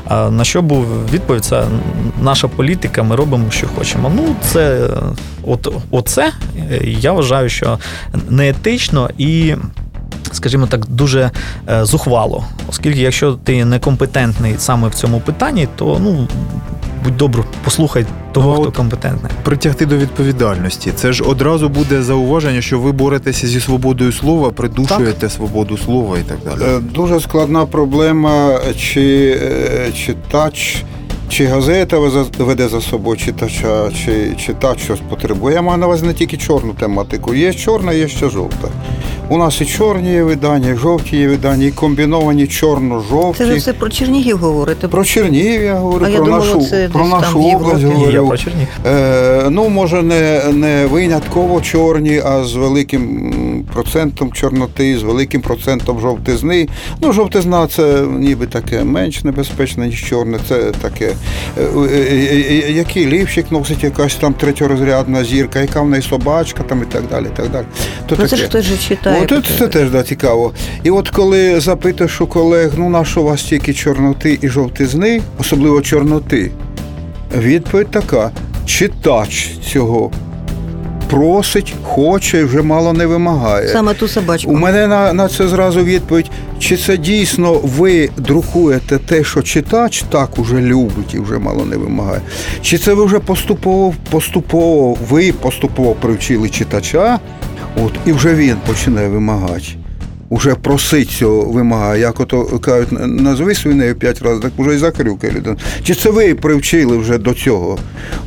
На 0.09 0.43
що 0.43 0.61
був 0.61 0.85
відповідь? 1.13 1.45
Це 1.45 1.65
наша 2.21 2.47
політика, 2.47 3.03
ми 3.03 3.15
робимо, 3.15 3.51
що 3.51 3.67
хочемо. 3.67 4.11
Ну, 4.15 4.35
це 4.41 4.89
от, 5.43 5.73
оце 5.91 6.31
е, 6.71 6.79
я 6.83 7.11
вважаю, 7.11 7.49
що 7.49 7.79
неетично 8.29 9.09
і. 9.17 9.55
Скажімо 10.31 10.67
так, 10.67 10.87
дуже 10.87 11.31
е, 11.69 11.85
зухвало, 11.85 12.43
оскільки 12.69 12.99
якщо 12.99 13.31
ти 13.33 13.65
некомпетентний 13.65 14.55
саме 14.57 14.87
в 14.87 14.95
цьому 14.95 15.19
питанні, 15.19 15.67
то 15.75 15.99
ну 16.03 16.27
будь 17.05 17.17
добр, 17.17 17.43
послухай 17.63 18.05
того, 18.31 18.55
Ну, 18.55 18.61
хто 18.61 18.71
компетентний. 18.71 19.31
Притягти 19.43 19.85
до 19.85 19.97
відповідальності. 19.97 20.91
Це 20.95 21.13
ж 21.13 21.23
одразу 21.23 21.69
буде 21.69 22.01
зауваження, 22.03 22.61
що 22.61 22.79
ви 22.79 22.91
боретеся 22.91 23.47
зі 23.47 23.59
свободою 23.59 24.11
слова, 24.11 24.49
придушуєте 24.51 25.29
свободу 25.29 25.77
слова 25.77 26.17
і 26.19 26.23
так 26.23 26.37
далі. 26.59 26.69
Е, 26.71 26.79
Дуже 26.79 27.19
складна 27.19 27.65
проблема, 27.65 28.59
чи 28.77 29.37
е, 29.41 29.91
читач, 29.91 30.75
чи 31.04 31.04
газета 31.31 31.97
везе- 31.99 32.25
веде 32.43 32.67
за 32.67 32.81
собою 32.81 33.17
читача, 33.17 33.89
чи 34.05 34.35
читач 34.45 34.79
щось 34.83 34.99
потребує. 35.09 35.55
Я 35.55 35.61
маю 35.61 35.77
на 35.77 35.85
увазі 35.85 36.05
не 36.05 36.13
тільки 36.13 36.37
чорну 36.37 36.73
тематику. 36.73 37.33
Є 37.33 37.53
чорна, 37.53 37.93
є 37.93 38.07
ще 38.07 38.29
жовта. 38.29 38.67
У 39.29 39.37
нас 39.37 39.61
і 39.61 39.65
чорні 39.65 40.11
є 40.11 40.23
видання, 40.23 40.69
і 40.69 40.75
жовті 40.75 41.17
є 41.17 41.27
видання, 41.27 41.65
і 41.65 41.71
комбіновані 41.71 42.47
чорно-жовті. 42.47 43.37
Це 43.37 43.45
ж 43.45 43.55
все 43.55 43.73
про 43.73 43.89
Чернігів 43.89 44.37
говорите. 44.37 44.87
Про 44.87 45.05
Чернігів 45.05 45.61
я 45.63 45.75
говорю, 45.75 46.05
А 46.05 46.09
я 46.09 46.15
про 46.17 46.25
думала, 46.25 46.45
нашу, 46.45 46.61
це 46.69 46.89
про 46.93 47.07
нашу 47.07 47.41
Європі. 47.41 47.55
область 47.55 47.83
Ні, 47.83 47.89
я 47.89 47.95
говорю. 47.97 48.27
про 48.27 48.37
Чернігів. 48.37 48.67
Е, 48.85 49.47
ну, 49.49 49.69
може, 49.69 50.01
не, 50.03 50.41
не 50.53 50.85
винятково 50.85 51.61
чорні, 51.61 52.21
а 52.25 52.43
з 52.43 52.53
великим 52.55 53.31
процентом 53.73 54.31
чорноти, 54.31 54.97
з 54.97 55.03
великим 55.03 55.41
процентом 55.41 55.99
жовтизни. 55.99 56.67
Ну, 57.01 57.13
жовтизна 57.13 57.67
це 57.67 58.01
ніби 58.01 58.47
таке 58.47 58.83
менш 58.83 59.23
небезпечне, 59.23 59.87
ніж 59.87 60.03
чорне. 60.05 60.37
Це 60.49 60.71
таке. 60.81 61.13
е, 61.57 61.61
е, 61.61 61.89
е, 62.67 62.71
Який 62.71 63.05
лівчик 63.05 63.51
носить 63.51 63.83
якась 63.83 64.15
там 64.15 64.33
третьорозрядна 64.33 65.23
зірка, 65.23 65.59
яка 65.61 65.81
в 65.81 65.89
неї 65.89 66.03
собачка 66.03 66.63
там 66.63 66.81
і 66.81 66.85
так 66.85 67.03
далі. 67.11 67.25
І 67.33 67.37
так 67.37 67.49
далі. 67.51 67.65
То 68.07 68.15
Ну 68.19 68.27
це 68.27 68.35
ж 68.35 68.51
таке. 68.51 68.77
читає. 68.77 69.23
От 69.23 69.29
це, 69.29 69.57
це 69.57 69.67
теж 69.67 69.89
да, 69.89 70.03
цікаво. 70.03 70.53
І 70.83 70.91
от 70.91 71.09
коли 71.09 71.59
запитуєш 71.59 72.21
у 72.21 72.27
колег, 72.27 72.71
ну 72.77 72.89
на 72.89 73.05
що 73.05 73.21
у 73.21 73.23
вас 73.23 73.43
тільки 73.43 73.73
чорноти 73.73 74.39
і 74.41 74.49
жовтизни, 74.49 75.21
особливо 75.39 75.81
чорноти, 75.81 76.51
відповідь 77.37 77.91
така: 77.91 78.31
читач 78.65 79.49
цього 79.73 80.11
просить, 81.09 81.73
хоче 81.83 82.43
вже 82.43 82.61
мало 82.61 82.93
не 82.93 83.05
вимагає. 83.05 83.67
Саме 83.67 83.93
ту 83.93 84.07
собачку. 84.07 84.51
У 84.51 84.55
мене 84.55 84.87
на, 84.87 85.13
на 85.13 85.27
це 85.27 85.47
зразу 85.47 85.83
відповідь: 85.83 86.31
чи 86.59 86.77
це 86.77 86.97
дійсно 86.97 87.53
ви 87.53 88.09
друкуєте 88.17 88.97
те, 88.97 89.23
що 89.23 89.41
читач 89.41 90.03
так 90.09 90.39
уже 90.39 90.61
любить 90.61 91.13
і 91.13 91.19
вже 91.19 91.39
мало 91.39 91.65
не 91.65 91.77
вимагає? 91.77 92.21
Чи 92.61 92.77
це 92.77 92.93
ви 92.93 93.05
вже 93.05 93.19
поступово, 93.19 93.93
поступово, 94.09 94.97
ви 95.09 95.31
поступово 95.31 95.93
привчили 95.93 96.49
читача, 96.49 97.19
от, 97.83 97.91
і 98.05 98.11
вже 98.11 98.35
він 98.35 98.55
починає 98.67 99.09
вимагати? 99.09 99.84
Уже 100.29 100.55
просить 100.55 101.09
цього 101.09 101.41
вимагає, 101.41 102.01
як 102.01 102.19
ото 102.19 102.43
кажуть, 102.43 102.89
назви 103.07 103.55
свинею 103.55 103.95
п'ять 103.95 104.21
разів, 104.21 104.41
так 104.41 104.51
вже 104.57 104.75
і 104.75 104.77
закрюкає 104.77 105.33
людина. 105.33 105.55
Чи 105.83 105.95
це 105.95 106.09
ви 106.09 106.35
привчили 106.35 106.97
вже 106.97 107.17
до 107.17 107.33
цього? 107.33 107.77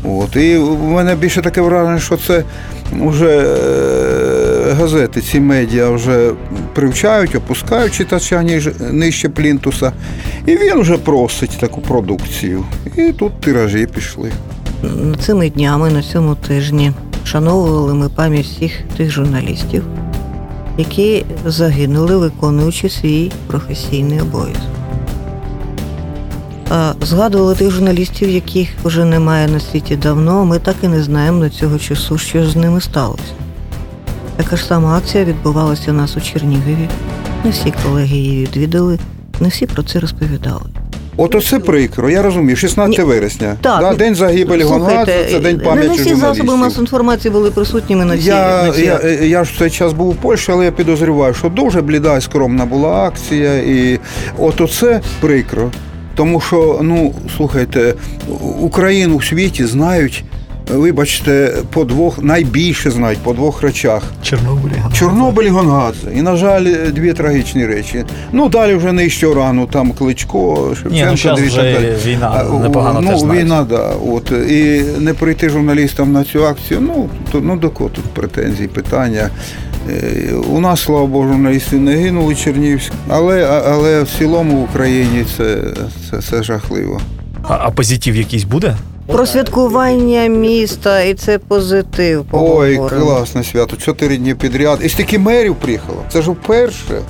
От. 0.04 0.36
І 0.36 0.56
в 0.56 0.82
мене 0.82 1.14
більше 1.14 1.42
таке 1.42 1.60
враження, 1.60 2.00
що 2.00 2.16
це 2.16 2.44
вже 2.92 3.28
е, 3.28 4.72
газети, 4.72 5.20
ці 5.20 5.40
медіа 5.40 5.90
вже 5.90 6.30
привчають, 6.74 7.34
опускають 7.34 7.94
читача 7.94 8.42
ніж, 8.42 8.70
нижче 8.90 9.28
плінтуса. 9.28 9.92
І 10.46 10.56
він 10.56 10.80
вже 10.80 10.98
просить 10.98 11.58
таку 11.60 11.80
продукцію. 11.80 12.64
І 12.96 13.12
тут 13.12 13.40
тиражі 13.40 13.86
пішли. 13.94 14.30
Цими 15.20 15.50
днями 15.50 15.90
на 15.90 16.02
цьому 16.02 16.34
тижні 16.34 16.92
шановували 17.24 17.94
ми 17.94 18.08
пам'ять 18.08 18.46
всіх 18.46 18.72
тих 18.96 19.10
журналістів, 19.10 19.82
які 20.78 21.24
загинули, 21.44 22.16
виконуючи 22.16 22.88
свій 22.88 23.32
професійний 23.46 24.20
обов'язок. 24.20 24.62
Згадували 27.00 27.54
тих 27.54 27.70
журналістів, 27.70 28.30
яких 28.30 28.68
вже 28.84 29.04
немає 29.04 29.48
на 29.48 29.60
світі 29.60 29.96
давно, 29.96 30.44
ми 30.44 30.58
так 30.58 30.76
і 30.82 30.88
не 30.88 31.02
знаємо 31.02 31.40
до 31.40 31.50
цього 31.50 31.78
часу, 31.78 32.18
що 32.18 32.46
з 32.46 32.56
ними 32.56 32.80
сталося. 32.80 33.32
Така 34.36 34.56
ж 34.56 34.64
сама 34.64 34.98
акція 34.98 35.24
відбувалася 35.24 35.90
у 35.90 35.94
нас 35.94 36.16
у 36.16 36.20
Чернігові. 36.20 36.88
Не 37.44 37.50
всі 37.50 37.72
колеги 37.84 38.16
її 38.16 38.46
відвідали, 38.46 38.98
не 39.40 39.48
всі 39.48 39.66
про 39.66 39.82
це 39.82 40.00
розповідали. 40.00 40.62
От 41.20 41.44
це 41.46 41.58
прикро, 41.58 42.10
я 42.10 42.22
розумію, 42.22 42.56
16 42.56 42.98
Ні, 42.98 43.04
вересня. 43.04 43.56
так. 43.60 43.80
да, 43.80 43.94
день 43.94 44.14
загибелі 44.14 44.62
Гонгадзе, 44.62 45.24
це 45.30 45.40
день 45.40 45.56
не 45.56 45.64
пам'яті 45.64 46.00
всі 46.00 46.14
засоби 46.14 46.56
масової 46.56 46.80
інформації 46.80 47.32
були 47.32 47.50
присутніми 47.50 48.04
на 48.04 48.18
цій, 48.18 48.24
Я, 48.24 48.62
на 48.62 48.72
цій 48.72 48.82
я, 48.82 49.00
я 49.22 49.44
ж 49.44 49.52
в 49.54 49.58
цей 49.58 49.70
час 49.70 49.92
був 49.92 50.08
у 50.08 50.14
Польщі, 50.14 50.52
але 50.52 50.64
я 50.64 50.70
підозрюваю, 50.70 51.34
що 51.34 51.48
дуже 51.48 51.82
бліда 51.82 52.16
і 52.16 52.20
скромна 52.20 52.66
була 52.66 52.88
акція, 52.88 53.54
і 53.54 53.98
от 54.38 54.60
оце 54.60 55.00
прикро. 55.20 55.70
Тому 56.14 56.40
що, 56.40 56.78
ну, 56.82 57.14
слухайте, 57.36 57.94
Україну 58.60 59.16
в 59.16 59.24
світі 59.24 59.64
знають, 59.64 60.24
вибачте, 60.70 61.52
по 61.70 61.84
двох, 61.84 62.22
найбільше 62.22 62.90
знають 62.90 63.18
по 63.18 63.32
двох 63.32 63.62
речах. 63.62 64.02
Чорнобилі. 64.22 64.72
Чорнобиль 64.92 65.50
Гонгадзе. 65.50 66.10
І, 66.14 66.22
на 66.22 66.36
жаль, 66.36 66.64
дві 66.92 67.12
трагічні 67.12 67.66
речі. 67.66 68.04
Ну, 68.32 68.48
далі 68.48 68.74
вже 68.74 68.92
нижче 68.92 69.34
рану, 69.34 69.66
там 69.66 69.92
Кличко, 69.92 70.74
Шевченко. 70.74 71.14
Ні, 71.14 71.18
ну 71.24 71.36
дві 71.36 71.46
вже 71.46 71.96
війна 72.06 72.44
непогано 72.62 73.00
ну, 73.00 73.10
теж 73.10 73.20
знають. 73.20 73.44
війна, 73.44 73.64
да. 73.64 73.92
От. 74.12 74.32
І 74.50 74.82
не 74.98 75.14
прийти 75.14 75.48
журналістам 75.48 76.12
на 76.12 76.24
цю 76.24 76.46
акцію, 76.46 76.80
ну, 76.80 77.08
то, 77.32 77.40
ну 77.40 77.56
до 77.56 77.70
кого 77.70 77.90
тут 77.90 78.04
претензії, 78.04 78.68
питання. 78.68 79.30
Е, 79.90 80.32
У 80.50 80.60
нас, 80.60 80.80
слава 80.80 81.06
Богу, 81.06 81.28
журналісти 81.28 81.76
не 81.76 81.96
гинули 81.96 82.34
Чернігівські, 82.34 82.92
але, 83.08 83.62
але 83.66 84.02
в 84.02 84.08
цілому 84.18 84.56
в 84.56 84.62
Україні 84.62 85.24
це, 85.36 85.58
це, 86.10 86.22
це 86.22 86.42
жахливо. 86.42 87.00
А, 87.42 87.58
а 87.60 87.70
позитив 87.70 88.16
якийсь 88.16 88.44
буде? 88.44 88.76
Про 89.12 89.26
святкування 89.26 90.26
міста, 90.26 91.00
і 91.00 91.14
це 91.14 91.38
позитив. 91.38 92.24
Ой, 92.32 92.76
поговоримо. 92.76 93.06
класне 93.06 93.44
свято, 93.44 93.76
чотири 93.76 94.16
дні 94.16 94.34
підряд. 94.34 94.78
І 94.82 94.88
стільки 94.88 95.18
мерів 95.18 95.54
приїхало. 95.54 96.02
Це 96.08 96.22
ж 96.22 96.30
вперше. 96.30 97.02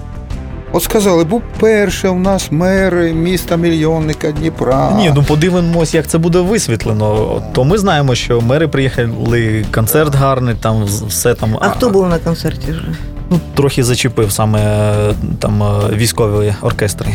От 0.73 0.83
сказали, 0.83 1.25
був 1.25 1.43
перше 1.61 2.09
у 2.09 2.19
нас 2.19 2.53
мери 2.53 3.13
міста 3.13 3.57
мільйонника 3.57 4.33
Дніпра. 4.33 4.91
Ні, 4.97 5.13
ну 5.15 5.23
подивимось, 5.23 5.95
як 5.95 6.07
це 6.07 6.19
буде 6.19 6.41
висвітлено. 6.41 7.43
То 7.53 7.65
ми 7.65 7.79
знаємо, 7.79 8.15
що 8.15 8.41
мери 8.41 8.69
приїхали, 8.69 9.65
концерт 9.75 10.15
гарний, 10.15 10.55
там 10.61 10.85
все 10.85 11.35
там. 11.35 11.57
А 11.61 11.69
хто 11.69 11.91
був 11.91 12.09
на 12.09 12.19
концерті 12.19 12.73
вже? 12.73 12.85
Ну, 13.31 13.41
трохи 13.55 13.85
зачепив 13.85 14.33
саме 14.33 14.95
там 15.39 15.63
військові 15.97 16.55
оркестри. 16.63 17.09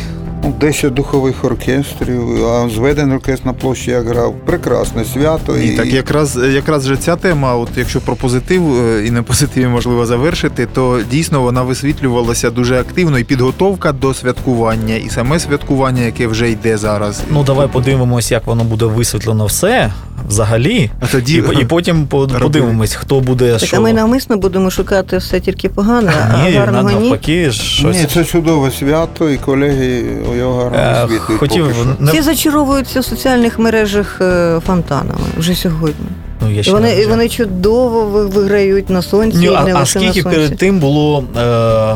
Ну, 0.44 0.54
10 0.60 0.94
духових 0.94 1.44
оркестрів, 1.46 2.46
а 2.46 2.70
зведений 2.70 3.16
оркестр 3.16 3.46
на 3.46 3.54
площі 3.54 3.92
я 3.92 4.02
грав. 4.02 4.36
Прекрасне 4.46 5.06
свято. 5.06 5.56
Ні, 5.58 5.70
так 5.70 5.86
якраз 5.88 6.40
якраз 6.54 6.86
же 6.86 6.98
ця 6.98 7.16
тема, 7.16 7.56
от 7.56 7.70
якщо 7.76 8.02
про 8.02 8.16
позитив 8.16 8.76
е, 8.86 9.06
і 9.08 9.12
на 9.12 9.24
позитиві 9.24 9.68
можливо 9.68 10.06
завершити, 10.06 10.68
то 10.74 11.00
дійсно 11.12 11.42
вона 11.42 11.62
висвітлювалася 11.62 12.50
дуже 12.50 12.80
активно. 12.80 13.20
І 13.20 13.24
підготовка 13.24 13.92
до 13.92 14.14
святкування, 14.14 14.96
і 14.96 15.10
саме 15.10 15.40
святкування, 15.40 16.02
яке 16.02 16.28
вже 16.28 16.52
йде 16.52 16.78
зараз. 16.78 17.22
Ну 17.32 17.44
давай 17.44 17.68
подивимось, 17.68 18.32
як 18.32 18.48
воно 18.48 18.64
буде 18.64 18.86
висвітлено 18.86 19.46
все 19.46 19.92
взагалі. 20.28 20.92
А 21.00 21.06
тоді 21.08 21.34
І, 21.34 21.62
і 21.62 21.66
потім 21.66 22.08
подивимось, 22.08 22.94
хто 22.94 23.20
буде 23.20 23.52
Так, 23.52 23.68
що. 23.68 23.78
а 23.78 23.80
ми 23.80 23.94
навмисно 23.94 24.38
будемо 24.38 24.70
шукати 24.72 25.18
все 25.18 25.40
тільки 25.40 25.70
погане, 25.70 26.14
а 26.34 26.50
Ні, 26.50 26.56
гарного 26.56 26.90
ні. 26.90 26.96
навпаки, 26.96 27.52
щось. 27.52 27.98
Ні, 27.98 28.06
це 28.14 28.26
чудове 28.26 28.72
свято, 28.72 29.30
і 29.30 29.38
колеги 29.38 30.04
його 30.36 30.64
гарно 30.64 30.78
Е, 30.80 31.20
хотів 31.20 31.68
поки 31.68 31.76
не 32.00 32.12
Всі 32.12 32.22
зачаровуються 32.22 33.00
в 33.00 33.06
соціальних 33.06 33.60
мережах 33.60 34.18
е, 34.22 34.60
фонтанами 34.68 35.20
вже 35.38 35.56
сьогодні. 35.56 36.06
ну, 36.42 36.52
я 36.52 36.64
ще 36.64 36.72
вони, 36.72 36.94
і 37.02 37.06
вони 37.06 37.30
чудово 37.30 38.06
ви- 38.06 38.26
виграють 38.26 38.90
на 38.90 39.02
сонці, 39.02 39.38
Ні, 39.38 39.46
і 39.46 39.50
а, 39.56 39.64
не 39.64 39.74
а 39.74 39.80
лише 39.80 40.00
на 40.00 40.06
скільки 40.06 40.22
сонці. 40.22 40.38
перед 40.40 40.58
тим 40.58 40.80
було 40.80 41.24
е, 41.38 41.96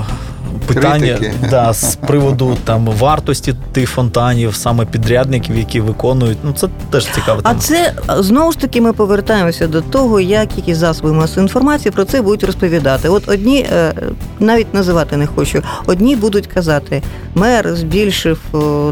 питання 0.68 1.16
Критики. 1.18 1.34
да, 1.50 1.74
з 1.74 1.96
приводу 1.96 2.58
там 2.64 2.86
вартості 2.86 3.56
тих 3.72 3.90
фонтанів, 3.90 4.56
саме 4.56 4.86
підрядників, 4.86 5.58
які 5.58 5.82
виконують. 5.82 6.38
Ну 6.44 6.54
це 6.54 6.68
теж 6.90 7.08
цікаво. 7.16 7.42
А 7.44 7.56
це 7.56 7.94
знову 8.20 8.52
ж 8.52 8.60
таки 8.60 8.82
ми 8.82 8.94
повертаємося 8.94 9.68
до 9.68 9.82
того, 9.82 10.20
як 10.20 10.50
які 10.58 10.74
засоби 10.74 11.14
масової 11.14 11.44
інформації 11.46 11.92
про 11.92 12.06
це 12.06 12.22
будуть 12.22 12.44
розповідати. 12.44 13.10
От 13.10 13.30
одні 13.30 13.60
е, 13.60 13.94
навіть 14.40 14.74
називати 14.74 15.18
не 15.18 15.28
хочу. 15.28 15.62
Одні 15.86 16.16
будуть 16.16 16.48
казати, 16.48 17.02
мер 17.36 17.76
збільшив 17.76 18.40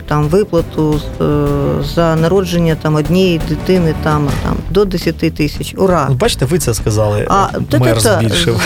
там 0.08 0.24
виплату 0.24 1.02
е, 1.22 1.26
за 1.96 2.16
народження 2.16 2.76
там 2.82 2.96
однієї 2.96 3.42
дитини 3.50 3.94
там 4.04 4.30
там 4.44 4.58
до 4.70 4.86
10 4.86 5.18
тисяч. 5.18 5.76
Ура! 5.78 6.08
Ну, 6.10 6.16
бачите, 6.16 6.46
ви 6.46 6.60
це 6.60 6.74
сказали. 6.74 7.28
А, 7.30 7.48
та, 7.70 7.80
мер 7.80 8.02
та, 8.02 8.16
та, 8.16 8.20
збільшив. 8.20 8.62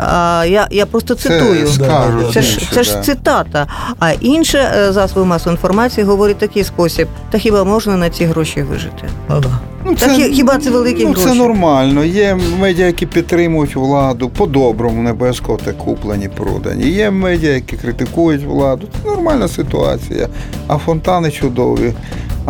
а 0.00 0.44
я, 0.48 0.68
я 0.70 0.86
просто 0.86 1.14
цитую. 1.14 1.66
Це 1.66 1.72
скажуть 1.72 2.32
Це 2.32 2.42
ж, 2.42 2.47
інші, 2.54 2.68
це 2.74 2.82
ж 2.82 2.92
да. 2.92 3.00
цитата. 3.00 3.66
А 3.98 4.12
інше 4.12 4.72
е, 4.76 4.92
засоби 4.92 5.26
масової 5.26 5.54
інформації 5.54 6.06
говорить 6.06 6.38
такий 6.38 6.64
спосіб: 6.64 7.08
та 7.30 7.38
хіба 7.38 7.64
можна 7.64 7.96
на 7.96 8.10
ці 8.10 8.24
гроші 8.24 8.62
вижити? 8.62 9.08
Ну, 9.28 9.40
да. 9.40 9.58
Ну, 9.84 9.94
це, 9.94 10.06
так, 10.06 10.16
хіба 10.16 10.58
це 10.58 10.70
великі 10.70 11.04
ну, 11.04 11.14
Це 11.14 11.34
нормально. 11.34 12.04
Є 12.04 12.38
медіа, 12.60 12.86
які 12.86 13.06
підтримують 13.06 13.76
владу, 13.76 14.28
по-доброму, 14.28 15.02
не 15.02 15.10
обов'язково 15.10 15.58
так 15.64 15.78
куплені, 15.78 16.28
продані. 16.28 16.90
Є 16.90 17.10
медіа, 17.10 17.50
які 17.50 17.76
критикують 17.76 18.44
владу. 18.44 18.86
Це 19.02 19.10
нормальна 19.10 19.48
ситуація. 19.48 20.28
А 20.66 20.78
фонтани 20.78 21.30
чудові. 21.30 21.92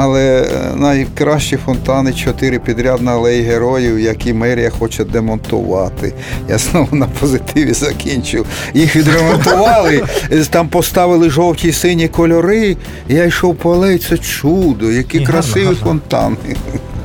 Але 0.01 0.43
е, 0.43 0.77
найкращі 0.77 1.57
фонтани 1.57 2.13
чотири 2.13 2.59
підряд 2.59 3.03
на 3.03 3.13
алеї 3.13 3.43
героїв, 3.43 4.01
які 4.01 4.33
мерія 4.33 4.71
хоче 4.71 5.05
демонтувати. 5.05 6.15
Я 6.49 6.59
знову 6.59 6.97
на 6.97 7.07
позитиві 7.07 7.73
закінчив. 7.73 8.47
Їх 8.75 8.97
відремонтували, 8.97 10.03
е, 10.33 10.45
там 10.51 10.69
поставили 10.69 11.31
жовті 11.31 11.69
і 11.69 11.73
сині 11.73 12.09
кольори. 12.09 12.77
Я 13.09 13.25
йшов 13.25 13.57
по 13.57 13.75
алеї, 13.75 13.99
це 13.99 14.19
чудо, 14.19 14.91
які 14.91 15.19
І 15.19 15.25
красиві 15.27 15.65
гарно. 15.65 15.79
фонтани. 15.83 16.37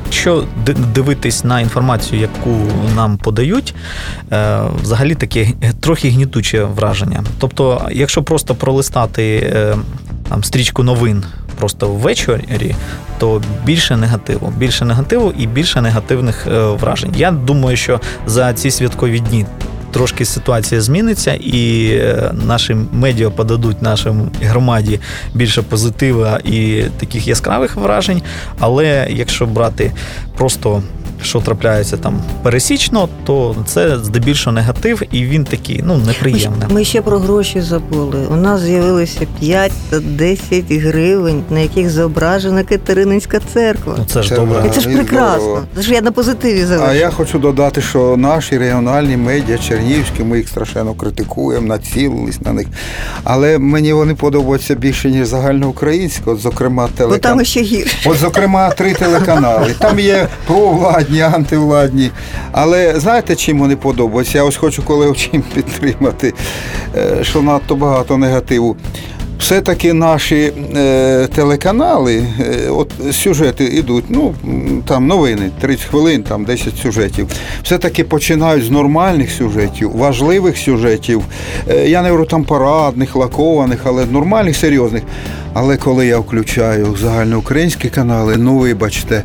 Якщо 0.04 0.44
дивитись 0.94 1.44
на 1.44 1.60
інформацію, 1.60 2.20
яку 2.20 2.56
нам 2.96 3.18
подають, 3.18 3.74
е, 4.32 4.60
взагалі 4.82 5.14
таке 5.14 5.48
трохи 5.80 6.08
гнітуче 6.08 6.64
враження. 6.64 7.24
Тобто, 7.38 7.88
якщо 7.92 8.22
просто 8.22 8.54
пролистати 8.54 9.52
там, 10.34 10.44
стрічку 10.44 10.82
новин 10.82 11.24
просто 11.58 11.88
ввечері, 11.88 12.74
то 13.18 13.42
більше 13.64 13.96
негативу, 13.96 14.52
більше 14.58 14.84
негативу 14.84 15.32
і 15.38 15.46
більше 15.46 15.80
негативних 15.80 16.46
е, 16.46 16.60
вражень. 16.60 17.14
Я 17.16 17.30
думаю, 17.30 17.76
що 17.76 18.00
за 18.26 18.54
ці 18.54 18.70
святкові 18.70 19.20
дні. 19.20 19.46
Трошки 19.92 20.24
ситуація 20.24 20.80
зміниться, 20.80 21.34
і 21.34 21.88
е, 21.92 22.30
наші 22.32 22.76
медіа 22.92 23.30
подадуть 23.30 23.82
нашим 23.82 24.30
громаді 24.42 25.00
більше 25.34 25.62
позитива 25.62 26.40
і 26.44 26.84
таких 26.98 27.28
яскравих 27.28 27.76
вражень. 27.76 28.22
Але 28.58 29.06
якщо 29.10 29.46
брати 29.46 29.92
просто 30.36 30.82
що 31.22 31.40
трапляється 31.40 31.96
там 31.96 32.20
пересічно, 32.42 33.08
то 33.24 33.56
це 33.66 33.98
здебільшого 33.98 34.54
негатив, 34.54 35.02
і 35.12 35.24
він 35.24 35.44
такий 35.44 35.80
ну 35.84 35.96
неприємний. 35.96 36.68
ми 36.70 36.84
ще 36.84 37.02
про 37.02 37.18
гроші 37.18 37.60
забули. 37.60 38.26
У 38.30 38.36
нас 38.36 38.60
з'явилося 38.60 39.26
5 39.40 39.72
та 39.90 40.00
10 40.00 40.72
гривень, 40.72 41.42
на 41.50 41.60
яких 41.60 41.90
зображена 41.90 42.64
Катерининська 42.64 43.40
церква. 43.52 43.94
Ну 43.98 44.04
це 44.04 44.22
ж 44.22 44.34
добре. 44.34 44.64
І 44.66 44.70
це 44.70 44.80
ж 44.80 44.88
прекрасно. 44.88 45.62
Це 45.76 45.82
ж 45.82 45.94
я 45.94 46.00
на 46.00 46.12
позитиві 46.12 46.66
А 46.86 46.92
я 46.92 47.10
хочу 47.10 47.38
додати, 47.38 47.80
що 47.80 48.16
наші 48.16 48.58
регіональні 48.58 49.16
медіа 49.16 49.58
чернігівські, 49.58 50.22
ми 50.22 50.36
їх 50.38 50.48
страшенно 50.48 50.94
критикуємо, 50.94 51.66
націлились 51.66 52.40
на 52.40 52.52
них. 52.52 52.66
Але 53.24 53.58
мені 53.58 53.92
вони 53.92 54.14
подобаються 54.14 54.74
більше, 54.74 55.10
ніж 55.10 55.26
загальноукраїнські, 55.26 56.22
от, 56.26 56.40
зокрема, 56.40 56.88
Бо 56.98 57.18
там 57.18 57.44
ще 57.44 57.60
гірше. 57.60 58.10
От, 58.10 58.18
зокрема, 58.18 58.70
три 58.70 58.94
телеканали. 58.94 59.74
Там 59.78 59.98
є 59.98 60.28
провладні, 60.46 61.13
антивладні. 61.20 62.10
Але 62.52 63.00
знаєте, 63.00 63.36
чим 63.36 63.58
вони 63.58 63.76
подобаються? 63.76 64.38
Я 64.38 64.44
ось 64.44 64.56
хочу 64.56 64.82
колегу 64.82 65.14
чим 65.14 65.42
підтримати, 65.54 66.34
е, 66.96 67.24
що 67.24 67.42
надто 67.42 67.76
багато 67.76 68.18
негативу. 68.18 68.76
Все-таки 69.38 69.92
наші 69.92 70.52
е, 70.76 71.28
телеканали, 71.34 72.26
е, 72.40 72.68
от 72.68 72.92
сюжети 73.12 73.64
йдуть, 73.64 74.04
ну 74.08 74.34
там 74.86 75.06
новини, 75.06 75.50
30 75.60 75.84
хвилин, 75.86 76.22
там 76.22 76.44
10 76.44 76.76
сюжетів. 76.76 77.28
Все-таки 77.62 78.04
починають 78.04 78.64
з 78.64 78.70
нормальних 78.70 79.30
сюжетів, 79.30 79.96
важливих 79.96 80.56
сюжетів. 80.56 81.22
Е, 81.68 81.88
я 81.88 82.02
не 82.02 82.10
говорю 82.10 82.26
там 82.26 82.44
парадних, 82.44 83.16
лакованих, 83.16 83.80
але 83.84 84.06
нормальних, 84.06 84.56
серйозних. 84.56 85.02
Але 85.54 85.76
коли 85.76 86.06
я 86.06 86.18
включаю 86.18 86.96
загальноукраїнські 87.00 87.88
канали, 87.88 88.36
ну 88.38 88.58
вибачте, 88.58 89.22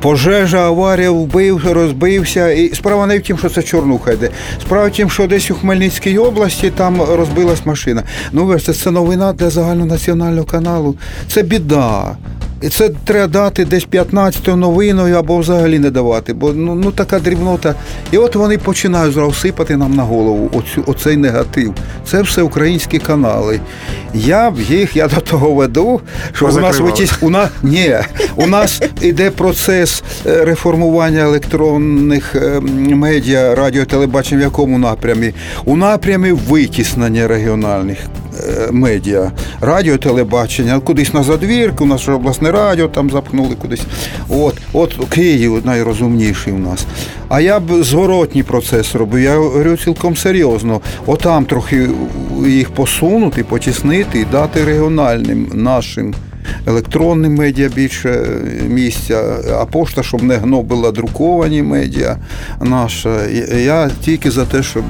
пожежа, 0.00 0.58
аварія, 0.58 1.10
вбив, 1.10 1.72
розбився. 1.72 2.50
І 2.50 2.74
справа 2.74 3.06
не 3.06 3.18
в 3.18 3.22
тім, 3.22 3.38
що 3.38 3.48
це 3.48 3.62
чорнуха 3.62 4.12
йде. 4.12 4.30
Справа 4.60 4.88
в 4.88 4.90
тім, 4.90 5.10
що 5.10 5.26
десь 5.26 5.50
у 5.50 5.54
Хмельницькій 5.54 6.18
області 6.18 6.72
там 6.76 7.02
розбилась 7.02 7.66
машина. 7.66 8.02
Ну 8.32 8.44
вибачте, 8.44 8.72
це 8.72 8.90
новина 8.90 9.32
для 9.32 9.50
загальнонаціонального 9.50 10.46
каналу. 10.46 10.96
Це 11.28 11.42
біда. 11.42 12.16
І 12.62 12.68
це 12.68 12.90
треба 13.04 13.26
дати 13.26 13.64
десь 13.64 13.84
15 13.84 14.46
новиною 14.46 15.16
або 15.16 15.38
взагалі 15.38 15.78
не 15.78 15.90
давати, 15.90 16.32
бо 16.32 16.52
ну, 16.52 16.74
ну 16.74 16.90
така 16.90 17.18
дрібнота. 17.18 17.74
І 18.12 18.18
от 18.18 18.36
вони 18.36 18.58
починають 18.58 19.14
зразу 19.14 19.32
сипати 19.32 19.76
нам 19.76 19.94
на 19.94 20.02
голову 20.02 20.50
оцю, 20.52 20.84
оцей 20.86 21.16
негатив. 21.16 21.74
Це 22.10 22.22
все 22.22 22.42
українські 22.42 22.98
канали. 22.98 23.60
Я 24.14 24.50
б 24.50 24.60
їх, 24.60 24.96
я 24.96 25.08
до 25.08 25.20
того 25.20 25.54
веду, 25.54 26.00
що 26.32 26.46
у 26.46 26.60
нас 26.60 26.78
витіс, 26.78 27.12
у 27.20 27.30
нас 27.30 27.50
ні, 27.62 27.96
у 28.36 28.46
нас 28.46 28.82
іде 29.00 29.30
процес 29.30 30.02
е, 30.26 30.44
реформування 30.44 31.20
електронних 31.20 32.34
е, 32.34 32.60
медіа, 32.94 33.54
радіо, 33.54 33.84
телебачення 33.84 34.40
в 34.40 34.44
якому 34.44 34.78
напрямі? 34.78 35.34
У 35.64 35.76
напрямі 35.76 36.32
витіснення 36.32 37.28
регіональних 37.28 37.98
медіа, 38.70 39.32
радіо, 39.60 39.96
телебачення, 39.98 40.80
кудись 40.80 41.14
на 41.14 41.22
задвірку, 41.22 41.84
у 41.84 41.86
нас 41.86 42.00
же 42.00 42.12
обласне 42.12 42.50
радіо 42.50 42.88
там 42.88 43.10
запхнули 43.10 43.54
кудись. 43.54 43.82
От, 44.28 44.54
от 44.72 44.94
Київ 45.08 45.66
найрозумніший 45.66 46.52
у 46.52 46.58
нас. 46.58 46.86
А 47.28 47.40
я 47.40 47.60
б 47.60 47.84
зворотній 47.84 48.42
процес 48.42 48.94
робив. 48.94 49.22
Я 49.22 49.36
говорю 49.36 49.76
цілком 49.76 50.16
серйозно. 50.16 50.80
Отам 51.06 51.44
трохи 51.44 51.88
їх 52.46 52.70
посунути, 52.70 53.44
потіснити 53.44 54.20
і 54.20 54.24
дати 54.24 54.64
регіональним 54.64 55.50
нашим. 55.54 56.14
Електронним 56.66 57.34
медіа 57.34 57.68
більше 57.68 58.26
місця, 58.68 59.22
а 59.60 59.64
пошта, 59.64 60.02
щоб 60.02 60.22
не 60.22 60.36
гнобила 60.36 60.90
друковані 60.92 61.62
медіа 61.62 62.16
наша. 62.60 63.26
Я 63.56 63.90
тільки 64.00 64.30
за 64.30 64.44
те, 64.44 64.62
щоб 64.62 64.84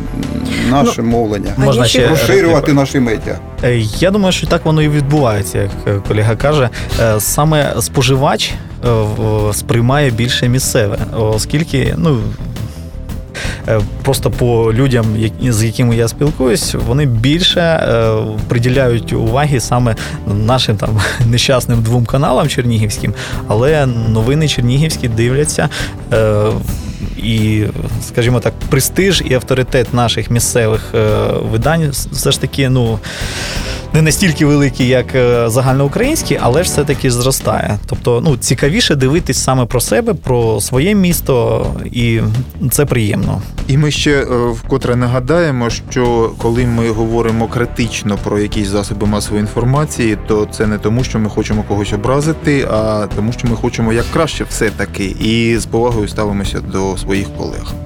наше 0.70 1.02
мовлення 1.02 1.50
Можна 1.56 1.84
ще 1.86 2.08
розширювати 2.08 2.72
наші 2.72 3.00
медіа. 3.00 3.38
Е, 3.64 3.78
Я 3.98 4.10
думаю, 4.10 4.32
що 4.32 4.46
так 4.46 4.64
воно 4.64 4.82
і 4.82 4.88
відбувається, 4.88 5.58
як 5.58 5.70
е, 5.86 6.00
колега 6.08 6.36
каже. 6.36 6.68
Е, 7.00 7.20
Саме 7.20 7.74
споживач 7.80 8.52
е, 8.84 8.88
сприймає 9.52 10.10
більше 10.10 10.48
місцеве, 10.48 10.98
оскільки 11.16 11.94
ну. 11.98 12.20
Е, 13.68 13.80
Просто 14.02 14.30
по 14.30 14.72
людям, 14.72 15.06
з 15.42 15.64
якими 15.64 15.96
я 15.96 16.08
спілкуюсь, 16.08 16.74
вони 16.74 17.06
більше 17.06 17.60
е, 17.60 18.14
приділяють 18.48 19.12
уваги 19.12 19.60
саме 19.60 19.96
нашим 20.26 20.76
там 20.76 21.00
нещасним 21.26 21.82
двом 21.82 22.06
каналам 22.06 22.48
чернігівським, 22.48 23.14
але 23.48 23.86
новини 23.86 24.48
чернігівські 24.48 25.08
дивляться. 25.08 25.68
Е, 26.12 26.46
і, 27.16 27.64
скажімо 28.08 28.40
так, 28.40 28.52
престиж 28.70 29.22
і 29.30 29.34
авторитет 29.34 29.94
наших 29.94 30.30
місцевих 30.30 30.94
видань 31.52 31.90
все 31.90 32.30
ж 32.30 32.40
таки, 32.40 32.68
ну. 32.68 32.98
Не 33.96 34.02
настільки 34.02 34.46
великий, 34.46 34.88
як 34.88 35.14
е, 35.14 35.48
загальноукраїнський, 35.50 36.38
але 36.40 36.62
ж 36.62 36.70
все-таки 36.70 37.10
зростає. 37.10 37.78
Тобто, 37.86 38.20
ну, 38.24 38.36
цікавіше 38.36 38.94
дивитись 38.94 39.44
саме 39.44 39.66
про 39.66 39.80
себе, 39.80 40.14
про 40.14 40.60
своє 40.60 40.94
місто, 40.94 41.66
і 41.84 42.20
це 42.70 42.84
приємно. 42.84 43.42
І 43.68 43.78
ми 43.78 43.90
ще 43.90 44.12
е, 44.12 44.24
вкотре 44.50 44.96
нагадаємо, 44.96 45.70
що 45.70 46.32
коли 46.38 46.66
ми 46.66 46.90
говоримо 46.90 47.48
критично 47.48 48.18
про 48.24 48.38
якісь 48.38 48.68
засоби 48.68 49.06
масової 49.06 49.40
інформації, 49.40 50.18
то 50.26 50.48
це 50.50 50.66
не 50.66 50.78
тому, 50.78 51.04
що 51.04 51.18
ми 51.18 51.28
хочемо 51.28 51.62
когось 51.62 51.92
образити, 51.92 52.68
а 52.70 53.06
тому, 53.16 53.32
що 53.32 53.48
ми 53.48 53.56
хочемо 53.56 53.92
як 53.92 54.04
краще 54.12 54.44
все-таки, 54.44 55.04
і 55.04 55.58
з 55.58 55.66
повагою 55.66 56.08
ставимося 56.08 56.60
до 56.60 56.96
своїх 56.96 57.26
колег. 57.38 57.85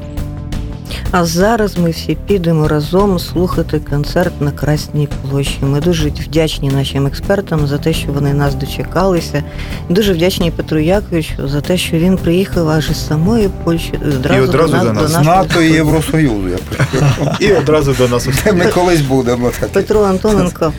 А 1.10 1.24
зараз 1.24 1.78
ми 1.78 1.90
всі 1.90 2.16
підемо 2.26 2.68
разом 2.68 3.18
слухати 3.18 3.80
концерт 3.90 4.40
на 4.40 4.50
Красній 4.50 5.08
площі. 5.30 5.58
Ми 5.62 5.80
дуже 5.80 6.08
вдячні 6.08 6.68
нашим 6.70 7.06
експертам 7.06 7.66
за 7.66 7.78
те, 7.78 7.92
що 7.92 8.12
вони 8.12 8.34
нас 8.34 8.54
дочекалися. 8.54 9.44
Дуже 9.88 10.12
вдячні 10.12 10.50
Петру 10.50 10.78
Яковичу 10.78 11.48
за 11.48 11.60
те, 11.60 11.76
що 11.76 11.96
він 11.98 12.16
приїхав 12.16 12.68
аж 12.68 12.90
із 12.90 13.06
самої 13.06 13.48
Польщі 13.64 13.92
одразу, 14.18 14.40
І 14.40 14.44
одразу 14.48 14.72
до 14.76 14.84
до 14.84 14.92
нас. 14.92 15.12
нас. 15.12 15.24
НАТО 15.26 15.62
і. 15.62 15.72
Євросоюзу. 15.72 16.48
Я 16.48 16.56
прийшов. 16.58 17.28
І 17.40 17.52
одразу 17.52 17.92
до 17.92 18.08
нас 18.08 18.28
Де 18.44 18.52
ми 18.52 18.64
колись 18.66 19.00
будемо. 19.00 19.50
Петро 19.72 20.02
Антоненко 20.02 20.72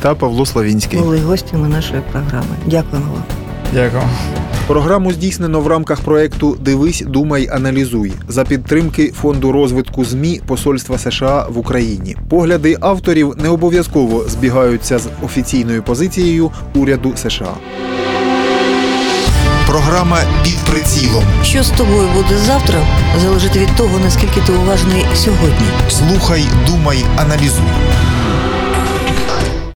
та 0.00 0.14
Павло 0.14 0.46
Славінський. 0.46 0.98
були 0.98 1.20
гостями 1.20 1.68
нашої 1.68 2.02
програми. 2.12 2.56
Дякуємо 2.66 3.12
вам. 3.12 3.41
Дякую. 3.72 4.02
Програму 4.66 5.12
здійснено 5.12 5.60
в 5.60 5.66
рамках 5.66 6.00
проекту 6.00 6.56
Дивись, 6.60 7.04
думай, 7.06 7.48
аналізуй 7.52 8.12
за 8.28 8.44
підтримки 8.44 9.12
фонду 9.20 9.52
розвитку 9.52 10.04
змі 10.04 10.40
Посольства 10.46 10.98
США 10.98 11.46
в 11.48 11.58
Україні. 11.58 12.16
Погляди 12.28 12.76
авторів 12.80 13.34
не 13.42 13.48
обов'язково 13.48 14.24
збігаються 14.28 14.98
з 14.98 15.08
офіційною 15.22 15.82
позицією 15.82 16.50
уряду 16.74 17.12
США. 17.16 17.54
Програма 19.66 20.18
під 20.44 20.56
прицілом. 20.56 21.24
Що 21.44 21.62
з 21.62 21.70
тобою 21.70 22.08
буде 22.14 22.38
завтра, 22.38 22.86
залежить 23.22 23.56
від 23.56 23.76
того, 23.76 23.98
наскільки 23.98 24.40
ти 24.46 24.52
уважний 24.52 25.04
сьогодні. 25.14 25.66
Слухай, 25.88 26.44
думай, 26.66 27.04
аналізуй. 27.16 27.64